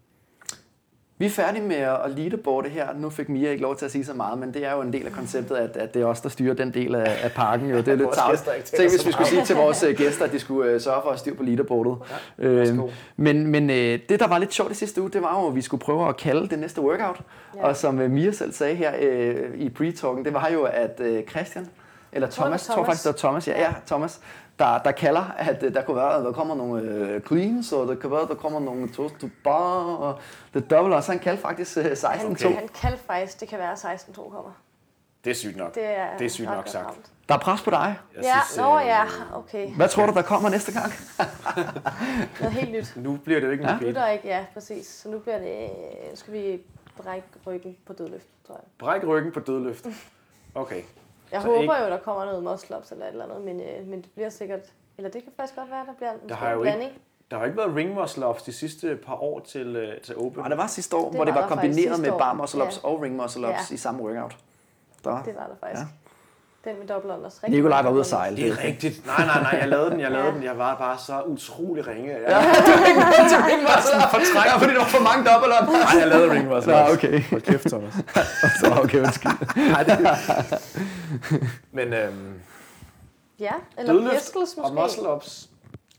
[1.18, 2.88] Vi er færdige med at leaderboarde her.
[2.94, 4.92] Nu fik Mia ikke lov til at sige så meget, men det er jo en
[4.92, 7.70] del af konceptet, at, at det er os, der styrer den del af, af parken.
[7.70, 7.76] Jo.
[7.76, 8.44] Det er lidt tavligt.
[8.64, 11.10] Tænk, hvis vi skulle sige til vores øh, gæster, at de skulle øh, sørge for
[11.10, 11.96] at styre på leaderboardet.
[12.38, 12.88] Ja, værsgo.
[13.16, 15.54] men men øh, det, der var lidt sjovt i sidste uge, det var jo, at
[15.54, 17.20] vi skulle prøve at kalde det næste workout.
[17.54, 17.60] Ja.
[17.60, 17.66] Ja.
[17.66, 21.22] Og som øh, Mia selv sagde her øh, i pre-talken, det var jo, at øh,
[21.22, 21.68] Christian,
[22.14, 22.88] eller Thomas, var tror Thomas.
[22.88, 24.20] faktisk, det var Thomas, ja, ja Thomas,
[24.58, 27.88] der, der kalder, at øh, der kunne være, at der kommer nogle øh, cleans, og
[27.88, 30.18] der kan være, at der kommer nogle toast to bar, og
[30.54, 32.06] det double, og så han kaldte faktisk øh, 16-2.
[32.06, 32.54] Han, Okay.
[32.54, 34.50] han kan faktisk, det kan være 16-2 kommer.
[35.24, 35.74] Det er sygt nok.
[35.74, 36.86] Det er, det er sygt nok godt sagt.
[36.86, 37.10] ramt.
[37.28, 37.96] Der er pres på dig.
[38.16, 39.04] Jeg Ja, synes, nå øh, ja,
[39.34, 39.74] okay.
[39.76, 40.92] Hvad tror du, der kommer næste gang?
[42.40, 42.92] Noget helt nyt.
[42.96, 43.74] Nu bliver det jo ikke en Ja.
[43.74, 43.94] Nu er repeat.
[43.94, 44.86] der ikke, ja, præcis.
[44.86, 45.68] Så nu bliver det,
[46.10, 46.60] nu skal vi
[47.02, 48.64] brække ryggen på dødløft, tror jeg.
[48.78, 49.86] Bræk ryggen på dødløft.
[50.56, 50.82] Okay.
[51.34, 53.60] Jeg Så håber ikke- jo, der kommer noget muscle ups eller et eller andet, men,
[53.60, 54.60] øh, men det bliver sikkert,
[54.98, 56.90] eller det kan faktisk godt være, der bliver en Der stor har jo blanding.
[56.90, 60.16] ikke, Der har ikke været ring muscle ups de sidste par år til, øh, til
[60.18, 60.42] Open.
[60.44, 62.32] Og der var sidste år, Det hvor det var var der faktisk kombineret med bar
[62.32, 62.88] muscle ups Ja.
[62.88, 63.74] og ring muscle ups Ja.
[63.74, 64.36] i samme workout.
[65.04, 65.22] Der.
[65.22, 65.82] Det var der faktisk.
[65.82, 65.86] Ja.
[66.66, 66.70] Ja.
[66.70, 67.34] Den med dobbelt unders.
[67.42, 68.36] Rigtig Nikolaj var ude at sejle.
[68.36, 69.06] Det er rigtigt.
[69.06, 70.42] Nej, nej, nej, jeg lavede den, jeg lavede den.
[70.42, 72.10] Jeg var bare så utrolig ringe.
[72.12, 74.34] Jeg, Ja, ring muscle ups.
[74.46, 75.72] Ja, fordi der var for mange double ups.
[75.92, 76.66] Nej, jeg lavede ring Nå, ups.
[76.66, 77.22] okay.
[77.30, 77.94] Hold kæft, Thomas.
[78.60, 79.32] Så okay, undskyld.
[81.72, 82.34] Men øhm,
[83.40, 84.82] Ja, eller dødløft pistols og måske.
[84.82, 85.48] muscle ups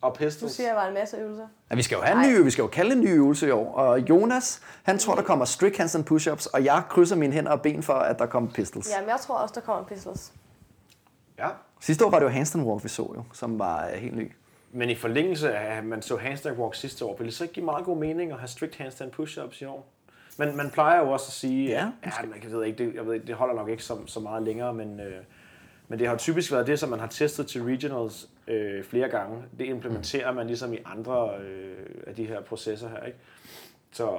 [0.02, 0.52] og Du pistols.
[0.52, 1.44] siger, at jeg var en masse øvelser.
[1.72, 3.52] Ja, vi skal jo have en ny, vi skal jo kalde en ny øvelse i
[3.52, 3.74] år.
[3.76, 7.62] Og Jonas, han tror, der kommer strict handstand push-ups, og jeg krydser mine hænder og
[7.62, 8.90] ben for, at der kommer pistols.
[8.96, 10.32] Jamen, jeg tror også, der kommer pistols.
[11.40, 11.50] Ja.
[11.80, 14.32] Sidste år var det jo handstand walk, vi så jo, som var øh, helt ny.
[14.72, 17.54] Men i forlængelse af, at man så handstand walk sidste år, ville det så ikke
[17.54, 19.88] give meget god mening at have strict handstand push-ups i år?
[20.38, 23.06] Men man plejer jo også at sige, Ja, ja, man kan, ved ikke, det, jeg
[23.06, 25.24] ved, ikke, det holder nok ikke så, så meget længere, men, øh,
[25.88, 29.44] men det har typisk været det, som man har testet til regionals øh, flere gange.
[29.60, 33.18] Det implementerer man ligesom i andre øh, af de her processer her, ikke?
[33.92, 34.18] Så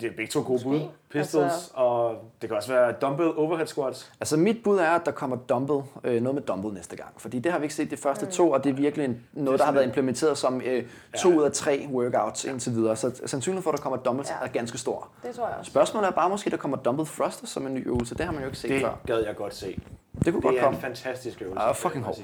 [0.00, 0.80] det er begge to gode bud.
[1.10, 4.12] Pistols, Altså- og det kan også være dumbbell overhead squats.
[4.20, 7.08] Altså mit bud er, at der kommer dumbbell, øh, noget med dumbbell næste gang.
[7.16, 9.60] Fordi det har vi ikke set de første to, og det er virkelig en, noget,
[9.60, 10.84] der har været implementeret som øh,
[11.18, 11.36] to Ja.
[11.36, 12.96] ud af tre workouts indtil videre.
[12.96, 14.46] Så sandsynligheden for, at der kommer dumbbells Ja.
[14.46, 15.08] er ganske stor.
[15.22, 15.70] Det tror jeg også.
[15.70, 18.14] Spørgsmålet er bare måske, der kommer dumbbell thrusters som en ny øvelse.
[18.14, 18.94] Det har man jo ikke set Det før.
[19.06, 19.80] gad jeg godt se.
[20.24, 20.80] Det kunne godt Det er en komme.
[20.80, 21.60] fantastisk øvelse.
[21.60, 22.18] Ah, fucking hård.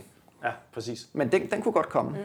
[0.44, 1.08] Ja, præcis.
[1.12, 2.16] Men den, den kunne godt komme.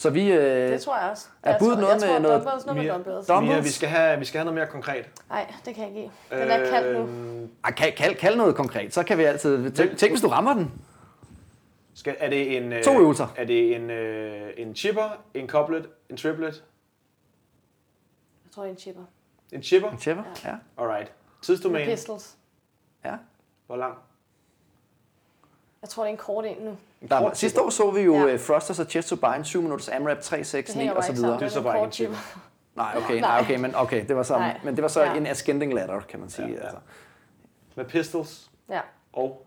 [0.00, 0.32] Så vi...
[0.32, 1.28] Øh, Det tror jeg også.
[1.42, 3.30] er budet noget jeg med tror, noget- Dumbbells, noget med dumbbells.
[3.30, 5.10] Dum- Mia, vi skal have, vi skal have noget mere konkret.
[5.28, 6.40] Nej, det kan jeg ikke give.
[6.42, 7.00] Den er kald nu.
[7.02, 9.70] Øhm, ej, kald, kald, kald noget konkret, så kan vi altid...
[9.70, 10.72] Tænk, tænk hvis du rammer den.
[11.94, 13.26] Skal, er det en, øh, To øvelser.
[13.36, 16.64] Er det en, øh, en chipper, en couplet, en triplet?
[18.44, 19.02] Jeg tror, det er en chipper.
[19.52, 19.90] En chipper?
[19.90, 20.22] En chipper?
[20.44, 20.54] Ja.
[20.78, 21.08] Alright.
[21.08, 21.90] Med Tidsdomæne?
[21.90, 22.36] pistols.
[23.04, 23.14] ja.
[23.66, 23.94] Hvor lang?
[25.82, 26.76] Jeg tror, det er en kort en nu.
[27.08, 28.26] Der, kort sidste år så vi jo Ja.
[28.26, 28.36] ja.
[28.36, 31.12] Thrusters og chest to bind, 7 minutters AMRAP, 3, 6, Det 9 hænger og så
[31.12, 31.34] videre.
[31.38, 32.16] Det er så bare en chipper.
[32.76, 33.40] Nej, okay, Nej.
[33.40, 34.60] okay, men okay, det var så, Nej.
[34.64, 35.14] men det var så Ja.
[35.16, 36.48] en ascending ladder, kan man sige.
[36.48, 36.60] Ja, ja.
[36.60, 36.76] Altså.
[37.74, 38.80] Med pistols Ja,
[39.12, 39.46] og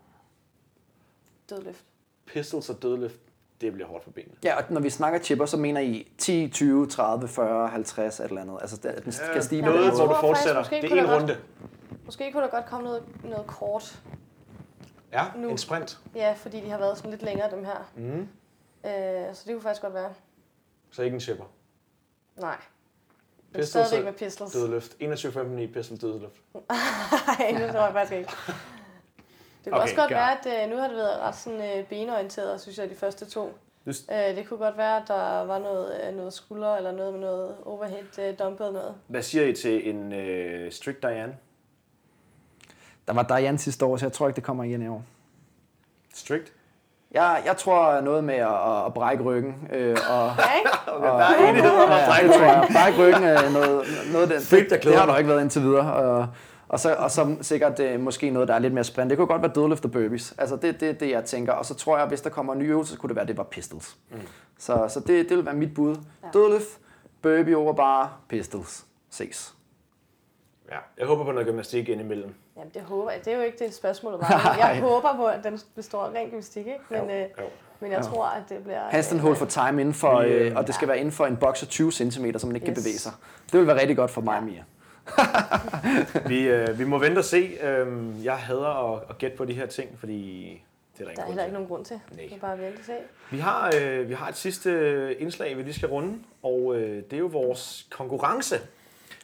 [1.50, 1.84] dødløft.
[2.26, 3.14] pistols og dødløft.
[3.60, 4.34] Det bliver hårdt for benene.
[4.44, 8.24] Ja, og når vi snakker chipper, så mener I 10, 20, 30, 40, 50, et
[8.24, 8.58] eller andet.
[8.60, 10.62] Altså, det, den skal stige Ja, på Noget, hvor du fortsætter.
[10.62, 11.36] Det er en runde.
[12.04, 13.98] Måske kunne der godt komme noget, noget kort.
[15.14, 15.50] Ja, Nu.
[15.50, 15.98] en sprint.
[16.14, 17.90] Ja, fordi de har været sådan lidt længere, dem her.
[17.96, 18.28] Mm.
[18.86, 20.12] Øh, så det kunne faktisk godt være.
[20.90, 21.44] Så ikke en chipper.
[22.36, 22.56] Nej.
[23.52, 24.52] Men Pistols stadigvæk med pistols.
[24.52, 24.92] Dødløft.
[25.00, 26.40] 21.15 i pistol dødløft.
[27.38, 28.30] Nej, det tror jeg faktisk ikke.
[29.64, 30.16] Det kunne Okay, også godt gør.
[30.16, 33.24] være, at øh, nu har det været ret sådan, øh, benorienteret, synes jeg, de første
[33.26, 33.52] to.
[33.86, 37.20] Just- Øh, det kunne godt være, at der var noget, noget skulder, eller noget med
[37.20, 38.94] noget overhead dumbbell noget.
[39.06, 41.36] Hvad siger I til en øh, strict Diane?
[43.08, 45.02] Der var Diane sidste år, så jeg tror ikke, det kommer igen i år.
[46.14, 46.52] Strict?
[47.12, 49.54] Jeg, jeg tror noget med at, at brække ryggen.
[49.72, 50.70] Øh, og, Ja, ikke?
[50.86, 52.68] Okay, der er enighed om at ja, brække det tror jeg.
[52.72, 54.40] Brække ryggen er noget, noget den.
[54.40, 55.92] Fedt, det, det har der ikke været indtil videre.
[55.94, 56.28] Og,
[56.68, 59.10] og, så, og så sikkert øh, måske noget, der er lidt mere sprint.
[59.10, 60.34] Det kunne godt være dødløft og burpees.
[60.38, 61.52] Altså det er det, det, jeg tænker.
[61.52, 63.28] Og så tror jeg, hvis der kommer en ny øvelse, så kunne det være, at
[63.28, 63.96] det var pistols.
[64.10, 64.18] Mm.
[64.58, 65.96] Så, så det, det vil være mit bud.
[66.22, 66.28] Ja.
[66.32, 66.78] Dødløft,
[67.22, 68.84] burpee over bare, pistols.
[69.10, 69.54] Ses.
[70.70, 72.34] Ja, jeg håber på noget gymnastik indimellem.
[72.56, 73.24] Jamen, det håber jeg.
[73.24, 74.50] Det er jo ikke det spørgsmål, bare.
[74.66, 76.78] Jeg håber på, at den består af ren gymnastik, ikke?
[76.90, 77.44] Men, øh, Jo.
[77.80, 78.80] men jeg tror, at det bliver...
[78.88, 81.26] Handstand øh, hold for time inden for, øh, øh, og det skal være inden for
[81.26, 82.82] en boks af 20 cm, så man ikke kan Yes.
[82.84, 83.12] bevæge sig.
[83.52, 84.64] Det vil være rigtig godt for mig og Mia.
[86.28, 87.56] Vi, øh, vi må vente og se.
[87.62, 90.42] Øhm, jeg hader at, at gætte på de her ting, fordi
[90.98, 91.46] det er der Der er ingen grund heller til.
[91.46, 92.00] ikke nogen grund til.
[92.12, 92.24] Nej.
[92.28, 92.92] Det er bare vente og se.
[93.30, 97.12] Vi har, øh, vi har et sidste indslag, vi lige skal runde, og øh, det
[97.12, 98.56] er jo vores konkurrence.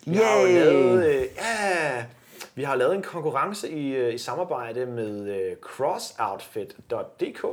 [0.07, 0.55] Vi har jo Yay!
[0.55, 2.07] lavet, øh, ja,
[2.55, 7.45] vi har lavet en konkurrence i, øh, i samarbejde med øh, crossoutfit.dk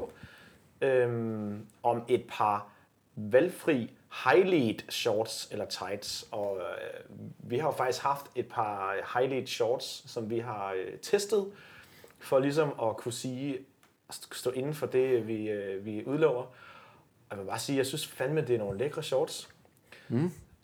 [0.82, 2.68] øhm, om et par
[3.16, 3.92] valgfri
[4.26, 6.28] high-lead shorts eller tights.
[6.32, 7.04] Og øh,
[7.40, 11.46] vi har jo faktisk haft et par high-lead shorts, som vi har øh, testet,
[12.20, 13.58] for ligesom at kunne sige,
[14.10, 16.42] at stå inden for det, vi, øh, vi udlover.
[16.42, 16.52] Og
[17.32, 19.50] jeg vil bare sige, jeg synes fandme, det er nogle lækre shorts.
[20.10, 20.16] Er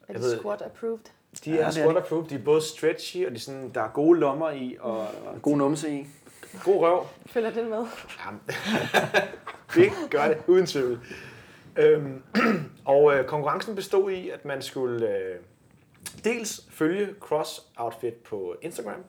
[0.07, 0.99] Jeg det ved- squat approved?
[1.45, 2.35] De Ja, er det er squat de.
[2.35, 5.57] er både stretchy, og de er sådan, der er gode lommer i, og, og God
[5.57, 6.07] numse i.
[6.63, 7.05] god røv.
[7.25, 7.85] Følger den med?
[8.25, 8.41] Jamen,
[9.75, 10.99] vi gør det uden tvivl.
[11.75, 12.23] Øhm,
[12.85, 15.35] og øh, konkurrencen bestod i, at man skulle øh,
[16.23, 19.03] dels følge Cross Outfit på Instagram,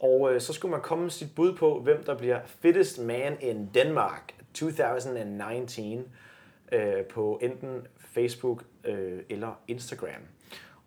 [0.00, 3.36] og øh, så skulle man komme med sit bud på, hvem der bliver fittest man
[3.40, 6.04] in Denmark 2019
[6.72, 10.22] øh, på enten Facebook øh, eller Instagram.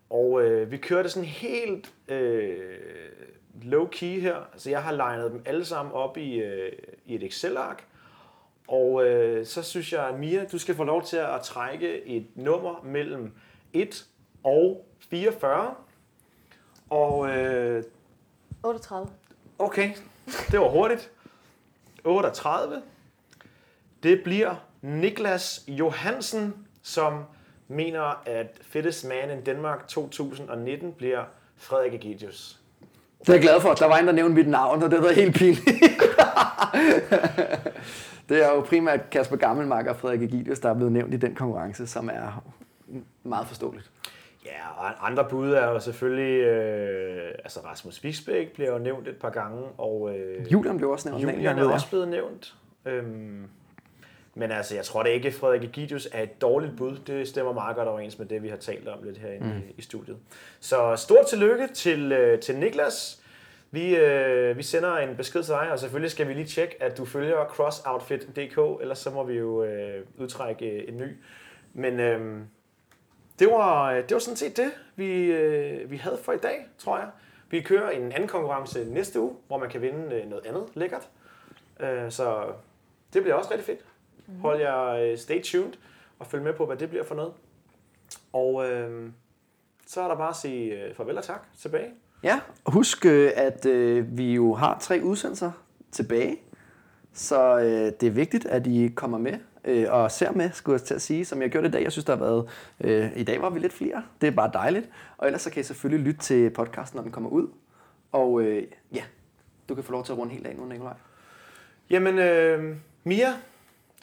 [0.09, 2.79] Og øh, vi kørte sådan helt øh,
[3.61, 4.49] low-key her.
[4.53, 6.71] Altså jeg har legnet dem alle sammen op i, øh,
[7.05, 7.83] i et Excel-ark.
[8.67, 12.81] Og øh, så synes jeg, Mia, du skal få lov til at trække et nummer
[12.83, 13.31] mellem
[13.73, 14.05] 1
[14.43, 15.75] og 44.
[16.89, 17.83] Og øh,
[18.63, 19.09] 38.
[19.59, 19.91] okay,
[20.51, 21.11] det var hurtigt.
[22.03, 22.81] 38.
[24.03, 27.23] Det bliver Niklas Johansen, som
[27.67, 31.23] mener, at Fittest Man in Denmark 2019 bliver
[31.57, 32.59] Frederik Egidius.
[33.19, 33.73] Det er jeg glad for.
[33.73, 35.65] Der var en, der nævnte mit navn, og det var helt pinligt.
[38.29, 41.35] det er jo primært Kasper Gammelmark og Frederik Egidius, der er blevet nævnt i den
[41.35, 42.43] konkurrence, som er
[43.23, 43.91] meget forståeligt.
[44.45, 49.15] Ja, og andre bud er jo selvfølgelig, øh, altså Rasmus Vigsbæk bliver jo nævnt et
[49.15, 51.23] par gange, og øh, Julian blev også nævnt.
[51.23, 52.55] Julian er også blevet nævnt.
[52.85, 53.47] Øhm,
[54.37, 56.97] men altså, jeg tror da ikke, at Frederik Egidius er et dårligt bud.
[57.07, 59.73] Det stemmer meget godt overens med det, vi har talt om lidt herinde mm.
[59.77, 60.17] i, studiet.
[60.59, 63.21] Så stort tillykke til, øh, til Niklas.
[63.71, 66.97] Vi, øh, vi sender en besked til dig, og selvfølgelig skal vi lige tjekke, at
[66.97, 71.17] du følger crossoutfit.dk, ellers så må vi jo øh, udtrække øh, en ny.
[71.73, 72.41] Men øh,
[73.39, 76.97] det, var, det var sådan set det, vi, øh, vi havde for i dag, tror
[76.97, 77.07] jeg.
[77.49, 81.09] Vi kører en anden konkurrence næste uge, hvor man kan vinde øh, noget andet lækkert.
[81.79, 82.43] Øh, så
[83.13, 83.85] det bliver også rigtig fedt.
[84.41, 85.73] Hold jer øh, stay tuned
[86.19, 87.33] og følg med på, hvad det bliver for noget.
[88.33, 89.09] Og øh,
[89.87, 91.91] så er der bare at sige øh, farvel og tak tilbage.
[92.23, 95.51] Ja, og husk, øh, at øh, vi jo har tre udsendelser
[95.91, 96.37] tilbage,
[97.13, 100.81] så øh, det er vigtigt, at I kommer med øh, og ser med, skulle jeg
[100.81, 101.83] til at sige, som jeg gjorde i dag.
[101.83, 102.49] Jeg synes, der har været...
[102.81, 104.03] Øh, I dag var vi lidt flere.
[104.21, 104.89] Det er bare dejligt.
[105.17, 107.47] Og ellers så kan I selvfølgelig lytte til podcasten, når den kommer ud.
[108.11, 108.63] Og øh,
[108.93, 109.03] ja,
[109.69, 110.93] du kan få lov til at runde helt af nu, Nikolaj.
[111.89, 113.33] Jamen, øh, Mia,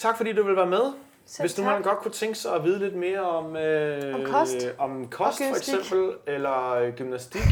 [0.04, 0.92] tak fordi du vil være med.
[1.26, 4.24] Selv Hvis nu man godt kunne tænke sig at vide lidt mere om, øh, Om
[4.24, 4.56] kost.
[4.78, 7.42] om kost for eksempel, eller øh, gymnastik,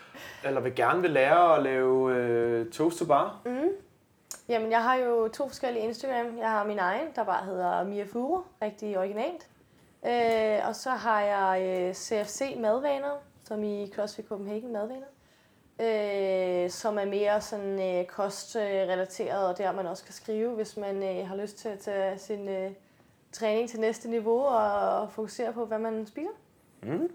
[0.46, 3.40] eller vil gerne vil lære at lave øh, toast to bar,
[4.48, 6.38] Jamen, jeg har jo to forskellige Instagram.
[6.38, 9.48] Jeg har min egen, der bare hedder Mia Furo, rigtig originalt.
[10.06, 15.06] Øh, og så har jeg øh, CFC Madvaner, som i CrossFit Copenhagen Madvaner.
[15.82, 21.02] Øh, som er mere sådan øh, kostrelateret, og der man også kan skrive, hvis man
[21.02, 22.70] øh, har lyst til at tage sin øh,
[23.32, 26.30] træning til næste niveau og fokusere på, hvad man spiser.
[26.82, 27.10] Mm.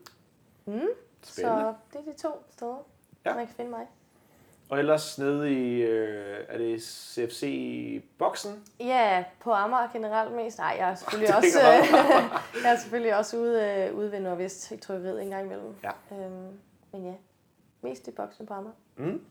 [0.65, 0.81] Mm.
[1.23, 2.85] Så det er de to steder,
[3.25, 3.35] Ja.
[3.35, 3.85] man kan finde mig.
[4.69, 8.63] og ellers nede i, øh, er det CFC-boksen?
[8.79, 10.57] Ja, på Amager generelt mest.
[10.57, 11.47] Nej, jeg er selvfølgelig også,
[11.81, 15.75] ligger jeg er selvfølgelig også ude, øh, ude ved Nordvest i trykkeriet en gang imellem.
[15.83, 15.91] Ja.
[16.15, 16.59] Øhm,
[16.91, 17.13] men ja,
[17.81, 18.75] mest i boksen på Amager.
[18.97, 19.21] Mm.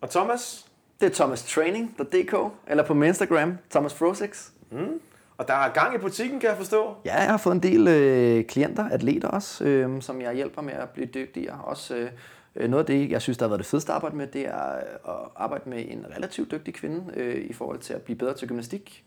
[0.00, 0.70] Og Thomas?
[1.00, 2.34] Det er thomastraining.dk,
[2.66, 4.50] eller på min Instagram, Thomas Frosix.
[4.70, 5.00] Mm.
[5.38, 6.94] Og der er gang i butikken, kan jeg forstå.
[7.04, 10.72] Ja, jeg har fået en del øh, klienter, atleter også, øh, som jeg hjælper med
[10.72, 11.60] at blive dygtigere.
[11.64, 12.08] Også
[12.56, 14.46] øh, noget af det, jeg synes, der har været det fedeste at arbejde med, det
[14.46, 18.18] er øh, at arbejde med en relativt dygtig kvinde øh, i forhold til at blive
[18.18, 19.04] bedre til gymnastik.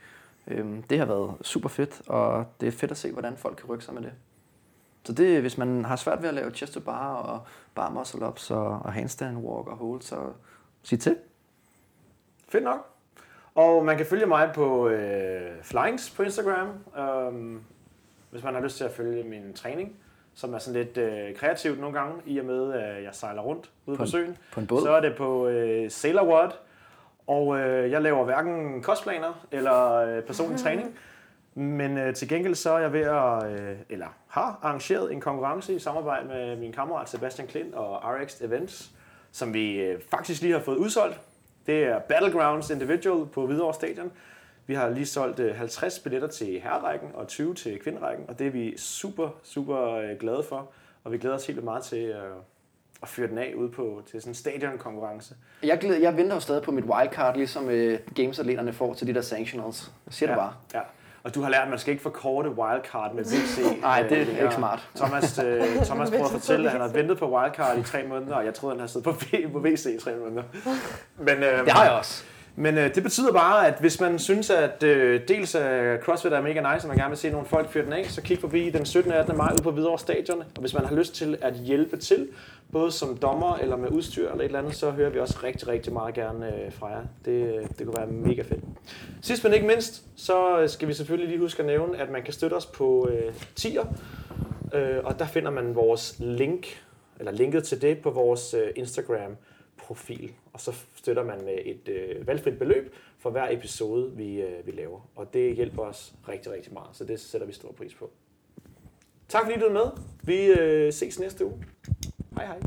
[0.47, 3.69] Øh, det har været super fedt, og det er fedt at se, hvordan folk kan
[3.69, 4.11] rykke sig med det.
[5.03, 7.39] Så det, hvis man har svært ved at lave chest to bar og
[7.75, 10.15] bar muscle ups og, og handstand walk og hold, så
[10.83, 11.15] sig til.
[12.49, 12.87] Fedt nok.
[13.55, 17.61] Og man kan følge mig på øh, Flyings på Instagram, øhm,
[18.31, 19.95] hvis man har lyst til at følge min træning,
[20.33, 23.69] som er sådan lidt øh, kreativt nogle gange, i og med, at jeg sejler rundt
[23.85, 24.37] ude på, På en- søen.
[24.53, 24.81] På en båd.
[24.81, 26.51] Så er det på øh, Sailor World,
[27.27, 30.95] og øh, jeg laver hverken kostplaner eller øh, personlig træning.
[31.55, 35.75] Men øh, til gengæld så er jeg ved at, øh, eller har arrangeret en konkurrence
[35.75, 38.91] i samarbejde med min kammerat Sebastian Klint og RX Events,
[39.31, 41.19] som vi øh, faktisk lige har fået udsolgt.
[41.65, 44.11] Det er Battlegrounds Individual på Hvidovre Stadion.
[44.67, 48.47] Vi har lige solgt øh, 50 billetter til herrerækken og 20 til kvinderækken, og det
[48.47, 50.69] er vi super, super øh, glade for.
[51.03, 52.31] Og vi glæder os helt meget til øh,
[53.01, 55.35] at fyre den af ude på til sådan en stadionkonkurrence.
[55.63, 59.13] Jeg, glæder, jeg venter jo stadig på mit wildcard, ligesom øh, gamesatleterne får til de
[59.13, 59.91] der sanctionals.
[60.05, 60.53] Jeg siger det bare.
[60.73, 60.81] Ja.
[61.23, 63.59] Og du har lært, at man skal ikke forkorte wildcard med VC.
[63.81, 64.87] Nej, det er Øh, ikke smart.
[64.95, 68.35] Thomas, øh, Thomas prøvede at fortælle, at han har ventet på wildcard i tre måneder,
[68.35, 70.43] og jeg troede, han havde siddet på, V- på VC i tre måneder.
[71.27, 72.23] Men, øh, Det har jeg også.
[72.55, 76.41] Men øh, det betyder bare, at hvis man synes, at øh, dels at CrossFit er
[76.41, 78.69] mega nice, og man gerne vil se nogle folk fyre den af, så kig forbi
[78.69, 79.11] den 17.
[79.11, 79.37] og 18.
[79.37, 80.39] maj ude på Hvidovre Stadion.
[80.39, 82.27] Og hvis man har lyst til at hjælpe til,
[82.71, 85.67] både som dommer eller med udstyr eller et eller andet, så hører vi også rigtig,
[85.67, 87.01] rigtig meget gerne øh, fra jer.
[87.25, 88.63] Det, øh, det kunne være mega fedt.
[89.21, 92.23] Sidst men ikke mindst, så øh, skal vi selvfølgelig lige huske at nævne, at man
[92.23, 93.85] kan støtte os på øh, tier.
[94.73, 96.83] Øh, og der finder man vores link,
[97.19, 99.37] eller linket til det på vores øh, Instagram
[99.77, 104.65] profil, og så støtter man med et øh, valgfrit beløb for hver episode, vi, øh,
[104.65, 105.09] vi laver.
[105.15, 108.09] Og det hjælper os rigtig, rigtig meget, så det sætter vi stor pris på.
[109.27, 109.91] Tak fordi du er med.
[110.23, 111.63] Vi øh, ses næste uge.
[112.35, 112.59] Hej hej.